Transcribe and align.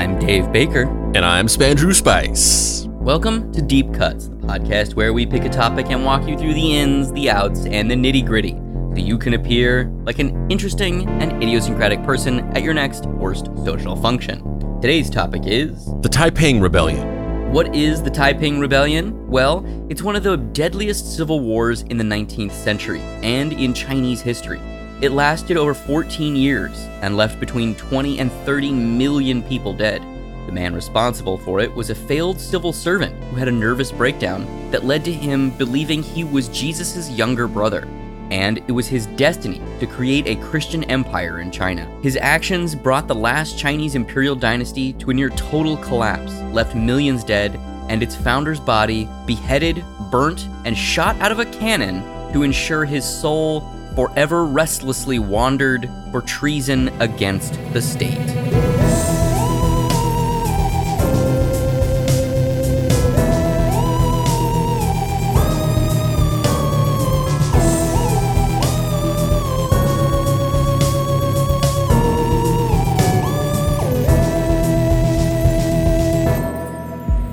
I'm 0.00 0.18
Dave 0.18 0.50
Baker. 0.50 0.84
And 1.14 1.18
I'm 1.18 1.46
Spandrew 1.46 1.94
Spice. 1.94 2.86
Welcome 2.88 3.52
to 3.52 3.60
Deep 3.60 3.92
Cuts, 3.92 4.28
the 4.28 4.36
podcast 4.36 4.94
where 4.94 5.12
we 5.12 5.26
pick 5.26 5.44
a 5.44 5.50
topic 5.50 5.90
and 5.90 6.06
walk 6.06 6.26
you 6.26 6.38
through 6.38 6.54
the 6.54 6.74
ins, 6.74 7.12
the 7.12 7.28
outs, 7.28 7.66
and 7.66 7.90
the 7.90 7.94
nitty 7.94 8.24
gritty 8.24 8.52
so 8.52 8.94
you 8.94 9.18
can 9.18 9.34
appear 9.34 9.92
like 10.06 10.18
an 10.18 10.50
interesting 10.50 11.06
and 11.06 11.42
idiosyncratic 11.42 12.02
person 12.02 12.40
at 12.56 12.62
your 12.62 12.72
next 12.72 13.04
worst 13.08 13.48
social 13.62 13.94
function. 13.94 14.40
Today's 14.80 15.10
topic 15.10 15.42
is 15.44 15.84
The 16.00 16.08
Taiping 16.08 16.62
Rebellion. 16.62 17.52
What 17.52 17.76
is 17.76 18.02
the 18.02 18.08
Taiping 18.08 18.58
Rebellion? 18.58 19.28
Well, 19.28 19.66
it's 19.90 20.02
one 20.02 20.16
of 20.16 20.22
the 20.22 20.38
deadliest 20.38 21.14
civil 21.14 21.40
wars 21.40 21.82
in 21.82 21.98
the 21.98 22.04
19th 22.04 22.52
century 22.52 23.02
and 23.22 23.52
in 23.52 23.74
Chinese 23.74 24.22
history. 24.22 24.62
It 25.00 25.12
lasted 25.12 25.56
over 25.56 25.72
14 25.72 26.36
years 26.36 26.76
and 27.00 27.16
left 27.16 27.40
between 27.40 27.74
20 27.74 28.18
and 28.18 28.30
30 28.30 28.70
million 28.70 29.42
people 29.42 29.72
dead. 29.72 30.02
The 30.44 30.52
man 30.52 30.74
responsible 30.74 31.38
for 31.38 31.58
it 31.60 31.74
was 31.74 31.88
a 31.88 31.94
failed 31.94 32.38
civil 32.38 32.70
servant 32.70 33.14
who 33.24 33.36
had 33.36 33.48
a 33.48 33.52
nervous 33.52 33.90
breakdown 33.92 34.70
that 34.70 34.84
led 34.84 35.02
to 35.06 35.12
him 35.12 35.56
believing 35.56 36.02
he 36.02 36.22
was 36.22 36.48
Jesus' 36.48 37.08
younger 37.08 37.48
brother. 37.48 37.88
And 38.30 38.58
it 38.68 38.72
was 38.72 38.88
his 38.88 39.06
destiny 39.06 39.62
to 39.78 39.86
create 39.86 40.26
a 40.26 40.42
Christian 40.48 40.84
empire 40.84 41.40
in 41.40 41.50
China. 41.50 41.86
His 42.02 42.18
actions 42.18 42.74
brought 42.74 43.08
the 43.08 43.14
last 43.14 43.58
Chinese 43.58 43.94
imperial 43.94 44.36
dynasty 44.36 44.92
to 44.94 45.08
a 45.08 45.14
near 45.14 45.30
total 45.30 45.78
collapse, 45.78 46.38
left 46.52 46.74
millions 46.74 47.24
dead, 47.24 47.56
and 47.88 48.02
its 48.02 48.16
founder's 48.16 48.60
body 48.60 49.08
beheaded, 49.26 49.82
burnt, 50.10 50.46
and 50.66 50.76
shot 50.76 51.18
out 51.20 51.32
of 51.32 51.38
a 51.38 51.46
cannon 51.46 52.02
to 52.34 52.42
ensure 52.42 52.84
his 52.84 53.04
soul 53.04 53.62
forever 53.94 54.44
restlessly 54.44 55.18
wandered 55.18 55.90
for 56.10 56.22
treason 56.22 56.88
against 57.00 57.54
the 57.72 57.82
state. 57.82 58.18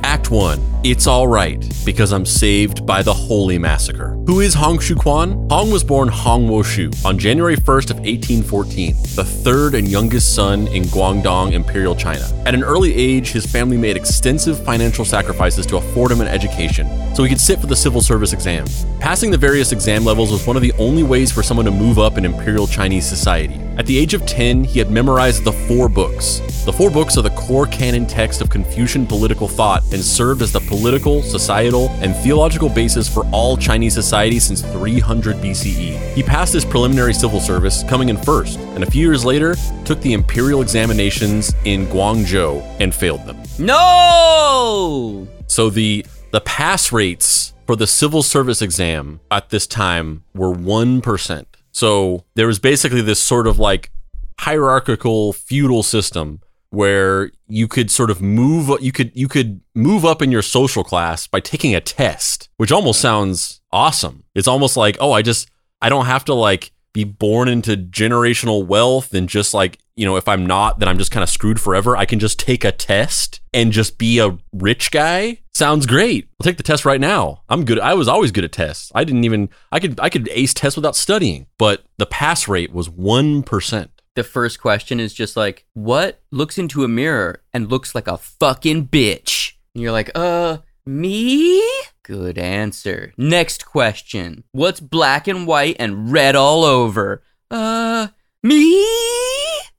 Act 0.03 0.31
1. 0.31 0.61
It's 0.83 1.07
alright, 1.07 1.63
because 1.87 2.11
I'm 2.11 2.25
saved 2.25 2.85
by 2.85 3.01
the 3.01 3.13
Holy 3.13 3.57
Massacre. 3.57 4.09
Who 4.27 4.41
is 4.41 4.53
Hong 4.53 4.77
Xiuquan? 4.77 5.49
Hong 5.49 5.71
was 5.71 5.85
born 5.85 6.09
Hong 6.09 6.49
Woshu 6.49 6.93
on 7.05 7.17
January 7.17 7.55
1st 7.55 7.91
of 7.91 7.97
1814, 7.99 8.93
the 9.15 9.23
third 9.23 9.73
and 9.73 9.87
youngest 9.87 10.35
son 10.35 10.67
in 10.67 10.83
Guangdong 10.83 11.53
Imperial 11.53 11.95
China. 11.95 12.29
At 12.45 12.53
an 12.53 12.61
early 12.61 12.93
age, 12.93 13.31
his 13.31 13.45
family 13.45 13.77
made 13.77 13.95
extensive 13.95 14.61
financial 14.65 15.05
sacrifices 15.05 15.65
to 15.67 15.77
afford 15.77 16.11
him 16.11 16.19
an 16.19 16.27
education, 16.27 16.89
so 17.15 17.23
he 17.23 17.29
could 17.29 17.39
sit 17.39 17.61
for 17.61 17.67
the 17.67 17.75
civil 17.75 18.01
service 18.01 18.33
exam. 18.33 18.65
Passing 18.99 19.31
the 19.31 19.37
various 19.37 19.71
exam 19.71 20.03
levels 20.03 20.29
was 20.29 20.45
one 20.45 20.57
of 20.57 20.61
the 20.61 20.73
only 20.73 21.03
ways 21.03 21.31
for 21.31 21.41
someone 21.41 21.65
to 21.67 21.71
move 21.71 21.99
up 21.99 22.17
in 22.17 22.25
Imperial 22.25 22.67
Chinese 22.67 23.07
society. 23.07 23.61
At 23.77 23.85
the 23.85 23.97
age 23.97 24.15
of 24.15 24.25
10, 24.25 24.63
he 24.63 24.79
had 24.79 24.89
memorized 24.89 25.43
the 25.43 25.51
four 25.51 25.87
books. 25.87 26.39
The 26.65 26.73
four 26.73 26.89
books 26.89 27.15
are 27.15 27.21
the 27.21 27.29
core 27.29 27.67
canon 27.67 28.07
text 28.07 28.41
of 28.41 28.49
Confucian 28.49 29.05
political 29.05 29.47
thought 29.47 29.83
and 29.93 30.03
served 30.03 30.41
as 30.41 30.51
the 30.51 30.59
political, 30.61 31.21
societal, 31.21 31.76
and 32.01 32.15
theological 32.15 32.69
basis 32.69 33.07
for 33.07 33.25
all 33.27 33.55
Chinese 33.55 33.93
society 33.93 34.39
since 34.39 34.61
300 34.61 35.37
BCE. 35.37 36.13
He 36.13 36.23
passed 36.23 36.53
his 36.53 36.65
preliminary 36.65 37.13
civil 37.13 37.39
service, 37.39 37.83
coming 37.83 38.09
in 38.09 38.17
first, 38.17 38.59
and 38.59 38.83
a 38.83 38.89
few 38.91 39.05
years 39.07 39.23
later 39.23 39.55
took 39.85 40.01
the 40.01 40.13
imperial 40.13 40.61
examinations 40.61 41.53
in 41.65 41.85
Guangzhou 41.87 42.61
and 42.79 42.93
failed 42.93 43.25
them. 43.25 43.37
No! 43.59 45.27
So 45.47 45.69
the 45.69 46.05
the 46.31 46.41
pass 46.41 46.91
rates 46.91 47.53
for 47.65 47.75
the 47.75 47.87
civil 47.87 48.21
service 48.23 48.61
exam 48.61 49.19
at 49.31 49.49
this 49.49 49.65
time 49.67 50.23
were 50.33 50.53
1%. 50.53 51.45
So 51.71 52.25
there 52.35 52.47
was 52.47 52.59
basically 52.59 53.01
this 53.01 53.21
sort 53.21 53.47
of 53.47 53.59
like 53.59 53.91
hierarchical 54.39 55.33
feudal 55.33 55.83
system 55.83 56.41
where 56.69 57.31
you 57.47 57.67
could 57.67 57.89
sort 57.89 58.11
of 58.11 58.21
move 58.21 58.69
you 58.81 58.91
could 58.91 59.11
you 59.15 59.27
could 59.27 59.61
move 59.73 60.03
up 60.05 60.21
in 60.21 60.31
your 60.31 60.41
social 60.41 60.83
class 60.83 61.27
by 61.27 61.39
taking 61.39 61.73
a 61.75 61.81
test, 61.81 62.49
which 62.57 62.71
almost 62.71 62.99
sounds 62.99 63.61
awesome. 63.71 64.23
It's 64.35 64.47
almost 64.47 64.77
like, 64.77 64.97
"Oh, 64.99 65.11
I 65.11 65.21
just 65.21 65.49
I 65.81 65.89
don't 65.89 66.05
have 66.05 66.25
to 66.25 66.33
like 66.33 66.71
be 66.93 67.03
born 67.03 67.47
into 67.47 67.77
generational 67.77 68.65
wealth 68.65 69.13
and 69.13 69.29
just 69.29 69.53
like, 69.53 69.77
you 69.95 70.03
know, 70.03 70.15
if 70.15 70.27
I'm 70.27 70.47
not, 70.47 70.79
then 70.79 70.89
I'm 70.89 70.97
just 70.97 71.11
kind 71.11 71.21
of 71.21 71.29
screwed 71.29 71.61
forever. 71.61 71.95
I 71.95 72.05
can 72.05 72.17
just 72.17 72.39
take 72.39 72.63
a 72.63 72.71
test 72.71 73.39
and 73.53 73.71
just 73.71 73.99
be 73.99 74.17
a 74.17 74.35
rich 74.51 74.89
guy. 74.89 75.41
Sounds 75.53 75.85
great. 75.85 76.27
I'll 76.39 76.43
take 76.43 76.57
the 76.57 76.63
test 76.63 76.85
right 76.85 76.99
now. 76.99 77.43
I'm 77.49 77.65
good. 77.65 77.79
I 77.79 77.93
was 77.93 78.07
always 78.07 78.31
good 78.31 78.43
at 78.45 78.51
tests. 78.51 78.91
I 78.95 79.03
didn't 79.03 79.25
even 79.25 79.49
I 79.71 79.79
could 79.79 79.99
I 79.99 80.09
could 80.09 80.27
ace 80.31 80.55
tests 80.55 80.75
without 80.75 80.95
studying, 80.95 81.45
but 81.59 81.83
the 81.97 82.07
pass 82.07 82.47
rate 82.47 82.73
was 82.73 82.89
1%. 82.89 83.89
The 84.17 84.23
first 84.23 84.59
question 84.59 84.99
is 84.99 85.13
just 85.13 85.37
like, 85.37 85.67
what 85.75 86.23
looks 86.31 86.57
into 86.57 86.83
a 86.83 86.87
mirror 86.87 87.43
and 87.53 87.69
looks 87.69 87.93
like 87.93 88.07
a 88.07 88.17
fucking 88.17 88.87
bitch? 88.87 89.53
And 89.75 89.83
you're 89.83 89.91
like, 89.91 90.09
uh, 90.15 90.57
me? 90.87 91.61
Good 92.01 92.39
answer. 92.39 93.13
Next 93.15 93.67
question. 93.67 94.43
What's 94.53 94.79
black 94.79 95.27
and 95.27 95.45
white 95.45 95.75
and 95.77 96.11
red 96.11 96.35
all 96.35 96.63
over? 96.63 97.21
Uh, 97.51 98.07
me? 98.41 98.79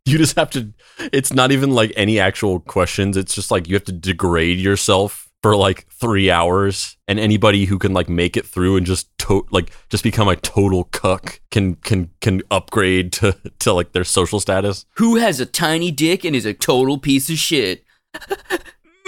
You 0.07 0.19
just 0.19 0.37
have 0.37 0.51
to 0.51 0.73
it's 1.13 1.33
not 1.33 1.51
even 1.51 1.73
like 1.73 1.93
any 1.97 2.21
actual 2.21 2.61
questions. 2.61 3.17
It's 3.17 3.35
just 3.35 3.51
like 3.51 3.67
you 3.67 3.75
have 3.75 3.85
to 3.87 3.93
degrade 3.93 4.61
yourself 4.61 5.28
for 5.43 5.57
like 5.57 5.87
3 5.91 6.31
hours 6.31 6.97
and 7.07 7.21
anybody 7.21 7.67
who 7.67 7.79
can 7.79 7.93
like 7.93 8.09
make 8.09 8.37
it 8.37 8.47
through 8.47 8.77
and 8.77 8.87
just 8.87 9.17
to- 9.19 9.47
like 9.51 9.71
just 9.89 10.03
become 10.03 10.29
a 10.29 10.37
total 10.37 10.85
cuck 10.85 11.41
can 11.51 11.77
can 11.77 12.11
can 12.21 12.43
upgrade 12.51 13.13
to 13.13 13.37
to 13.61 13.73
like 13.73 13.93
their 13.93 14.05
social 14.05 14.41
status. 14.41 14.85
Who 14.97 15.17
has 15.17 15.41
a 15.41 15.47
tiny 15.47 15.91
dick 15.91 16.25
and 16.25 16.35
is 16.35 16.47
a 16.47 16.55
total 16.55 16.99
piece 16.99 17.31
of 17.31 17.37
shit? 17.37 17.85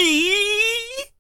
me? 0.01 0.35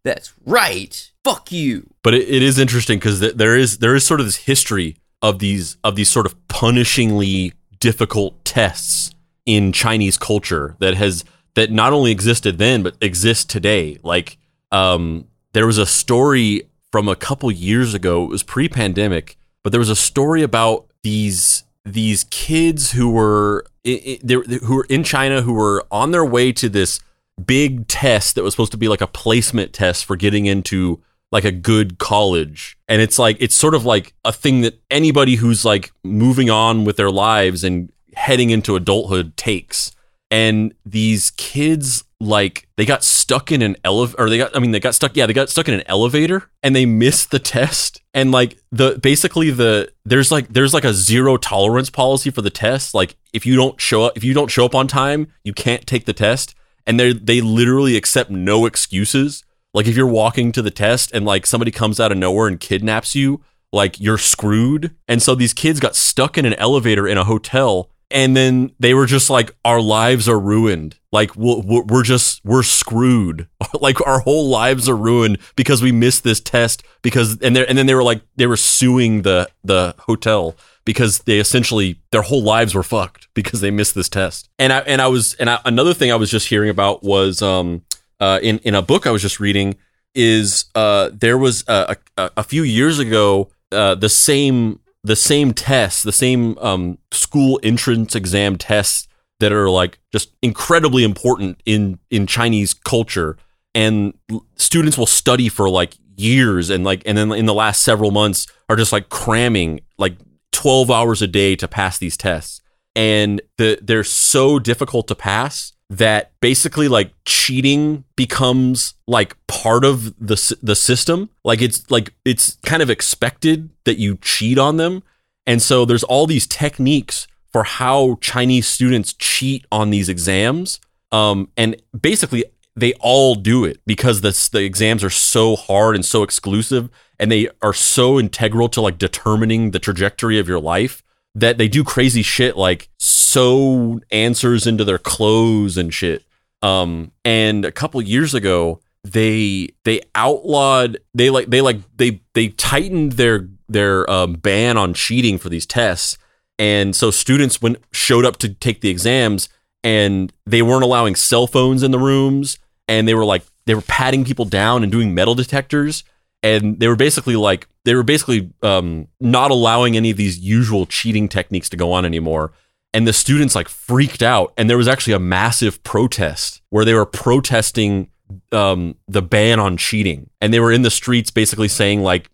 That's 0.02 0.32
right. 0.44 1.10
Fuck 1.24 1.52
you. 1.52 1.90
But 2.02 2.14
it, 2.14 2.28
it 2.28 2.42
is 2.42 2.58
interesting 2.58 2.98
because 2.98 3.20
th- 3.20 3.34
there 3.34 3.56
is 3.56 3.78
there 3.78 3.94
is 3.94 4.06
sort 4.06 4.20
of 4.20 4.26
this 4.26 4.36
history 4.36 4.96
of 5.22 5.38
these 5.38 5.76
of 5.84 5.96
these 5.96 6.08
sort 6.08 6.26
of 6.26 6.36
punishingly 6.48 7.52
difficult 7.78 8.44
tests 8.44 9.10
in 9.46 9.72
Chinese 9.72 10.16
culture 10.16 10.76
that 10.80 10.94
has 10.94 11.24
that 11.54 11.70
not 11.70 11.92
only 11.92 12.10
existed 12.10 12.58
then 12.58 12.82
but 12.82 12.96
exists 13.00 13.44
today. 13.44 13.98
Like 14.02 14.38
um, 14.72 15.26
there 15.52 15.66
was 15.66 15.78
a 15.78 15.86
story 15.86 16.62
from 16.92 17.08
a 17.08 17.16
couple 17.16 17.50
years 17.50 17.94
ago. 17.94 18.24
It 18.24 18.30
was 18.30 18.42
pre-pandemic, 18.42 19.36
but 19.62 19.70
there 19.70 19.78
was 19.78 19.90
a 19.90 19.96
story 19.96 20.42
about 20.42 20.86
these 21.02 21.64
these 21.84 22.24
kids 22.24 22.92
who 22.92 23.10
were 23.10 23.64
who 23.84 24.74
were 24.74 24.86
in 24.90 25.02
China 25.02 25.42
who 25.42 25.54
were 25.54 25.84
on 25.90 26.10
their 26.10 26.24
way 26.24 26.52
to 26.52 26.68
this 26.68 27.00
big 27.46 27.88
test 27.88 28.34
that 28.34 28.42
was 28.42 28.52
supposed 28.52 28.72
to 28.72 28.78
be 28.78 28.88
like 28.88 29.00
a 29.00 29.06
placement 29.06 29.72
test 29.72 30.04
for 30.04 30.16
getting 30.16 30.46
into 30.46 31.02
like 31.32 31.44
a 31.44 31.52
good 31.52 31.98
college. 31.98 32.76
And 32.88 33.00
it's 33.00 33.18
like 33.18 33.36
it's 33.40 33.56
sort 33.56 33.74
of 33.74 33.84
like 33.84 34.14
a 34.24 34.32
thing 34.32 34.60
that 34.62 34.80
anybody 34.90 35.36
who's 35.36 35.64
like 35.64 35.92
moving 36.02 36.50
on 36.50 36.84
with 36.84 36.96
their 36.96 37.10
lives 37.10 37.64
and 37.64 37.90
heading 38.14 38.50
into 38.50 38.76
adulthood 38.76 39.36
takes. 39.36 39.92
And 40.30 40.74
these 40.84 41.30
kids 41.32 42.04
like 42.20 42.68
they 42.76 42.84
got 42.84 43.02
stuck 43.02 43.50
in 43.50 43.62
an 43.62 43.76
elevator 43.82 44.22
or 44.22 44.28
they 44.28 44.36
got 44.36 44.54
I 44.54 44.58
mean 44.60 44.72
they 44.72 44.80
got 44.80 44.94
stuck 44.94 45.16
yeah, 45.16 45.26
they 45.26 45.32
got 45.32 45.48
stuck 45.48 45.68
in 45.68 45.74
an 45.74 45.82
elevator 45.86 46.50
and 46.62 46.76
they 46.76 46.84
missed 46.84 47.30
the 47.30 47.38
test. 47.38 48.02
And 48.12 48.30
like 48.30 48.58
the 48.70 48.98
basically 48.98 49.50
the 49.50 49.90
there's 50.04 50.30
like 50.30 50.48
there's 50.48 50.74
like 50.74 50.84
a 50.84 50.92
zero 50.92 51.38
tolerance 51.38 51.88
policy 51.88 52.30
for 52.30 52.42
the 52.42 52.50
test. 52.50 52.94
Like 52.94 53.16
if 53.32 53.46
you 53.46 53.56
don't 53.56 53.80
show 53.80 54.04
up 54.04 54.16
if 54.16 54.22
you 54.22 54.34
don't 54.34 54.50
show 54.50 54.66
up 54.66 54.74
on 54.74 54.86
time, 54.86 55.32
you 55.44 55.54
can't 55.54 55.86
take 55.86 56.04
the 56.04 56.12
test. 56.12 56.54
And 56.86 57.00
they 57.00 57.14
they 57.14 57.40
literally 57.40 57.96
accept 57.96 58.30
no 58.30 58.66
excuses. 58.66 59.42
Like 59.72 59.86
if 59.86 59.96
you're 59.96 60.06
walking 60.06 60.52
to 60.52 60.62
the 60.62 60.70
test 60.70 61.12
and 61.12 61.24
like 61.24 61.46
somebody 61.46 61.70
comes 61.70 61.98
out 61.98 62.12
of 62.12 62.18
nowhere 62.18 62.48
and 62.48 62.60
kidnaps 62.60 63.14
you, 63.14 63.42
like 63.72 63.98
you're 63.98 64.18
screwed. 64.18 64.94
And 65.08 65.22
so 65.22 65.34
these 65.34 65.54
kids 65.54 65.80
got 65.80 65.96
stuck 65.96 66.36
in 66.36 66.44
an 66.44 66.54
elevator 66.54 67.06
in 67.06 67.16
a 67.16 67.24
hotel 67.24 67.90
and 68.10 68.36
then 68.36 68.72
they 68.78 68.94
were 68.94 69.06
just 69.06 69.30
like 69.30 69.54
our 69.64 69.80
lives 69.80 70.28
are 70.28 70.38
ruined. 70.38 70.96
Like 71.12 71.34
we're, 71.36 71.82
we're 71.82 72.02
just 72.02 72.44
we're 72.44 72.62
screwed. 72.62 73.48
Like 73.80 74.04
our 74.06 74.20
whole 74.20 74.48
lives 74.48 74.88
are 74.88 74.96
ruined 74.96 75.38
because 75.56 75.80
we 75.80 75.90
missed 75.90 76.22
this 76.22 76.40
test 76.40 76.82
because 77.02 77.38
and 77.40 77.54
they 77.56 77.66
and 77.66 77.78
then 77.78 77.86
they 77.86 77.94
were 77.94 78.02
like 78.02 78.20
they 78.36 78.46
were 78.46 78.56
suing 78.56 79.22
the 79.22 79.48
the 79.64 79.94
hotel 80.00 80.56
because 80.84 81.20
they 81.20 81.38
essentially 81.38 82.00
their 82.10 82.22
whole 82.22 82.42
lives 82.42 82.74
were 82.74 82.82
fucked 82.82 83.28
because 83.34 83.60
they 83.60 83.70
missed 83.70 83.94
this 83.94 84.08
test. 84.08 84.50
And 84.58 84.72
i 84.72 84.80
and 84.80 85.00
i 85.00 85.06
was 85.06 85.34
and 85.34 85.48
I, 85.48 85.60
another 85.64 85.94
thing 85.94 86.10
i 86.10 86.16
was 86.16 86.30
just 86.30 86.48
hearing 86.48 86.68
about 86.68 87.02
was 87.02 87.42
um 87.42 87.82
uh 88.18 88.40
in 88.42 88.58
in 88.58 88.74
a 88.74 88.82
book 88.82 89.06
i 89.06 89.10
was 89.10 89.22
just 89.22 89.40
reading 89.40 89.76
is 90.14 90.66
uh 90.74 91.10
there 91.12 91.38
was 91.38 91.64
a 91.68 91.96
a, 92.18 92.30
a 92.38 92.42
few 92.42 92.62
years 92.64 92.98
ago 92.98 93.50
uh 93.72 93.94
the 93.94 94.08
same 94.08 94.80
the 95.02 95.16
same 95.16 95.52
tests, 95.52 96.02
the 96.02 96.12
same 96.12 96.58
um, 96.58 96.98
school 97.10 97.58
entrance 97.62 98.14
exam 98.14 98.56
tests 98.56 99.08
that 99.40 99.52
are 99.52 99.70
like 99.70 99.98
just 100.12 100.32
incredibly 100.42 101.02
important 101.04 101.60
in 101.64 101.98
in 102.10 102.26
Chinese 102.26 102.74
culture. 102.74 103.36
And 103.74 104.14
students 104.56 104.98
will 104.98 105.06
study 105.06 105.48
for 105.48 105.70
like 105.70 105.94
years 106.16 106.70
and 106.70 106.84
like 106.84 107.02
and 107.06 107.16
then 107.16 107.32
in 107.32 107.46
the 107.46 107.54
last 107.54 107.82
several 107.82 108.10
months 108.10 108.46
are 108.68 108.76
just 108.76 108.92
like 108.92 109.08
cramming 109.08 109.80
like 109.96 110.16
12 110.52 110.90
hours 110.90 111.22
a 111.22 111.26
day 111.26 111.56
to 111.56 111.66
pass 111.66 111.98
these 111.98 112.16
tests. 112.16 112.60
And 112.94 113.40
the 113.56 113.78
they're 113.80 114.04
so 114.04 114.58
difficult 114.58 115.08
to 115.08 115.14
pass 115.14 115.72
that 115.90 116.30
basically 116.40 116.86
like 116.86 117.12
cheating 117.26 118.04
becomes 118.14 118.94
like 119.08 119.36
part 119.48 119.84
of 119.84 120.16
the 120.24 120.56
the 120.62 120.76
system. 120.76 121.28
Like 121.44 121.60
it's 121.60 121.90
like 121.90 122.14
it's 122.24 122.56
kind 122.64 122.80
of 122.80 122.88
expected 122.88 123.70
that 123.84 123.98
you 123.98 124.16
cheat 124.22 124.56
on 124.56 124.76
them. 124.76 125.02
And 125.46 125.60
so 125.60 125.84
there's 125.84 126.04
all 126.04 126.26
these 126.26 126.46
techniques 126.46 127.26
for 127.52 127.64
how 127.64 128.18
Chinese 128.20 128.68
students 128.68 129.12
cheat 129.14 129.66
on 129.72 129.90
these 129.90 130.08
exams. 130.08 130.80
Um 131.10 131.48
and 131.56 131.76
basically 132.00 132.44
they 132.76 132.94
all 133.00 133.34
do 133.34 133.64
it 133.64 133.80
because 133.84 134.20
the 134.20 134.48
the 134.52 134.64
exams 134.64 135.02
are 135.02 135.10
so 135.10 135.56
hard 135.56 135.96
and 135.96 136.04
so 136.04 136.22
exclusive 136.22 136.88
and 137.18 137.32
they 137.32 137.48
are 137.62 137.74
so 137.74 138.20
integral 138.20 138.68
to 138.68 138.80
like 138.80 138.96
determining 138.96 139.72
the 139.72 139.80
trajectory 139.80 140.38
of 140.38 140.46
your 140.46 140.60
life 140.60 141.02
that 141.34 141.58
they 141.58 141.68
do 141.68 141.84
crazy 141.84 142.22
shit 142.22 142.56
like 142.56 142.88
sew 142.98 144.00
answers 144.10 144.66
into 144.66 144.84
their 144.84 144.98
clothes 144.98 145.76
and 145.76 145.92
shit. 145.92 146.24
Um, 146.62 147.12
and 147.24 147.64
a 147.64 147.72
couple 147.72 148.02
years 148.02 148.34
ago, 148.34 148.80
they 149.02 149.68
they 149.84 150.02
outlawed 150.14 150.98
they 151.14 151.30
like 151.30 151.46
they 151.48 151.60
like 151.60 151.78
they 151.96 152.20
they 152.34 152.48
tightened 152.48 153.12
their 153.12 153.48
their 153.68 154.10
um, 154.10 154.34
ban 154.34 154.76
on 154.76 154.92
cheating 154.92 155.38
for 155.38 155.48
these 155.48 155.64
tests, 155.64 156.18
and 156.58 156.94
so 156.94 157.10
students 157.10 157.62
when 157.62 157.76
showed 157.92 158.26
up 158.26 158.36
to 158.38 158.52
take 158.52 158.82
the 158.82 158.90
exams 158.90 159.48
and 159.82 160.32
they 160.44 160.60
weren't 160.60 160.84
allowing 160.84 161.14
cell 161.14 161.46
phones 161.46 161.82
in 161.82 161.92
the 161.92 161.98
rooms, 161.98 162.58
and 162.88 163.08
they 163.08 163.14
were 163.14 163.24
like 163.24 163.42
they 163.64 163.74
were 163.74 163.80
patting 163.82 164.24
people 164.24 164.44
down 164.44 164.82
and 164.82 164.92
doing 164.92 165.14
metal 165.14 165.34
detectors 165.34 166.04
and 166.42 166.80
they 166.80 166.88
were 166.88 166.96
basically 166.96 167.36
like 167.36 167.66
they 167.84 167.94
were 167.94 168.02
basically 168.02 168.52
um, 168.62 169.08
not 169.20 169.50
allowing 169.50 169.96
any 169.96 170.10
of 170.10 170.16
these 170.16 170.38
usual 170.38 170.86
cheating 170.86 171.28
techniques 171.28 171.68
to 171.70 171.76
go 171.76 171.92
on 171.92 172.04
anymore. 172.04 172.52
And 172.92 173.06
the 173.06 173.12
students 173.12 173.54
like 173.54 173.68
freaked 173.68 174.22
out. 174.22 174.52
And 174.56 174.68
there 174.68 174.76
was 174.76 174.88
actually 174.88 175.12
a 175.14 175.20
massive 175.20 175.82
protest 175.82 176.60
where 176.70 176.84
they 176.84 176.94
were 176.94 177.06
protesting 177.06 178.10
um, 178.52 178.96
the 179.08 179.22
ban 179.22 179.60
on 179.60 179.76
cheating. 179.76 180.28
And 180.40 180.52
they 180.52 180.60
were 180.60 180.72
in 180.72 180.82
the 180.82 180.90
streets 180.90 181.30
basically 181.30 181.68
saying 181.68 182.02
like 182.02 182.30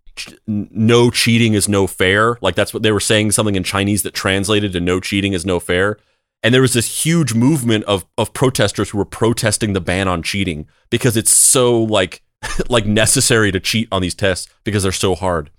no 0.49 1.11
cheating 1.11 1.55
is 1.55 1.69
no 1.69 1.87
fair. 1.87 2.39
Like 2.41 2.55
that's 2.55 2.73
what 2.73 2.83
they 2.83 2.93
were 2.93 3.01
saying 3.01 3.33
something 3.33 3.55
in 3.55 3.63
chinese 3.63 4.03
that 4.03 4.15
translated 4.15 4.73
to 4.73 4.81
no 4.81 4.99
cheating 4.99 5.33
is 5.33 5.45
no 5.47 5.61
fair. 5.61 5.99
And 6.43 6.55
there 6.55 6.63
was 6.63 6.73
this 6.73 7.05
huge 7.05 7.35
movement 7.35 7.85
of 7.85 8.07
of 8.17 8.33
protesters 8.33 8.91
who 8.91 8.99
were 8.99 9.05
protesting 9.05 9.73
the 9.73 9.81
ban 9.81 10.09
on 10.09 10.23
cheating 10.23 10.67
because 10.91 11.17
it's 11.17 11.33
so 11.33 11.79
like 11.83 12.23
like 12.69 12.87
necessary 12.87 13.53
to 13.53 13.61
cheat 13.61 13.88
on 13.91 14.03
these 14.03 14.15
tests 14.15 14.49
because 14.65 14.83
they're 14.83 14.93
so 14.93 15.15
hard. 15.15 15.50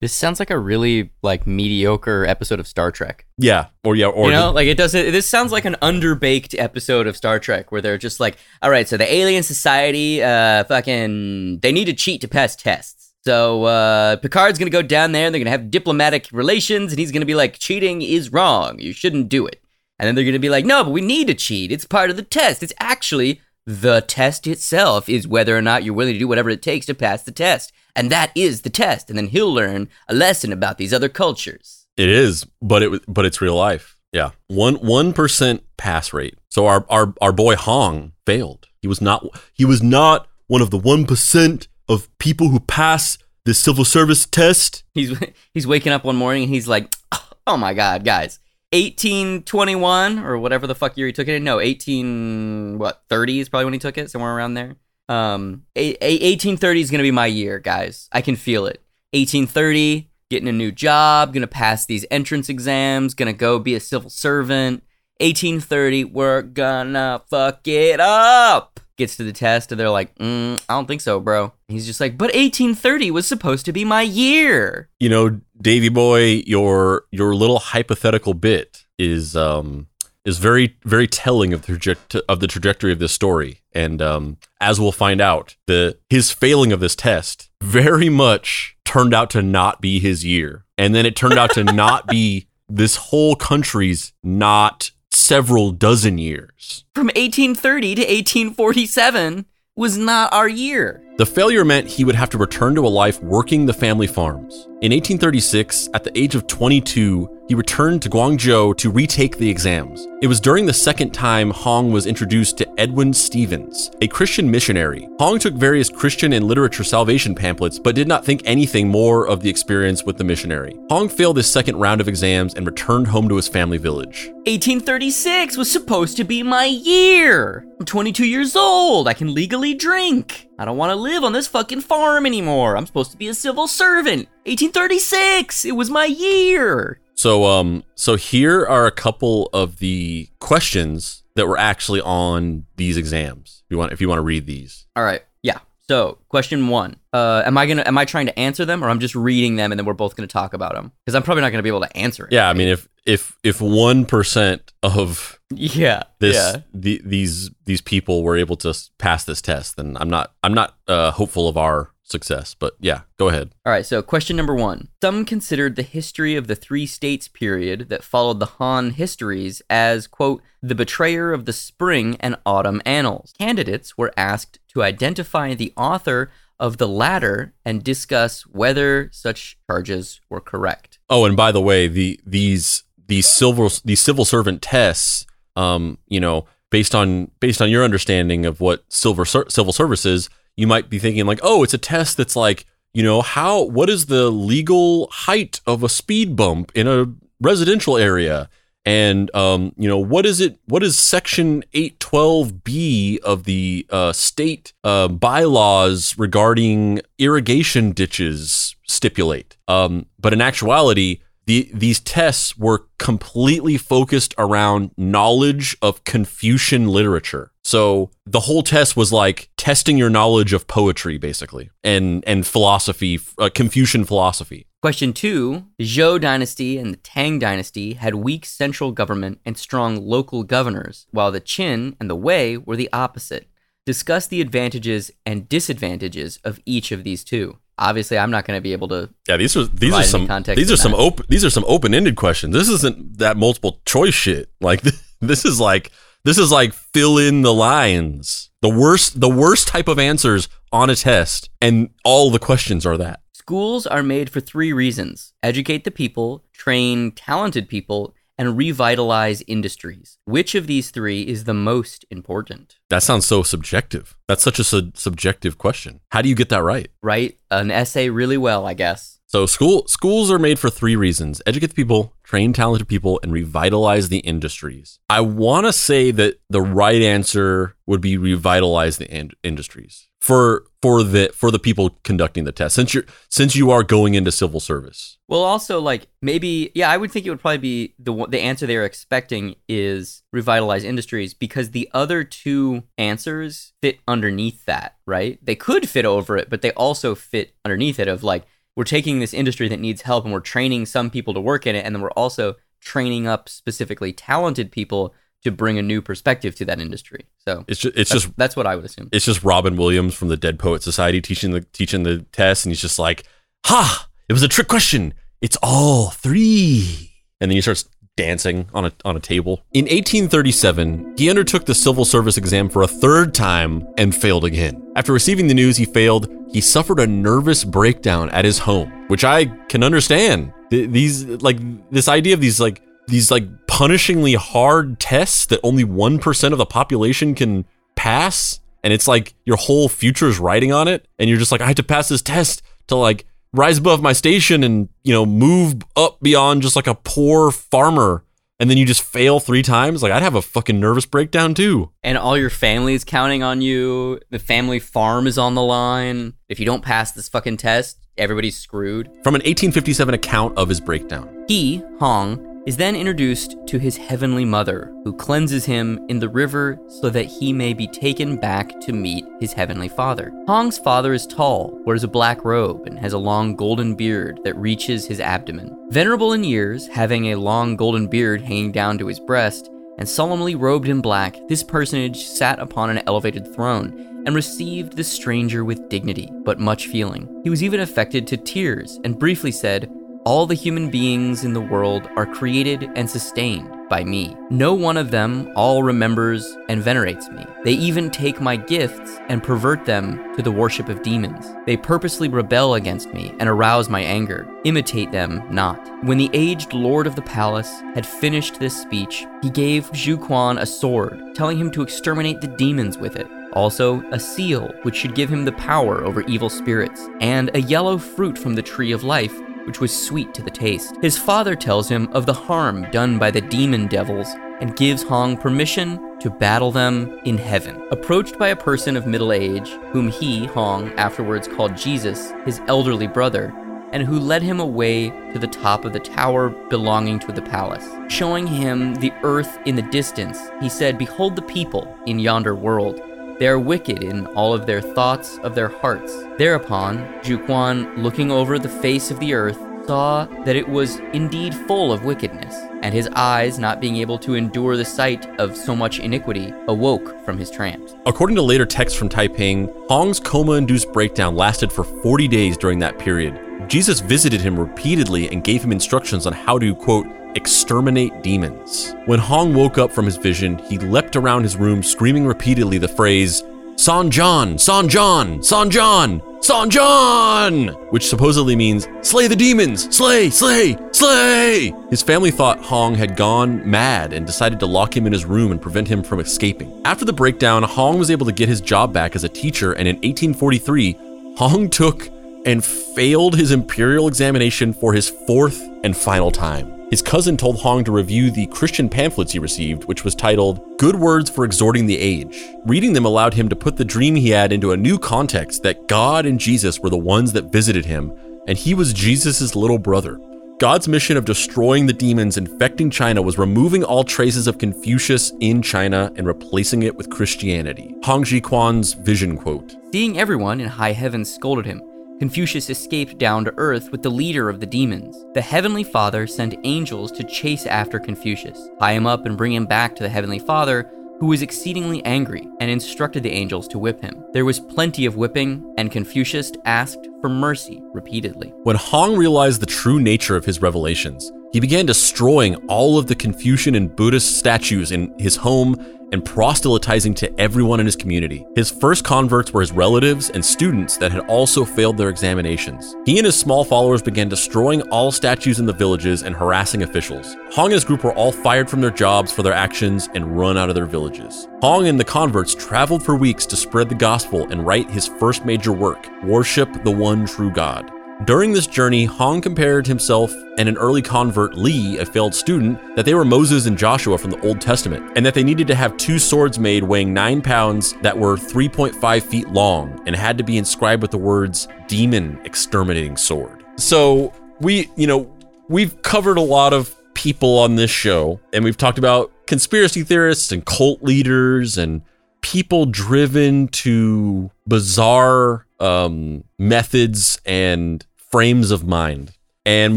This 0.00 0.12
sounds 0.12 0.38
like 0.38 0.50
a 0.50 0.58
really 0.58 1.10
like 1.22 1.46
mediocre 1.46 2.26
episode 2.26 2.60
of 2.60 2.66
Star 2.66 2.92
Trek. 2.92 3.24
Yeah, 3.38 3.68
or 3.82 3.96
yeah, 3.96 4.08
or 4.08 4.26
you 4.26 4.32
know, 4.32 4.50
like 4.50 4.66
it 4.66 4.76
doesn't. 4.76 5.10
This 5.10 5.26
sounds 5.26 5.52
like 5.52 5.64
an 5.64 5.76
underbaked 5.80 6.54
episode 6.58 7.06
of 7.06 7.16
Star 7.16 7.38
Trek 7.38 7.72
where 7.72 7.80
they're 7.80 7.96
just 7.96 8.20
like, 8.20 8.36
all 8.60 8.70
right, 8.70 8.86
so 8.86 8.98
the 8.98 9.10
alien 9.10 9.42
society, 9.42 10.22
uh, 10.22 10.64
fucking, 10.64 11.60
they 11.60 11.72
need 11.72 11.86
to 11.86 11.94
cheat 11.94 12.20
to 12.20 12.28
pass 12.28 12.54
tests. 12.54 13.14
So 13.24 13.64
uh, 13.64 14.16
Picard's 14.16 14.58
gonna 14.58 14.70
go 14.70 14.82
down 14.82 15.12
there 15.12 15.26
and 15.26 15.34
they're 15.34 15.40
gonna 15.40 15.50
have 15.50 15.70
diplomatic 15.70 16.28
relations, 16.30 16.92
and 16.92 16.98
he's 16.98 17.10
gonna 17.10 17.24
be 17.24 17.34
like, 17.34 17.58
cheating 17.58 18.02
is 18.02 18.30
wrong. 18.30 18.78
You 18.78 18.92
shouldn't 18.92 19.30
do 19.30 19.46
it. 19.46 19.62
And 19.98 20.06
then 20.06 20.14
they're 20.14 20.26
gonna 20.26 20.38
be 20.38 20.50
like, 20.50 20.66
no, 20.66 20.84
but 20.84 20.90
we 20.90 21.00
need 21.00 21.26
to 21.28 21.34
cheat. 21.34 21.72
It's 21.72 21.86
part 21.86 22.10
of 22.10 22.16
the 22.16 22.22
test. 22.22 22.62
It's 22.62 22.74
actually 22.78 23.40
the 23.66 24.00
test 24.06 24.46
itself 24.46 25.08
is 25.08 25.26
whether 25.26 25.56
or 25.56 25.62
not 25.62 25.82
you're 25.82 25.94
willing 25.94 26.14
to 26.14 26.18
do 26.18 26.28
whatever 26.28 26.50
it 26.50 26.62
takes 26.62 26.86
to 26.86 26.94
pass 26.94 27.24
the 27.24 27.32
test. 27.32 27.72
And 27.96 28.10
that 28.10 28.30
is 28.34 28.62
the 28.62 28.70
test. 28.70 29.10
And 29.10 29.18
then 29.18 29.26
he'll 29.28 29.52
learn 29.52 29.88
a 30.08 30.14
lesson 30.14 30.52
about 30.52 30.78
these 30.78 30.94
other 30.94 31.08
cultures. 31.08 31.86
it 31.96 32.08
is, 32.08 32.44
but 32.62 32.82
it 32.82 33.02
but 33.08 33.24
it's 33.24 33.40
real 33.40 33.56
life. 33.56 33.96
Yeah, 34.12 34.30
one 34.48 34.76
one 34.76 35.12
percent 35.12 35.64
pass 35.76 36.12
rate. 36.12 36.38
So 36.48 36.66
our 36.66 36.86
our 36.88 37.12
our 37.20 37.32
boy 37.32 37.56
Hong 37.56 38.12
failed. 38.24 38.68
He 38.80 38.88
was 38.88 39.00
not 39.00 39.26
he 39.52 39.64
was 39.64 39.82
not 39.82 40.28
one 40.46 40.62
of 40.62 40.70
the 40.70 40.78
one 40.78 41.04
percent 41.06 41.68
of 41.88 42.08
people 42.18 42.48
who 42.50 42.60
pass 42.60 43.18
the 43.44 43.54
civil 43.54 43.84
service 43.84 44.26
test. 44.26 44.84
He's 44.94 45.18
he's 45.54 45.66
waking 45.66 45.92
up 45.92 46.04
one 46.04 46.16
morning 46.16 46.44
and 46.44 46.52
he's 46.54 46.68
like, 46.68 46.94
"Oh, 47.12 47.28
oh 47.46 47.56
my 47.56 47.74
god, 47.74 48.04
guys. 48.04 48.38
1821 48.72 50.18
or 50.18 50.38
whatever 50.38 50.66
the 50.66 50.74
fuck 50.74 50.96
year 50.96 51.06
he 51.06 51.12
took 51.12 51.28
it 51.28 51.34
in. 51.34 51.44
No, 51.44 51.60
18 51.60 52.78
what 52.78 53.02
30 53.08 53.40
is 53.40 53.48
probably 53.48 53.64
when 53.64 53.74
he 53.74 53.78
took 53.78 53.98
it, 53.98 54.10
somewhere 54.10 54.34
around 54.34 54.54
there. 54.54 54.76
Um, 55.08 55.62
a- 55.76 55.96
a- 56.04 56.32
1830 56.32 56.80
is 56.80 56.90
gonna 56.90 57.02
be 57.02 57.10
my 57.10 57.26
year, 57.26 57.58
guys. 57.58 58.08
I 58.12 58.20
can 58.20 58.36
feel 58.36 58.66
it. 58.66 58.82
1830, 59.12 60.10
getting 60.30 60.48
a 60.48 60.52
new 60.52 60.72
job, 60.72 61.32
gonna 61.32 61.46
pass 61.46 61.86
these 61.86 62.04
entrance 62.10 62.48
exams, 62.48 63.14
gonna 63.14 63.32
go 63.32 63.58
be 63.58 63.74
a 63.74 63.80
civil 63.80 64.10
servant. 64.10 64.82
1830, 65.20 66.04
we're 66.04 66.42
gonna 66.42 67.22
fuck 67.30 67.66
it 67.68 68.00
up. 68.00 68.80
Gets 68.96 69.16
to 69.16 69.24
the 69.24 69.32
test 69.32 69.72
and 69.72 69.78
they're 69.78 69.90
like, 69.90 70.14
mm, 70.16 70.62
I 70.68 70.74
don't 70.74 70.86
think 70.86 71.02
so, 71.02 71.20
bro. 71.20 71.52
He's 71.68 71.86
just 71.86 72.00
like, 72.00 72.16
but 72.16 72.28
1830 72.28 73.10
was 73.10 73.26
supposed 73.26 73.66
to 73.66 73.72
be 73.72 73.84
my 73.84 74.02
year. 74.02 74.88
You 74.98 75.08
know, 75.08 75.40
Davy 75.60 75.90
boy, 75.90 76.42
your 76.46 77.04
your 77.10 77.34
little 77.34 77.58
hypothetical 77.58 78.34
bit 78.34 78.84
is 78.98 79.36
um 79.36 79.88
is 80.26 80.38
very 80.38 80.76
very 80.84 81.06
telling 81.06 81.52
of 81.52 81.62
the 81.62 81.74
traje- 81.74 82.20
of 82.28 82.40
the 82.40 82.46
trajectory 82.46 82.92
of 82.92 82.98
this 82.98 83.12
story. 83.12 83.60
And 83.72 84.02
um, 84.02 84.38
as 84.60 84.80
we'll 84.80 84.92
find 84.92 85.20
out, 85.20 85.56
the 85.66 85.98
his 86.10 86.30
failing 86.30 86.72
of 86.72 86.80
this 86.80 86.96
test 86.96 87.48
very 87.62 88.08
much 88.08 88.76
turned 88.84 89.14
out 89.14 89.30
to 89.30 89.42
not 89.42 89.80
be 89.80 90.00
his 90.00 90.24
year, 90.24 90.64
and 90.76 90.94
then 90.94 91.06
it 91.06 91.16
turned 91.16 91.38
out 91.38 91.52
to 91.54 91.64
not 91.64 92.06
be 92.08 92.48
this 92.68 92.96
whole 92.96 93.36
country's 93.36 94.12
not 94.22 94.90
several 95.26 95.72
dozen 95.72 96.18
years. 96.18 96.84
from 96.94 97.08
1830 97.08 97.96
to 97.96 98.02
1847 98.02 99.44
was 99.74 99.98
not 99.98 100.32
our 100.32 100.48
year. 100.48 101.02
The 101.18 101.26
failure 101.26 101.64
meant 101.64 101.88
he 101.88 102.04
would 102.04 102.14
have 102.14 102.30
to 102.30 102.38
return 102.38 102.74
to 102.76 102.86
a 102.86 102.88
life 102.88 103.22
working 103.22 103.66
the 103.66 103.72
family 103.72 104.06
farms. 104.06 104.54
In 104.80 104.92
1836, 104.92 105.88
at 105.94 106.04
the 106.04 106.16
age 106.16 106.34
of 106.34 106.46
22, 106.46 107.28
he 107.48 107.54
returned 107.54 108.02
to 108.02 108.10
Guangzhou 108.10 108.76
to 108.76 108.90
retake 108.90 109.38
the 109.38 109.48
exams. 109.48 110.06
It 110.20 110.26
was 110.26 110.40
during 110.40 110.66
the 110.66 110.72
second 110.72 111.10
time 111.10 111.50
Hong 111.50 111.92
was 111.92 112.06
introduced 112.06 112.58
to 112.58 112.80
Edwin 112.80 113.12
Stevens, 113.12 113.90
a 114.00 114.08
Christian 114.08 114.50
missionary. 114.50 115.08
Hong 115.18 115.38
took 115.38 115.54
various 115.54 115.88
Christian 115.88 116.32
and 116.32 116.46
literature 116.46 116.84
salvation 116.84 117.34
pamphlets, 117.34 117.78
but 117.78 117.94
did 117.94 118.08
not 118.08 118.24
think 118.24 118.42
anything 118.44 118.88
more 118.88 119.28
of 119.28 119.42
the 119.42 119.50
experience 119.50 120.04
with 120.04 120.18
the 120.18 120.24
missionary. 120.24 120.76
Hong 120.90 121.08
failed 121.08 121.36
his 121.36 121.50
second 121.50 121.76
round 121.76 122.00
of 122.00 122.08
exams 122.08 122.54
and 122.54 122.66
returned 122.66 123.06
home 123.06 123.28
to 123.28 123.36
his 123.36 123.48
family 123.48 123.78
village. 123.78 124.26
1836 124.46 125.56
was 125.56 125.70
supposed 125.70 126.16
to 126.16 126.24
be 126.24 126.42
my 126.42 126.64
year. 126.64 127.66
I'm 127.78 127.86
22 127.86 128.26
years 128.26 128.56
old. 128.56 129.06
I 129.06 129.14
can 129.14 129.34
legally 129.34 129.74
drink. 129.74 130.48
I 130.58 130.64
don't 130.64 130.78
want 130.78 130.90
to 130.90 130.96
live 130.96 131.24
on 131.24 131.32
this 131.32 131.46
fucking 131.46 131.82
farm 131.82 132.26
anymore. 132.26 132.76
I'm 132.76 132.86
supposed 132.86 133.10
to 133.10 133.16
be 133.16 133.28
a 133.28 133.34
civil 133.34 133.68
servant. 133.68 134.28
1836. 134.44 135.64
It 135.64 135.72
was 135.72 135.90
my 135.90 136.06
year. 136.06 137.00
So 137.16 137.44
um 137.46 137.82
so 137.94 138.16
here 138.16 138.66
are 138.66 138.86
a 138.86 138.90
couple 138.92 139.48
of 139.52 139.78
the 139.78 140.28
questions 140.38 141.22
that 141.34 141.46
were 141.46 141.58
actually 141.58 142.00
on 142.02 142.66
these 142.76 142.96
exams. 142.96 143.62
If 143.66 143.70
you 143.70 143.78
want 143.78 143.92
if 143.92 144.00
you 144.00 144.08
want 144.08 144.18
to 144.18 144.22
read 144.22 144.46
these. 144.46 144.86
All 144.94 145.02
right. 145.04 145.22
Yeah. 145.42 145.58
So, 145.88 146.18
question 146.28 146.66
1. 146.68 146.96
Uh 147.12 147.42
am 147.46 147.56
I 147.56 147.64
going 147.66 147.78
to 147.78 147.86
am 147.86 147.96
I 147.96 148.04
trying 148.04 148.26
to 148.26 148.38
answer 148.38 148.64
them 148.64 148.84
or 148.84 148.88
I'm 148.90 149.00
just 149.00 149.14
reading 149.14 149.56
them 149.56 149.72
and 149.72 149.78
then 149.78 149.86
we're 149.86 149.92
both 149.94 150.16
going 150.16 150.28
to 150.28 150.32
talk 150.32 150.52
about 150.52 150.74
them 150.74 150.92
cuz 151.06 151.14
I'm 151.14 151.22
probably 151.22 151.42
not 151.42 151.50
going 151.50 151.58
to 151.58 151.62
be 151.62 151.68
able 151.68 151.82
to 151.82 151.96
answer 151.96 152.26
it. 152.26 152.32
Yeah, 152.32 152.48
I 152.48 152.52
mean 152.52 152.68
if 152.68 152.88
if 153.06 153.36
if 153.44 153.60
1% 153.60 154.60
of 154.82 155.38
Yeah. 155.54 156.02
this 156.18 156.34
Yeah. 156.34 156.60
the, 156.74 157.00
these 157.04 157.50
these 157.64 157.80
people 157.80 158.24
were 158.24 158.36
able 158.36 158.56
to 158.56 158.74
pass 158.98 159.24
this 159.24 159.40
test, 159.40 159.76
then 159.76 159.96
I'm 159.98 160.10
not 160.10 160.32
I'm 160.42 160.54
not 160.54 160.74
uh 160.88 161.12
hopeful 161.12 161.48
of 161.48 161.56
our 161.56 161.92
success, 162.06 162.54
but 162.54 162.76
yeah, 162.80 163.02
go 163.18 163.28
ahead. 163.28 163.54
All 163.64 163.72
right, 163.72 163.84
so 163.84 164.02
question 164.02 164.36
number 164.36 164.54
one. 164.54 164.88
Some 165.02 165.24
considered 165.24 165.76
the 165.76 165.82
history 165.82 166.36
of 166.36 166.46
the 166.46 166.54
three 166.54 166.86
states 166.86 167.28
period 167.28 167.88
that 167.88 168.04
followed 168.04 168.40
the 168.40 168.46
Han 168.46 168.90
histories 168.90 169.60
as, 169.68 170.06
quote, 170.06 170.42
the 170.62 170.74
betrayer 170.74 171.32
of 171.32 171.44
the 171.44 171.52
spring 171.52 172.16
and 172.20 172.36
autumn 172.46 172.80
annals. 172.84 173.32
Candidates 173.38 173.98
were 173.98 174.12
asked 174.16 174.58
to 174.68 174.82
identify 174.82 175.54
the 175.54 175.72
author 175.76 176.30
of 176.58 176.78
the 176.78 176.88
latter 176.88 177.54
and 177.64 177.84
discuss 177.84 178.42
whether 178.46 179.10
such 179.12 179.58
charges 179.66 180.20
were 180.30 180.40
correct. 180.40 180.98
Oh, 181.10 181.24
and 181.24 181.36
by 181.36 181.52
the 181.52 181.60
way, 181.60 181.86
the 181.86 182.18
these 182.24 182.84
these 183.08 183.26
civil 183.28 183.70
these 183.84 184.00
civil 184.00 184.24
servant 184.24 184.62
tests, 184.62 185.26
um, 185.54 185.98
you 186.06 186.20
know, 186.20 186.46
based 186.70 186.94
on 186.94 187.30
based 187.40 187.60
on 187.60 187.70
your 187.70 187.84
understanding 187.84 188.46
of 188.46 188.60
what 188.60 188.84
silver 188.88 189.24
ser- 189.24 189.50
civil 189.50 189.72
service 189.72 190.06
is, 190.06 190.30
you 190.56 190.66
might 190.66 190.88
be 190.88 190.98
thinking 190.98 191.26
like, 191.26 191.40
oh, 191.42 191.62
it's 191.62 191.74
a 191.74 191.78
test 191.78 192.16
that's 192.16 192.36
like, 192.36 192.66
you 192.92 193.02
know, 193.02 193.20
how 193.20 193.62
what 193.62 193.90
is 193.90 194.06
the 194.06 194.30
legal 194.30 195.08
height 195.12 195.60
of 195.66 195.82
a 195.82 195.88
speed 195.88 196.34
bump 196.34 196.72
in 196.74 196.88
a 196.88 197.06
residential 197.40 197.96
area, 197.96 198.48
And 198.84 199.34
um, 199.34 199.72
you 199.76 199.88
know, 199.88 199.98
what 199.98 200.24
is 200.24 200.40
it? 200.40 200.58
What 200.66 200.82
is 200.82 200.96
Section 200.96 201.64
812B 201.74 203.18
of 203.18 203.44
the 203.44 203.86
uh, 203.90 204.12
state 204.12 204.72
uh, 204.84 205.08
bylaws 205.08 206.14
regarding 206.16 207.00
irrigation 207.18 207.92
ditches 207.92 208.76
stipulate? 208.86 209.56
Um, 209.68 210.06
but 210.18 210.32
in 210.32 210.40
actuality, 210.40 211.20
the, 211.46 211.70
these 211.72 212.00
tests 212.00 212.56
were 212.56 212.86
completely 212.98 213.76
focused 213.76 214.34
around 214.38 214.90
knowledge 214.96 215.76
of 215.80 216.04
Confucian 216.04 216.88
literature. 216.88 217.52
So 217.66 218.10
the 218.26 218.38
whole 218.38 218.62
test 218.62 218.96
was 218.96 219.12
like 219.12 219.50
testing 219.56 219.98
your 219.98 220.08
knowledge 220.08 220.52
of 220.52 220.68
poetry, 220.68 221.18
basically, 221.18 221.68
and 221.82 222.22
and 222.24 222.46
philosophy, 222.46 223.18
uh, 223.38 223.50
Confucian 223.52 224.04
philosophy. 224.04 224.68
Question 224.82 225.12
two 225.12 225.64
The 225.76 225.84
Zhou 225.84 226.20
dynasty 226.20 226.78
and 226.78 226.92
the 226.92 226.98
Tang 226.98 227.40
dynasty 227.40 227.94
had 227.94 228.14
weak 228.14 228.46
central 228.46 228.92
government 228.92 229.40
and 229.44 229.58
strong 229.58 229.96
local 229.96 230.44
governors, 230.44 231.08
while 231.10 231.32
the 231.32 231.40
Qin 231.40 231.96
and 231.98 232.08
the 232.08 232.14
Wei 232.14 232.56
were 232.56 232.76
the 232.76 232.88
opposite. 232.92 233.48
Discuss 233.84 234.28
the 234.28 234.40
advantages 234.40 235.10
and 235.24 235.48
disadvantages 235.48 236.38
of 236.44 236.60
each 236.66 236.92
of 236.92 237.02
these 237.02 237.24
two. 237.24 237.58
Obviously, 237.78 238.16
I'm 238.16 238.30
not 238.30 238.44
going 238.44 238.56
to 238.56 238.62
be 238.62 238.74
able 238.74 238.88
to. 238.88 239.10
Yeah, 239.28 239.38
these 239.38 239.56
are 239.56 239.64
these 239.64 239.92
are 239.92 240.04
some 240.04 240.28
context 240.28 240.56
these 240.56 240.70
are 240.70 240.76
some 240.76 240.94
open 240.94 241.26
these 241.28 241.44
are 241.44 241.50
some 241.50 241.64
open 241.66 241.94
ended 241.94 242.14
questions. 242.14 242.54
This 242.54 242.68
isn't 242.68 243.18
that 243.18 243.36
multiple 243.36 243.80
choice 243.84 244.14
shit. 244.14 244.50
Like 244.60 244.82
this 245.20 245.44
is 245.44 245.58
like 245.58 245.90
this 246.26 246.38
is 246.38 246.50
like 246.50 246.72
fill 246.72 247.18
in 247.18 247.42
the 247.42 247.54
lines. 247.54 248.50
The 248.60 248.68
worst 248.68 249.20
the 249.20 249.28
worst 249.28 249.68
type 249.68 249.86
of 249.86 249.98
answers 249.98 250.48
on 250.72 250.90
a 250.90 250.96
test, 250.96 251.50
and 251.62 251.90
all 252.04 252.30
the 252.30 252.40
questions 252.40 252.84
are 252.84 252.98
that. 252.98 253.20
Schools 253.32 253.86
are 253.86 254.02
made 254.02 254.28
for 254.28 254.40
three 254.40 254.72
reasons 254.72 255.32
educate 255.44 255.84
the 255.84 255.90
people, 255.92 256.44
train 256.52 257.12
talented 257.12 257.68
people, 257.68 258.12
and 258.36 258.56
revitalize 258.56 259.44
industries. 259.46 260.18
Which 260.24 260.56
of 260.56 260.66
these 260.66 260.90
three 260.90 261.22
is 261.22 261.44
the 261.44 261.54
most 261.54 262.04
important? 262.10 262.76
That 262.90 263.04
sounds 263.04 263.24
so 263.24 263.44
subjective. 263.44 264.16
That's 264.26 264.42
such 264.42 264.58
a 264.58 264.64
su- 264.64 264.90
subjective 264.94 265.58
question. 265.58 266.00
How 266.10 266.22
do 266.22 266.28
you 266.28 266.34
get 266.34 266.48
that 266.48 266.64
right? 266.64 266.88
Write 267.04 267.38
an 267.52 267.70
essay 267.70 268.10
really 268.10 268.36
well, 268.36 268.66
I 268.66 268.74
guess. 268.74 269.15
So 269.28 269.44
school 269.46 269.86
schools 269.88 270.30
are 270.30 270.38
made 270.38 270.58
for 270.58 270.70
three 270.70 270.96
reasons: 270.96 271.42
educate 271.46 271.68
the 271.68 271.74
people, 271.74 272.14
train 272.22 272.52
talented 272.52 272.88
people, 272.88 273.18
and 273.22 273.32
revitalize 273.32 274.08
the 274.08 274.18
industries. 274.18 275.00
I 275.10 275.20
want 275.20 275.66
to 275.66 275.72
say 275.72 276.12
that 276.12 276.40
the 276.48 276.62
right 276.62 277.02
answer 277.02 277.76
would 277.86 278.00
be 278.00 278.16
revitalize 278.16 278.98
the 278.98 279.08
in- 279.10 279.32
industries 279.42 280.08
for 280.20 280.64
for 280.80 281.02
the 281.02 281.30
for 281.34 281.50
the 281.50 281.58
people 281.58 281.98
conducting 282.04 282.44
the 282.44 282.52
test. 282.52 282.76
Since 282.76 282.94
you're 282.94 283.04
since 283.28 283.56
you 283.56 283.70
are 283.70 283.82
going 283.82 284.14
into 284.14 284.30
civil 284.30 284.60
service, 284.60 285.18
Well, 285.28 285.42
also 285.42 285.80
like 285.80 286.06
maybe 286.22 286.70
yeah, 286.74 286.90
I 286.90 286.96
would 286.96 287.10
think 287.10 287.26
it 287.26 287.30
would 287.30 287.40
probably 287.40 287.58
be 287.58 287.94
the 287.98 288.26
the 288.28 288.40
answer 288.40 288.66
they're 288.66 288.84
expecting 288.84 289.56
is 289.68 290.22
revitalize 290.32 290.84
industries 290.84 291.34
because 291.34 291.72
the 291.72 291.90
other 291.92 292.22
two 292.22 292.84
answers 292.96 293.72
fit 293.82 293.98
underneath 294.06 294.64
that, 294.66 294.96
right? 295.04 295.38
They 295.42 295.56
could 295.56 295.88
fit 295.88 296.04
over 296.04 296.36
it, 296.36 296.48
but 296.48 296.62
they 296.62 296.70
also 296.72 297.14
fit 297.14 297.54
underneath 297.64 297.98
it 297.98 298.08
of 298.08 298.22
like 298.22 298.46
we're 298.76 298.84
taking 298.84 299.18
this 299.18 299.34
industry 299.34 299.68
that 299.68 299.80
needs 299.80 300.02
help 300.02 300.24
and 300.24 300.32
we're 300.32 300.40
training 300.40 300.86
some 300.86 301.10
people 301.10 301.34
to 301.34 301.40
work 301.40 301.66
in 301.66 301.74
it 301.74 301.84
and 301.84 301.94
then 301.94 302.02
we're 302.02 302.10
also 302.10 302.54
training 302.80 303.26
up 303.26 303.48
specifically 303.48 304.12
talented 304.12 304.70
people 304.70 305.14
to 305.42 305.50
bring 305.50 305.78
a 305.78 305.82
new 305.82 306.02
perspective 306.02 306.54
to 306.56 306.64
that 306.64 306.80
industry. 306.80 307.26
So 307.46 307.64
it's 307.68 307.80
just 307.80 307.96
it's 307.96 308.10
that's, 308.10 308.24
just 308.24 308.36
that's 308.36 308.56
what 308.56 308.66
I 308.66 308.76
would 308.76 308.84
assume. 308.84 309.08
it's 309.12 309.24
just 309.24 309.42
Robin 309.42 309.76
Williams 309.76 310.14
from 310.14 310.28
the 310.28 310.36
Dead 310.36 310.58
Poet 310.58 310.82
Society 310.82 311.20
teaching 311.20 311.50
the 311.52 311.60
teaching 311.60 312.02
the 312.02 312.20
test, 312.32 312.64
and 312.64 312.70
he's 312.70 312.80
just 312.80 312.98
like, 312.98 313.24
"Ha! 313.66 314.08
It 314.28 314.32
was 314.32 314.42
a 314.42 314.48
trick 314.48 314.68
question. 314.68 315.14
It's 315.40 315.56
all 315.62 316.10
three. 316.10 317.12
And 317.40 317.50
then 317.50 317.56
he 317.56 317.60
starts 317.60 317.84
dancing 318.16 318.68
on 318.74 318.86
a 318.86 318.92
on 319.04 319.16
a 319.16 319.20
table. 319.20 319.62
In 319.72 319.84
1837, 319.84 321.14
he 321.16 321.30
undertook 321.30 321.66
the 321.66 321.74
civil 321.74 322.04
service 322.04 322.36
exam 322.36 322.68
for 322.68 322.82
a 322.82 322.88
third 322.88 323.34
time 323.34 323.86
and 323.98 324.14
failed 324.14 324.44
again. 324.44 324.82
After 324.96 325.12
receiving 325.12 325.46
the 325.46 325.54
news 325.54 325.76
he 325.76 325.84
failed, 325.84 326.28
he 326.50 326.60
suffered 326.60 326.98
a 326.98 327.06
nervous 327.06 327.64
breakdown 327.64 328.30
at 328.30 328.44
his 328.44 328.58
home, 328.58 328.90
which 329.08 329.24
I 329.24 329.46
can 329.68 329.82
understand. 329.82 330.52
These 330.70 331.26
like 331.26 331.58
this 331.90 332.08
idea 332.08 332.34
of 332.34 332.40
these 332.40 332.58
like 332.58 332.82
these 333.06 333.30
like 333.30 333.66
punishingly 333.66 334.36
hard 334.36 334.98
tests 334.98 335.46
that 335.46 335.60
only 335.62 335.84
1% 335.84 336.52
of 336.52 336.58
the 336.58 336.66
population 336.66 337.34
can 337.34 337.64
pass 337.94 338.60
and 338.82 338.92
it's 338.92 339.06
like 339.06 339.34
your 339.44 339.56
whole 339.56 339.88
future 339.88 340.28
is 340.28 340.38
riding 340.38 340.72
on 340.72 340.88
it 340.88 341.06
and 341.18 341.28
you're 341.28 341.38
just 341.38 341.52
like 341.52 341.60
I 341.60 341.66
have 341.66 341.76
to 341.76 341.82
pass 341.82 342.08
this 342.08 342.22
test 342.22 342.62
to 342.88 342.96
like 342.96 343.26
rise 343.52 343.78
above 343.78 344.02
my 344.02 344.12
station 344.12 344.62
and 344.62 344.88
you 345.02 345.12
know 345.12 345.24
move 345.26 345.76
up 345.96 346.18
beyond 346.20 346.62
just 346.62 346.76
like 346.76 346.86
a 346.86 346.94
poor 346.94 347.50
farmer 347.50 348.22
and 348.58 348.70
then 348.70 348.78
you 348.78 348.86
just 348.86 349.02
fail 349.02 349.38
3 349.40 349.62
times 349.62 350.02
like 350.02 350.12
I'd 350.12 350.22
have 350.22 350.34
a 350.34 350.42
fucking 350.42 350.80
nervous 350.80 351.06
breakdown 351.06 351.54
too. 351.54 351.90
and 352.02 352.16
all 352.18 352.36
your 352.38 352.50
family 352.50 352.94
is 352.94 353.04
counting 353.04 353.42
on 353.42 353.60
you. 353.60 354.20
The 354.30 354.38
family 354.38 354.78
farm 354.78 355.26
is 355.26 355.36
on 355.38 355.54
the 355.54 355.62
line. 355.62 356.34
If 356.48 356.58
you 356.60 356.66
don't 356.66 356.82
pass 356.82 357.12
this 357.12 357.28
fucking 357.28 357.58
test, 357.58 357.98
everybody's 358.16 358.56
screwed. 358.56 359.06
From 359.22 359.34
an 359.34 359.40
1857 359.42 360.14
account 360.14 360.56
of 360.56 360.68
his 360.70 360.80
breakdown. 360.80 361.44
He, 361.48 361.82
Hong, 361.98 362.55
is 362.66 362.76
then 362.76 362.96
introduced 362.96 363.56
to 363.66 363.78
his 363.78 363.96
heavenly 363.96 364.44
mother, 364.44 364.92
who 365.04 365.12
cleanses 365.12 365.64
him 365.64 366.04
in 366.08 366.18
the 366.18 366.28
river 366.28 366.78
so 366.88 367.08
that 367.08 367.26
he 367.26 367.52
may 367.52 367.72
be 367.72 367.86
taken 367.86 368.36
back 368.36 368.78
to 368.80 368.92
meet 368.92 369.24
his 369.38 369.52
heavenly 369.52 369.88
father. 369.88 370.32
Hong's 370.48 370.76
father 370.76 371.12
is 371.12 371.26
tall, 371.26 371.78
wears 371.86 372.02
a 372.02 372.08
black 372.08 372.44
robe, 372.44 372.86
and 372.86 372.98
has 372.98 373.12
a 373.12 373.18
long 373.18 373.54
golden 373.54 373.94
beard 373.94 374.40
that 374.42 374.56
reaches 374.56 375.06
his 375.06 375.20
abdomen. 375.20 375.76
Venerable 375.90 376.32
in 376.32 376.42
years, 376.42 376.88
having 376.88 377.26
a 377.26 377.36
long 377.36 377.76
golden 377.76 378.08
beard 378.08 378.42
hanging 378.42 378.72
down 378.72 378.98
to 378.98 379.06
his 379.06 379.20
breast, 379.20 379.70
and 379.98 380.08
solemnly 380.08 380.54
robed 380.54 380.88
in 380.88 381.00
black, 381.00 381.38
this 381.48 381.62
personage 381.62 382.24
sat 382.24 382.58
upon 382.58 382.90
an 382.90 383.02
elevated 383.06 383.54
throne 383.54 384.24
and 384.26 384.34
received 384.34 384.96
the 384.96 385.04
stranger 385.04 385.64
with 385.64 385.88
dignity, 385.88 386.28
but 386.44 386.58
much 386.58 386.88
feeling. 386.88 387.40
He 387.44 387.50
was 387.50 387.62
even 387.62 387.80
affected 387.80 388.26
to 388.26 388.36
tears 388.36 388.98
and 389.04 389.18
briefly 389.18 389.52
said, 389.52 389.88
All 390.26 390.44
the 390.44 390.54
human 390.54 390.90
beings 390.90 391.44
in 391.44 391.52
the 391.52 391.60
world 391.60 392.08
are 392.16 392.26
created 392.26 392.90
and 392.96 393.08
sustained 393.08 393.70
by 393.88 394.02
me. 394.02 394.36
No 394.50 394.74
one 394.74 394.96
of 394.96 395.12
them 395.12 395.52
all 395.54 395.84
remembers 395.84 396.56
and 396.68 396.82
venerates 396.82 397.30
me. 397.30 397.46
They 397.62 397.74
even 397.74 398.10
take 398.10 398.40
my 398.40 398.56
gifts 398.56 399.20
and 399.28 399.40
pervert 399.40 399.84
them 399.84 400.34
to 400.34 400.42
the 400.42 400.50
worship 400.50 400.88
of 400.88 401.04
demons. 401.04 401.54
They 401.64 401.76
purposely 401.76 402.26
rebel 402.26 402.74
against 402.74 403.14
me 403.14 403.36
and 403.38 403.48
arouse 403.48 403.88
my 403.88 404.00
anger. 404.00 404.48
Imitate 404.64 405.12
them 405.12 405.44
not. 405.48 405.78
When 406.04 406.18
the 406.18 406.30
aged 406.32 406.72
lord 406.72 407.06
of 407.06 407.14
the 407.14 407.22
palace 407.22 407.70
had 407.94 408.04
finished 408.04 408.58
this 408.58 408.76
speech, 408.76 409.24
he 409.44 409.50
gave 409.50 409.92
Xiuquan 409.92 410.60
a 410.60 410.66
sword, 410.66 411.36
telling 411.36 411.56
him 411.56 411.70
to 411.70 411.82
exterminate 411.82 412.40
the 412.40 412.48
demons 412.48 412.98
with 412.98 413.14
it. 413.14 413.28
Also, 413.52 414.02
a 414.10 414.18
seal, 414.18 414.74
which 414.82 414.96
should 414.96 415.14
give 415.14 415.30
him 415.30 415.44
the 415.44 415.52
power 415.52 416.04
over 416.04 416.22
evil 416.22 416.50
spirits, 416.50 417.08
and 417.20 417.48
a 417.54 417.60
yellow 417.60 417.96
fruit 417.96 418.36
from 418.36 418.54
the 418.54 418.60
tree 418.62 418.90
of 418.90 419.04
life, 419.04 419.32
which 419.66 419.80
was 419.80 420.06
sweet 420.06 420.32
to 420.34 420.42
the 420.42 420.50
taste. 420.50 420.94
His 421.02 421.18
father 421.18 421.54
tells 421.54 421.88
him 421.88 422.08
of 422.12 422.26
the 422.26 422.32
harm 422.32 422.90
done 422.90 423.18
by 423.18 423.30
the 423.30 423.40
demon 423.40 423.86
devils 423.86 424.28
and 424.60 424.76
gives 424.76 425.02
Hong 425.02 425.36
permission 425.36 426.18
to 426.20 426.30
battle 426.30 426.72
them 426.72 427.20
in 427.24 427.36
heaven. 427.36 427.82
Approached 427.90 428.38
by 428.38 428.48
a 428.48 428.56
person 428.56 428.96
of 428.96 429.06
middle 429.06 429.32
age, 429.32 429.68
whom 429.90 430.08
he, 430.08 430.46
Hong, 430.46 430.92
afterwards 430.92 431.46
called 431.46 431.76
Jesus, 431.76 432.32
his 432.44 432.60
elderly 432.66 433.06
brother, 433.06 433.52
and 433.92 434.02
who 434.02 434.18
led 434.18 434.42
him 434.42 434.60
away 434.60 435.10
to 435.32 435.38
the 435.38 435.46
top 435.46 435.84
of 435.84 435.92
the 435.92 436.00
tower 436.00 436.50
belonging 436.68 437.18
to 437.20 437.32
the 437.32 437.42
palace. 437.42 437.88
Showing 438.08 438.46
him 438.46 438.94
the 438.96 439.12
earth 439.22 439.58
in 439.66 439.76
the 439.76 439.82
distance, 439.82 440.38
he 440.60 440.68
said, 440.68 440.98
Behold 440.98 441.36
the 441.36 441.42
people 441.42 441.96
in 442.06 442.18
yonder 442.18 442.54
world. 442.54 443.00
They 443.38 443.48
are 443.48 443.58
wicked 443.58 444.02
in 444.02 444.26
all 444.28 444.54
of 444.54 444.64
their 444.64 444.80
thoughts 444.80 445.36
of 445.42 445.54
their 445.54 445.68
hearts. 445.68 446.10
Thereupon, 446.38 446.98
Xiuquan, 447.22 448.02
looking 448.02 448.30
over 448.30 448.58
the 448.58 448.68
face 448.68 449.10
of 449.10 449.20
the 449.20 449.34
earth, 449.34 449.58
saw 449.86 450.24
that 450.44 450.56
it 450.56 450.66
was 450.66 450.96
indeed 451.12 451.54
full 451.54 451.92
of 451.92 452.02
wickedness, 452.02 452.54
and 452.82 452.94
his 452.94 453.08
eyes, 453.14 453.58
not 453.58 453.78
being 453.78 453.98
able 453.98 454.18
to 454.20 454.36
endure 454.36 454.78
the 454.78 454.86
sight 454.86 455.26
of 455.38 455.54
so 455.54 455.76
much 455.76 456.00
iniquity, 456.00 456.52
awoke 456.66 457.22
from 457.26 457.36
his 457.36 457.50
trance. 457.50 457.94
According 458.06 458.36
to 458.36 458.42
later 458.42 458.64
texts 458.64 458.98
from 458.98 459.10
Taiping, 459.10 459.68
Hong's 459.88 460.18
coma 460.18 460.52
induced 460.52 460.90
breakdown 460.94 461.36
lasted 461.36 461.70
for 461.70 461.84
40 461.84 462.26
days 462.28 462.56
during 462.56 462.78
that 462.78 462.98
period. 462.98 463.38
Jesus 463.68 464.00
visited 464.00 464.40
him 464.40 464.58
repeatedly 464.58 465.28
and 465.28 465.44
gave 465.44 465.62
him 465.62 465.72
instructions 465.72 466.26
on 466.26 466.32
how 466.32 466.58
to, 466.58 466.74
quote, 466.74 467.06
exterminate 467.36 468.22
demons. 468.22 468.94
When 469.04 469.20
Hong 469.20 469.54
woke 469.54 469.78
up 469.78 469.92
from 469.92 470.06
his 470.06 470.16
vision, 470.16 470.58
he 470.58 470.78
leapt 470.78 471.14
around 471.14 471.42
his 471.44 471.56
room 471.56 471.82
screaming 471.82 472.26
repeatedly 472.26 472.78
the 472.78 472.88
phrase, 472.88 473.44
San 473.76 474.10
John, 474.10 474.58
San 474.58 474.88
John, 474.88 475.42
San 475.42 475.70
John, 475.70 476.22
San 476.40 476.70
John, 476.70 477.68
which 477.90 478.08
supposedly 478.08 478.56
means 478.56 478.88
slay 479.02 479.28
the 479.28 479.36
demons, 479.36 479.94
slay, 479.94 480.30
slay, 480.30 480.76
slay. 480.92 481.74
His 481.90 482.02
family 482.02 482.30
thought 482.30 482.64
Hong 482.64 482.94
had 482.94 483.16
gone 483.16 483.68
mad 483.68 484.12
and 484.12 484.26
decided 484.26 484.58
to 484.60 484.66
lock 484.66 484.96
him 484.96 485.06
in 485.06 485.12
his 485.12 485.26
room 485.26 485.52
and 485.52 485.60
prevent 485.60 485.88
him 485.88 486.02
from 486.02 486.20
escaping. 486.20 486.80
After 486.84 487.04
the 487.04 487.12
breakdown, 487.12 487.62
Hong 487.64 487.98
was 487.98 488.10
able 488.10 488.26
to 488.26 488.32
get 488.32 488.48
his 488.48 488.60
job 488.62 488.92
back 488.92 489.14
as 489.14 489.24
a 489.24 489.28
teacher, 489.28 489.72
and 489.72 489.86
in 489.86 489.96
1843, 489.96 490.96
Hong 491.36 491.68
took 491.68 492.08
and 492.46 492.64
failed 492.64 493.36
his 493.36 493.50
imperial 493.50 494.08
examination 494.08 494.72
for 494.72 494.94
his 494.94 495.10
fourth 495.26 495.60
and 495.84 495.96
final 495.96 496.30
time. 496.30 496.75
His 496.90 497.02
cousin 497.02 497.36
told 497.36 497.56
Hong 497.56 497.82
to 497.84 497.90
review 497.90 498.30
the 498.30 498.46
Christian 498.46 498.88
pamphlets 498.88 499.32
he 499.32 499.38
received, 499.38 499.84
which 499.84 500.04
was 500.04 500.14
titled 500.14 500.78
Good 500.78 500.94
Words 500.94 501.28
for 501.28 501.44
Exhorting 501.44 501.86
the 501.86 501.98
Age. 501.98 502.38
Reading 502.64 502.92
them 502.92 503.04
allowed 503.04 503.34
him 503.34 503.48
to 503.48 503.56
put 503.56 503.76
the 503.76 503.84
dream 503.84 504.14
he 504.14 504.30
had 504.30 504.52
into 504.52 504.70
a 504.70 504.76
new 504.76 504.98
context 504.98 505.64
that 505.64 505.88
God 505.88 506.26
and 506.26 506.38
Jesus 506.38 506.78
were 506.78 506.90
the 506.90 506.96
ones 506.96 507.32
that 507.32 507.50
visited 507.50 507.86
him, 507.86 508.12
and 508.46 508.56
he 508.56 508.72
was 508.72 508.92
Jesus' 508.92 509.56
little 509.56 509.78
brother. 509.78 510.20
God's 510.58 510.88
mission 510.88 511.16
of 511.16 511.26
destroying 511.26 511.86
the 511.86 511.92
demons 511.92 512.38
infecting 512.38 512.88
China 512.88 513.20
was 513.20 513.36
removing 513.36 513.84
all 513.84 514.04
traces 514.04 514.46
of 514.46 514.56
Confucius 514.56 515.32
in 515.40 515.60
China 515.60 516.10
and 516.16 516.26
replacing 516.26 516.84
it 516.84 516.96
with 516.96 517.10
Christianity. 517.10 517.94
Hong 518.04 518.24
Xiuquan's 518.24 518.94
vision 518.94 519.36
quote 519.36 519.76
Seeing 519.92 520.18
everyone 520.18 520.60
in 520.60 520.68
high 520.68 520.92
heaven 520.92 521.24
scolded 521.24 521.66
him, 521.66 521.82
Confucius 522.18 522.70
escaped 522.70 523.18
down 523.18 523.44
to 523.44 523.52
earth 523.58 523.92
with 523.92 524.02
the 524.02 524.10
leader 524.10 524.48
of 524.48 524.58
the 524.58 524.66
demons. 524.66 525.26
The 525.34 525.42
Heavenly 525.42 525.84
Father 525.84 526.26
sent 526.26 526.58
angels 526.64 527.12
to 527.12 527.24
chase 527.24 527.66
after 527.66 527.98
Confucius, 527.98 528.70
tie 528.78 528.92
him 528.92 529.06
up, 529.06 529.26
and 529.26 529.36
bring 529.36 529.52
him 529.52 529.66
back 529.66 529.94
to 529.96 530.02
the 530.02 530.08
Heavenly 530.08 530.38
Father, 530.38 530.90
who 531.20 531.26
was 531.26 531.42
exceedingly 531.42 532.02
angry 532.06 532.48
and 532.58 532.70
instructed 532.70 533.22
the 533.22 533.32
angels 533.32 533.68
to 533.68 533.78
whip 533.78 534.00
him. 534.00 534.24
There 534.32 534.46
was 534.46 534.60
plenty 534.60 535.04
of 535.04 535.16
whipping, 535.16 535.74
and 535.76 535.92
Confucius 535.92 536.52
asked 536.64 537.06
for 537.20 537.28
mercy 537.28 537.82
repeatedly. 537.92 538.54
When 538.62 538.76
Hong 538.76 539.16
realized 539.16 539.60
the 539.60 539.66
true 539.66 540.00
nature 540.00 540.36
of 540.36 540.46
his 540.46 540.62
revelations, 540.62 541.30
he 541.52 541.60
began 541.60 541.86
destroying 541.86 542.56
all 542.66 542.98
of 542.98 543.06
the 543.06 543.14
Confucian 543.14 543.74
and 543.74 543.94
Buddhist 543.94 544.38
statues 544.38 544.90
in 544.90 545.14
his 545.18 545.36
home 545.36 545.95
and 546.12 546.24
proselytizing 546.24 547.14
to 547.14 547.40
everyone 547.40 547.80
in 547.80 547.86
his 547.86 547.96
community. 547.96 548.46
His 548.54 548.70
first 548.70 549.04
converts 549.04 549.52
were 549.52 549.60
his 549.60 549.72
relatives 549.72 550.30
and 550.30 550.44
students 550.44 550.96
that 550.98 551.12
had 551.12 551.26
also 551.28 551.64
failed 551.64 551.96
their 551.96 552.08
examinations. 552.08 552.94
He 553.04 553.18
and 553.18 553.26
his 553.26 553.38
small 553.38 553.64
followers 553.64 554.02
began 554.02 554.28
destroying 554.28 554.82
all 554.88 555.10
statues 555.10 555.58
in 555.58 555.66
the 555.66 555.72
villages 555.72 556.22
and 556.22 556.34
harassing 556.34 556.82
officials. 556.82 557.36
Hong 557.50 557.66
and 557.66 557.74
his 557.74 557.84
group 557.84 558.04
were 558.04 558.14
all 558.14 558.32
fired 558.32 558.70
from 558.70 558.80
their 558.80 558.90
jobs 558.90 559.32
for 559.32 559.42
their 559.42 559.52
actions 559.52 560.08
and 560.14 560.38
run 560.38 560.56
out 560.56 560.68
of 560.68 560.74
their 560.74 560.86
villages. 560.86 561.48
Hong 561.60 561.88
and 561.88 561.98
the 561.98 562.04
converts 562.04 562.54
traveled 562.54 563.02
for 563.02 563.16
weeks 563.16 563.46
to 563.46 563.56
spread 563.56 563.88
the 563.88 563.94
gospel 563.94 564.46
and 564.50 564.66
write 564.66 564.90
his 564.90 565.06
first 565.06 565.44
major 565.44 565.72
work, 565.72 566.08
Worship 566.22 566.84
the 566.84 566.90
One 566.90 567.26
True 567.26 567.50
God. 567.50 567.90
During 568.24 568.52
this 568.52 568.66
journey, 568.66 569.04
Hong 569.04 569.42
compared 569.42 569.86
himself 569.86 570.34
and 570.56 570.70
an 570.70 570.78
early 570.78 571.02
convert, 571.02 571.54
Li, 571.54 571.98
a 571.98 572.06
failed 572.06 572.34
student, 572.34 572.96
that 572.96 573.04
they 573.04 573.14
were 573.14 573.26
Moses 573.26 573.66
and 573.66 573.76
Joshua 573.76 574.16
from 574.16 574.30
the 574.30 574.40
Old 574.40 574.58
Testament, 574.58 575.12
and 575.16 575.26
that 575.26 575.34
they 575.34 575.44
needed 575.44 575.66
to 575.66 575.74
have 575.74 575.94
two 575.98 576.18
swords 576.18 576.58
made 576.58 576.82
weighing 576.82 577.12
9 577.12 577.42
pounds 577.42 577.92
that 578.00 578.18
were 578.18 578.36
3.5 578.36 579.22
feet 579.22 579.48
long 579.50 580.02
and 580.06 580.16
had 580.16 580.38
to 580.38 580.44
be 580.44 580.56
inscribed 580.56 581.02
with 581.02 581.10
the 581.10 581.18
words 581.18 581.68
demon 581.88 582.40
exterminating 582.44 583.18
sword. 583.18 583.62
So, 583.76 584.32
we, 584.60 584.90
you 584.96 585.06
know, 585.06 585.30
we've 585.68 586.00
covered 586.00 586.38
a 586.38 586.42
lot 586.42 586.72
of 586.72 586.96
people 587.12 587.58
on 587.58 587.76
this 587.76 587.90
show, 587.90 588.40
and 588.54 588.64
we've 588.64 588.78
talked 588.78 588.98
about 588.98 589.30
conspiracy 589.46 590.02
theorists 590.02 590.52
and 590.52 590.64
cult 590.64 591.02
leaders 591.02 591.76
and 591.76 592.00
people 592.40 592.86
driven 592.86 593.68
to 593.68 594.50
bizarre 594.66 595.65
um, 595.80 596.44
methods 596.58 597.40
and 597.44 598.04
frames 598.16 598.70
of 598.70 598.86
mind. 598.86 599.32
And 599.64 599.96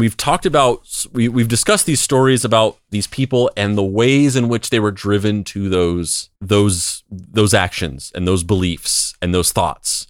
we've 0.00 0.16
talked 0.16 0.46
about, 0.46 1.06
we, 1.12 1.28
we've 1.28 1.46
discussed 1.46 1.86
these 1.86 2.00
stories 2.00 2.44
about 2.44 2.76
these 2.90 3.06
people 3.06 3.52
and 3.56 3.78
the 3.78 3.84
ways 3.84 4.34
in 4.34 4.48
which 4.48 4.70
they 4.70 4.80
were 4.80 4.90
driven 4.90 5.44
to 5.44 5.68
those, 5.68 6.28
those, 6.40 7.04
those 7.08 7.54
actions 7.54 8.10
and 8.14 8.26
those 8.26 8.42
beliefs 8.42 9.14
and 9.22 9.32
those 9.32 9.52
thoughts. 9.52 10.08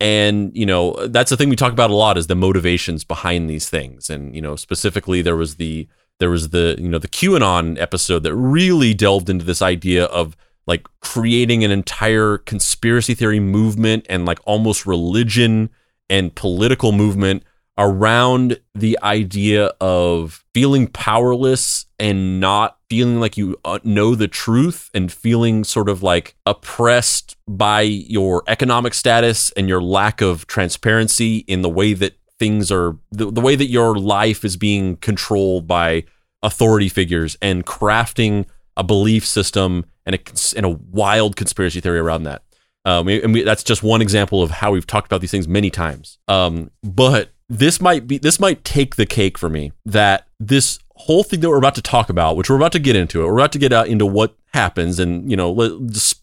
And, 0.00 0.50
you 0.56 0.64
know, 0.64 1.06
that's 1.08 1.28
the 1.28 1.36
thing 1.36 1.50
we 1.50 1.56
talk 1.56 1.74
about 1.74 1.90
a 1.90 1.94
lot 1.94 2.16
is 2.16 2.26
the 2.26 2.34
motivations 2.34 3.04
behind 3.04 3.50
these 3.50 3.68
things. 3.68 4.08
And, 4.08 4.34
you 4.34 4.40
know, 4.40 4.56
specifically 4.56 5.20
there 5.20 5.36
was 5.36 5.56
the, 5.56 5.86
there 6.18 6.30
was 6.30 6.48
the, 6.48 6.76
you 6.78 6.88
know, 6.88 6.98
the 6.98 7.06
QAnon 7.06 7.78
episode 7.78 8.22
that 8.22 8.34
really 8.34 8.94
delved 8.94 9.28
into 9.28 9.44
this 9.44 9.60
idea 9.60 10.06
of 10.06 10.36
like 10.66 10.86
creating 11.00 11.64
an 11.64 11.70
entire 11.70 12.38
conspiracy 12.38 13.14
theory 13.14 13.40
movement 13.40 14.06
and 14.08 14.24
like 14.26 14.38
almost 14.44 14.86
religion 14.86 15.70
and 16.08 16.34
political 16.34 16.92
movement 16.92 17.42
around 17.78 18.60
the 18.74 18.98
idea 19.02 19.72
of 19.80 20.44
feeling 20.52 20.86
powerless 20.86 21.86
and 21.98 22.38
not 22.38 22.76
feeling 22.90 23.18
like 23.18 23.36
you 23.36 23.56
uh, 23.64 23.78
know 23.82 24.14
the 24.14 24.28
truth 24.28 24.90
and 24.92 25.10
feeling 25.10 25.64
sort 25.64 25.88
of 25.88 26.02
like 26.02 26.34
oppressed 26.44 27.36
by 27.48 27.80
your 27.80 28.42
economic 28.46 28.92
status 28.92 29.50
and 29.52 29.68
your 29.68 29.80
lack 29.80 30.20
of 30.20 30.46
transparency 30.46 31.38
in 31.38 31.62
the 31.62 31.70
way 31.70 31.94
that 31.94 32.18
things 32.38 32.70
are 32.70 32.98
the, 33.10 33.30
the 33.30 33.40
way 33.40 33.56
that 33.56 33.70
your 33.70 33.96
life 33.96 34.44
is 34.44 34.56
being 34.56 34.96
controlled 34.96 35.66
by 35.66 36.04
authority 36.42 36.88
figures 36.88 37.38
and 37.40 37.64
crafting 37.64 38.44
a 38.76 38.84
belief 38.84 39.26
system 39.26 39.84
and 40.06 40.16
a, 40.16 40.18
and 40.56 40.66
a 40.66 40.70
wild 40.70 41.36
conspiracy 41.36 41.80
theory 41.80 41.98
around 41.98 42.24
that. 42.24 42.42
Um, 42.84 43.06
and 43.08 43.32
we, 43.32 43.42
that's 43.42 43.62
just 43.62 43.82
one 43.82 44.02
example 44.02 44.42
of 44.42 44.50
how 44.50 44.72
we've 44.72 44.86
talked 44.86 45.06
about 45.06 45.20
these 45.20 45.30
things 45.30 45.46
many 45.46 45.70
times. 45.70 46.18
Um, 46.26 46.70
but 46.82 47.30
this 47.48 47.80
might 47.80 48.06
be 48.06 48.18
this 48.18 48.40
might 48.40 48.64
take 48.64 48.96
the 48.96 49.06
cake 49.06 49.38
for 49.38 49.48
me 49.48 49.72
that 49.84 50.26
this 50.40 50.78
whole 50.96 51.22
thing 51.22 51.40
that 51.40 51.48
we're 51.48 51.58
about 51.58 51.74
to 51.76 51.82
talk 51.82 52.08
about, 52.08 52.36
which 52.36 52.50
we're 52.50 52.56
about 52.56 52.72
to 52.72 52.78
get 52.78 52.96
into 52.96 53.22
it, 53.22 53.26
we're 53.26 53.38
about 53.38 53.52
to 53.52 53.58
get 53.58 53.72
out 53.72 53.88
into 53.88 54.06
what 54.06 54.34
happens, 54.52 54.98
and 54.98 55.30
you 55.30 55.36
know, 55.36 55.52
let, 55.52 55.72
just, 55.90 56.20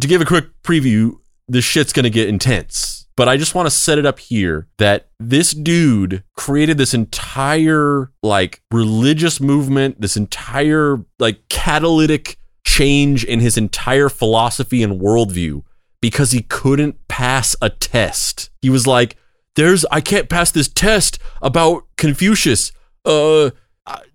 to 0.00 0.06
give 0.06 0.20
a 0.20 0.24
quick 0.24 0.46
preview, 0.62 1.18
this 1.48 1.64
shit's 1.64 1.92
gonna 1.92 2.10
get 2.10 2.28
intense. 2.28 3.04
But 3.16 3.28
I 3.28 3.36
just 3.36 3.54
want 3.54 3.66
to 3.66 3.70
set 3.70 3.98
it 3.98 4.06
up 4.06 4.18
here 4.18 4.66
that 4.78 5.08
this 5.20 5.52
dude 5.52 6.24
created 6.36 6.78
this 6.78 6.94
entire 6.94 8.10
like 8.24 8.60
religious 8.72 9.40
movement, 9.40 10.00
this 10.00 10.16
entire 10.16 11.04
like 11.20 11.48
catalytic 11.48 12.38
change 12.66 13.24
in 13.24 13.38
his 13.38 13.56
entire 13.56 14.08
philosophy 14.08 14.82
and 14.82 15.00
worldview 15.00 15.62
because 16.00 16.32
he 16.32 16.42
couldn't 16.42 17.06
pass 17.06 17.54
a 17.62 17.70
test. 17.70 18.50
He 18.60 18.68
was 18.68 18.86
like, 18.86 19.16
there's 19.54 19.86
I 19.92 20.00
can't 20.00 20.28
pass 20.28 20.50
this 20.50 20.68
test 20.68 21.20
about 21.40 21.84
Confucius. 21.96 22.72
Uh 23.04 23.50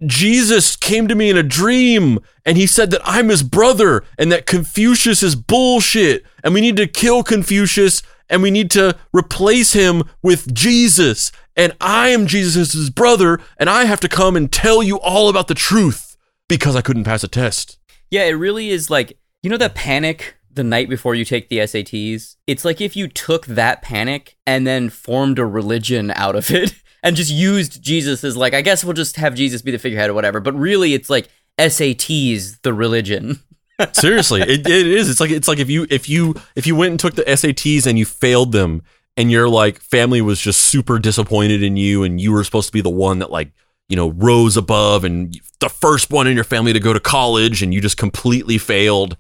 Jesus 0.06 0.76
came 0.76 1.08
to 1.08 1.16
me 1.16 1.30
in 1.30 1.38
a 1.38 1.44
dream 1.44 2.20
and 2.46 2.58
he 2.58 2.66
said 2.66 2.92
that 2.92 3.02
I'm 3.04 3.30
his 3.30 3.44
brother 3.44 4.04
and 4.18 4.32
that 4.32 4.46
Confucius 4.46 5.22
is 5.22 5.36
bullshit 5.36 6.26
and 6.44 6.54
we 6.54 6.62
need 6.62 6.78
to 6.78 6.88
kill 6.88 7.24
Confucius 7.24 8.02
and 8.30 8.42
we 8.42 8.52
need 8.52 8.72
to 8.72 8.96
replace 9.14 9.74
him 9.74 10.04
with 10.24 10.54
Jesus 10.54 11.32
and 11.56 11.76
I 11.80 12.10
am 12.10 12.26
Jesus' 12.26 12.90
brother 12.90 13.40
and 13.58 13.70
I 13.70 13.86
have 13.86 14.00
to 14.00 14.10
come 14.10 14.36
and 14.36 14.52
tell 14.52 14.82
you 14.82 15.00
all 15.00 15.30
about 15.30 15.48
the 15.48 15.54
truth 15.54 16.18
because 16.48 16.76
I 16.76 16.82
couldn't 16.82 17.04
pass 17.04 17.24
a 17.24 17.28
test. 17.28 17.78
Yeah, 18.10 18.24
it 18.24 18.32
really 18.32 18.70
is 18.70 18.90
like, 18.90 19.20
you 19.44 19.50
know, 19.50 19.58
that 19.58 19.76
panic 19.76 20.36
the 20.52 20.64
night 20.64 20.90
before 20.90 21.16
you 21.16 21.24
take 21.26 21.50
the 21.50 21.60
SATs? 21.60 22.36
It's 22.48 22.66
like 22.66 22.82
if 22.82 22.96
you 22.96 23.08
took 23.08 23.46
that 23.46 23.82
panic 23.82 24.36
and 24.48 24.66
then 24.66 24.90
formed 24.90 25.40
a 25.40 25.46
religion 25.46 26.12
out 26.16 26.36
of 26.36 26.52
it 26.52 26.74
and 27.04 27.16
just 27.16 27.32
used 27.32 27.82
Jesus 27.82 28.24
as 28.24 28.36
like, 28.36 28.54
I 28.54 28.62
guess 28.62 28.84
we'll 28.84 28.94
just 28.94 29.16
have 29.18 29.36
Jesus 29.36 29.62
be 29.62 29.72
the 29.72 29.80
figurehead 29.80 30.10
or 30.10 30.14
whatever. 30.14 30.40
But 30.40 30.56
really, 30.56 30.94
it's 30.94 31.10
like 31.10 31.30
SATs, 31.58 32.62
the 32.62 32.74
religion. 32.74 33.40
Seriously, 33.94 34.42
it, 34.42 34.68
it 34.68 34.88
is. 34.88 35.10
It's 35.10 35.20
like 35.20 35.32
it's 35.32 35.48
like 35.48 35.60
if 35.60 35.70
you 35.70 35.88
if 35.90 36.10
you 36.10 36.36
if 36.56 36.68
you 36.68 36.76
went 36.76 36.92
and 36.92 37.00
took 37.00 37.16
the 37.16 37.24
SATs 37.24 37.88
and 37.88 37.98
you 37.98 38.06
failed 38.06 38.52
them 38.52 38.82
and 39.16 39.32
your 39.32 39.48
like 39.48 39.80
family 39.80 40.22
was 40.22 40.40
just 40.40 40.62
super 40.64 41.00
disappointed 41.00 41.64
in 41.64 41.78
you 41.78 42.04
and 42.04 42.20
you 42.20 42.32
were 42.32 42.44
supposed 42.44 42.68
to 42.68 42.74
be 42.74 42.82
the 42.82 42.90
one 42.90 43.20
that 43.20 43.32
like 43.32 43.52
you 43.88 43.96
know 43.96 44.10
rose 44.10 44.58
above 44.58 45.06
and 45.06 45.40
the 45.60 45.70
first 45.70 46.12
one 46.12 46.28
in 46.28 46.36
your 46.36 46.44
family 46.44 46.74
to 46.74 46.80
go 46.80 46.92
to 46.92 47.00
college 47.00 47.64
and 47.64 47.74
you 47.74 47.80
just 47.80 47.98
completely 47.98 48.58
failed 48.58 49.16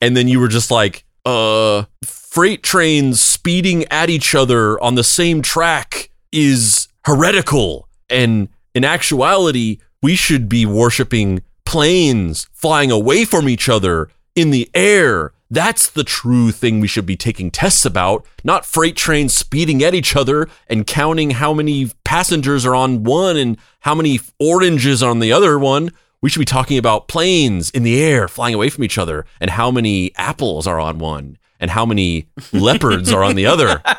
and 0.00 0.16
then 0.16 0.28
you 0.28 0.40
were 0.40 0.48
just 0.48 0.70
like, 0.70 1.04
uh, 1.26 1.84
freight 2.04 2.62
trains 2.62 3.20
speeding 3.20 3.84
at 3.90 4.08
each 4.08 4.34
other 4.34 4.80
on 4.80 4.94
the 4.94 5.04
same 5.04 5.42
track 5.42 6.10
is 6.32 6.88
heretical. 7.04 7.88
And 8.08 8.48
in 8.74 8.84
actuality, 8.84 9.78
we 10.02 10.16
should 10.16 10.48
be 10.48 10.66
worshiping 10.66 11.42
planes 11.64 12.48
flying 12.52 12.90
away 12.90 13.24
from 13.24 13.48
each 13.48 13.68
other 13.68 14.08
in 14.34 14.50
the 14.50 14.70
air. 14.74 15.32
That's 15.50 15.88
the 15.88 16.04
true 16.04 16.52
thing 16.52 16.78
we 16.80 16.86
should 16.86 17.06
be 17.06 17.16
taking 17.16 17.50
tests 17.50 17.84
about, 17.84 18.24
not 18.44 18.64
freight 18.64 18.96
trains 18.96 19.34
speeding 19.34 19.82
at 19.82 19.94
each 19.94 20.14
other 20.14 20.48
and 20.68 20.86
counting 20.86 21.30
how 21.32 21.52
many 21.52 21.90
passengers 22.04 22.64
are 22.64 22.74
on 22.74 23.02
one 23.02 23.36
and 23.36 23.56
how 23.80 23.94
many 23.94 24.20
oranges 24.38 25.02
on 25.02 25.18
the 25.18 25.32
other 25.32 25.58
one 25.58 25.90
we 26.22 26.28
should 26.28 26.40
be 26.40 26.44
talking 26.44 26.78
about 26.78 27.08
planes 27.08 27.70
in 27.70 27.82
the 27.82 28.00
air 28.02 28.28
flying 28.28 28.54
away 28.54 28.68
from 28.68 28.84
each 28.84 28.98
other 28.98 29.24
and 29.40 29.50
how 29.50 29.70
many 29.70 30.12
apples 30.16 30.66
are 30.66 30.78
on 30.78 30.98
one 30.98 31.38
and 31.60 31.70
how 31.70 31.86
many 31.86 32.28
leopards 32.52 33.12
are 33.12 33.22
on 33.22 33.36
the 33.36 33.46
other. 33.46 33.82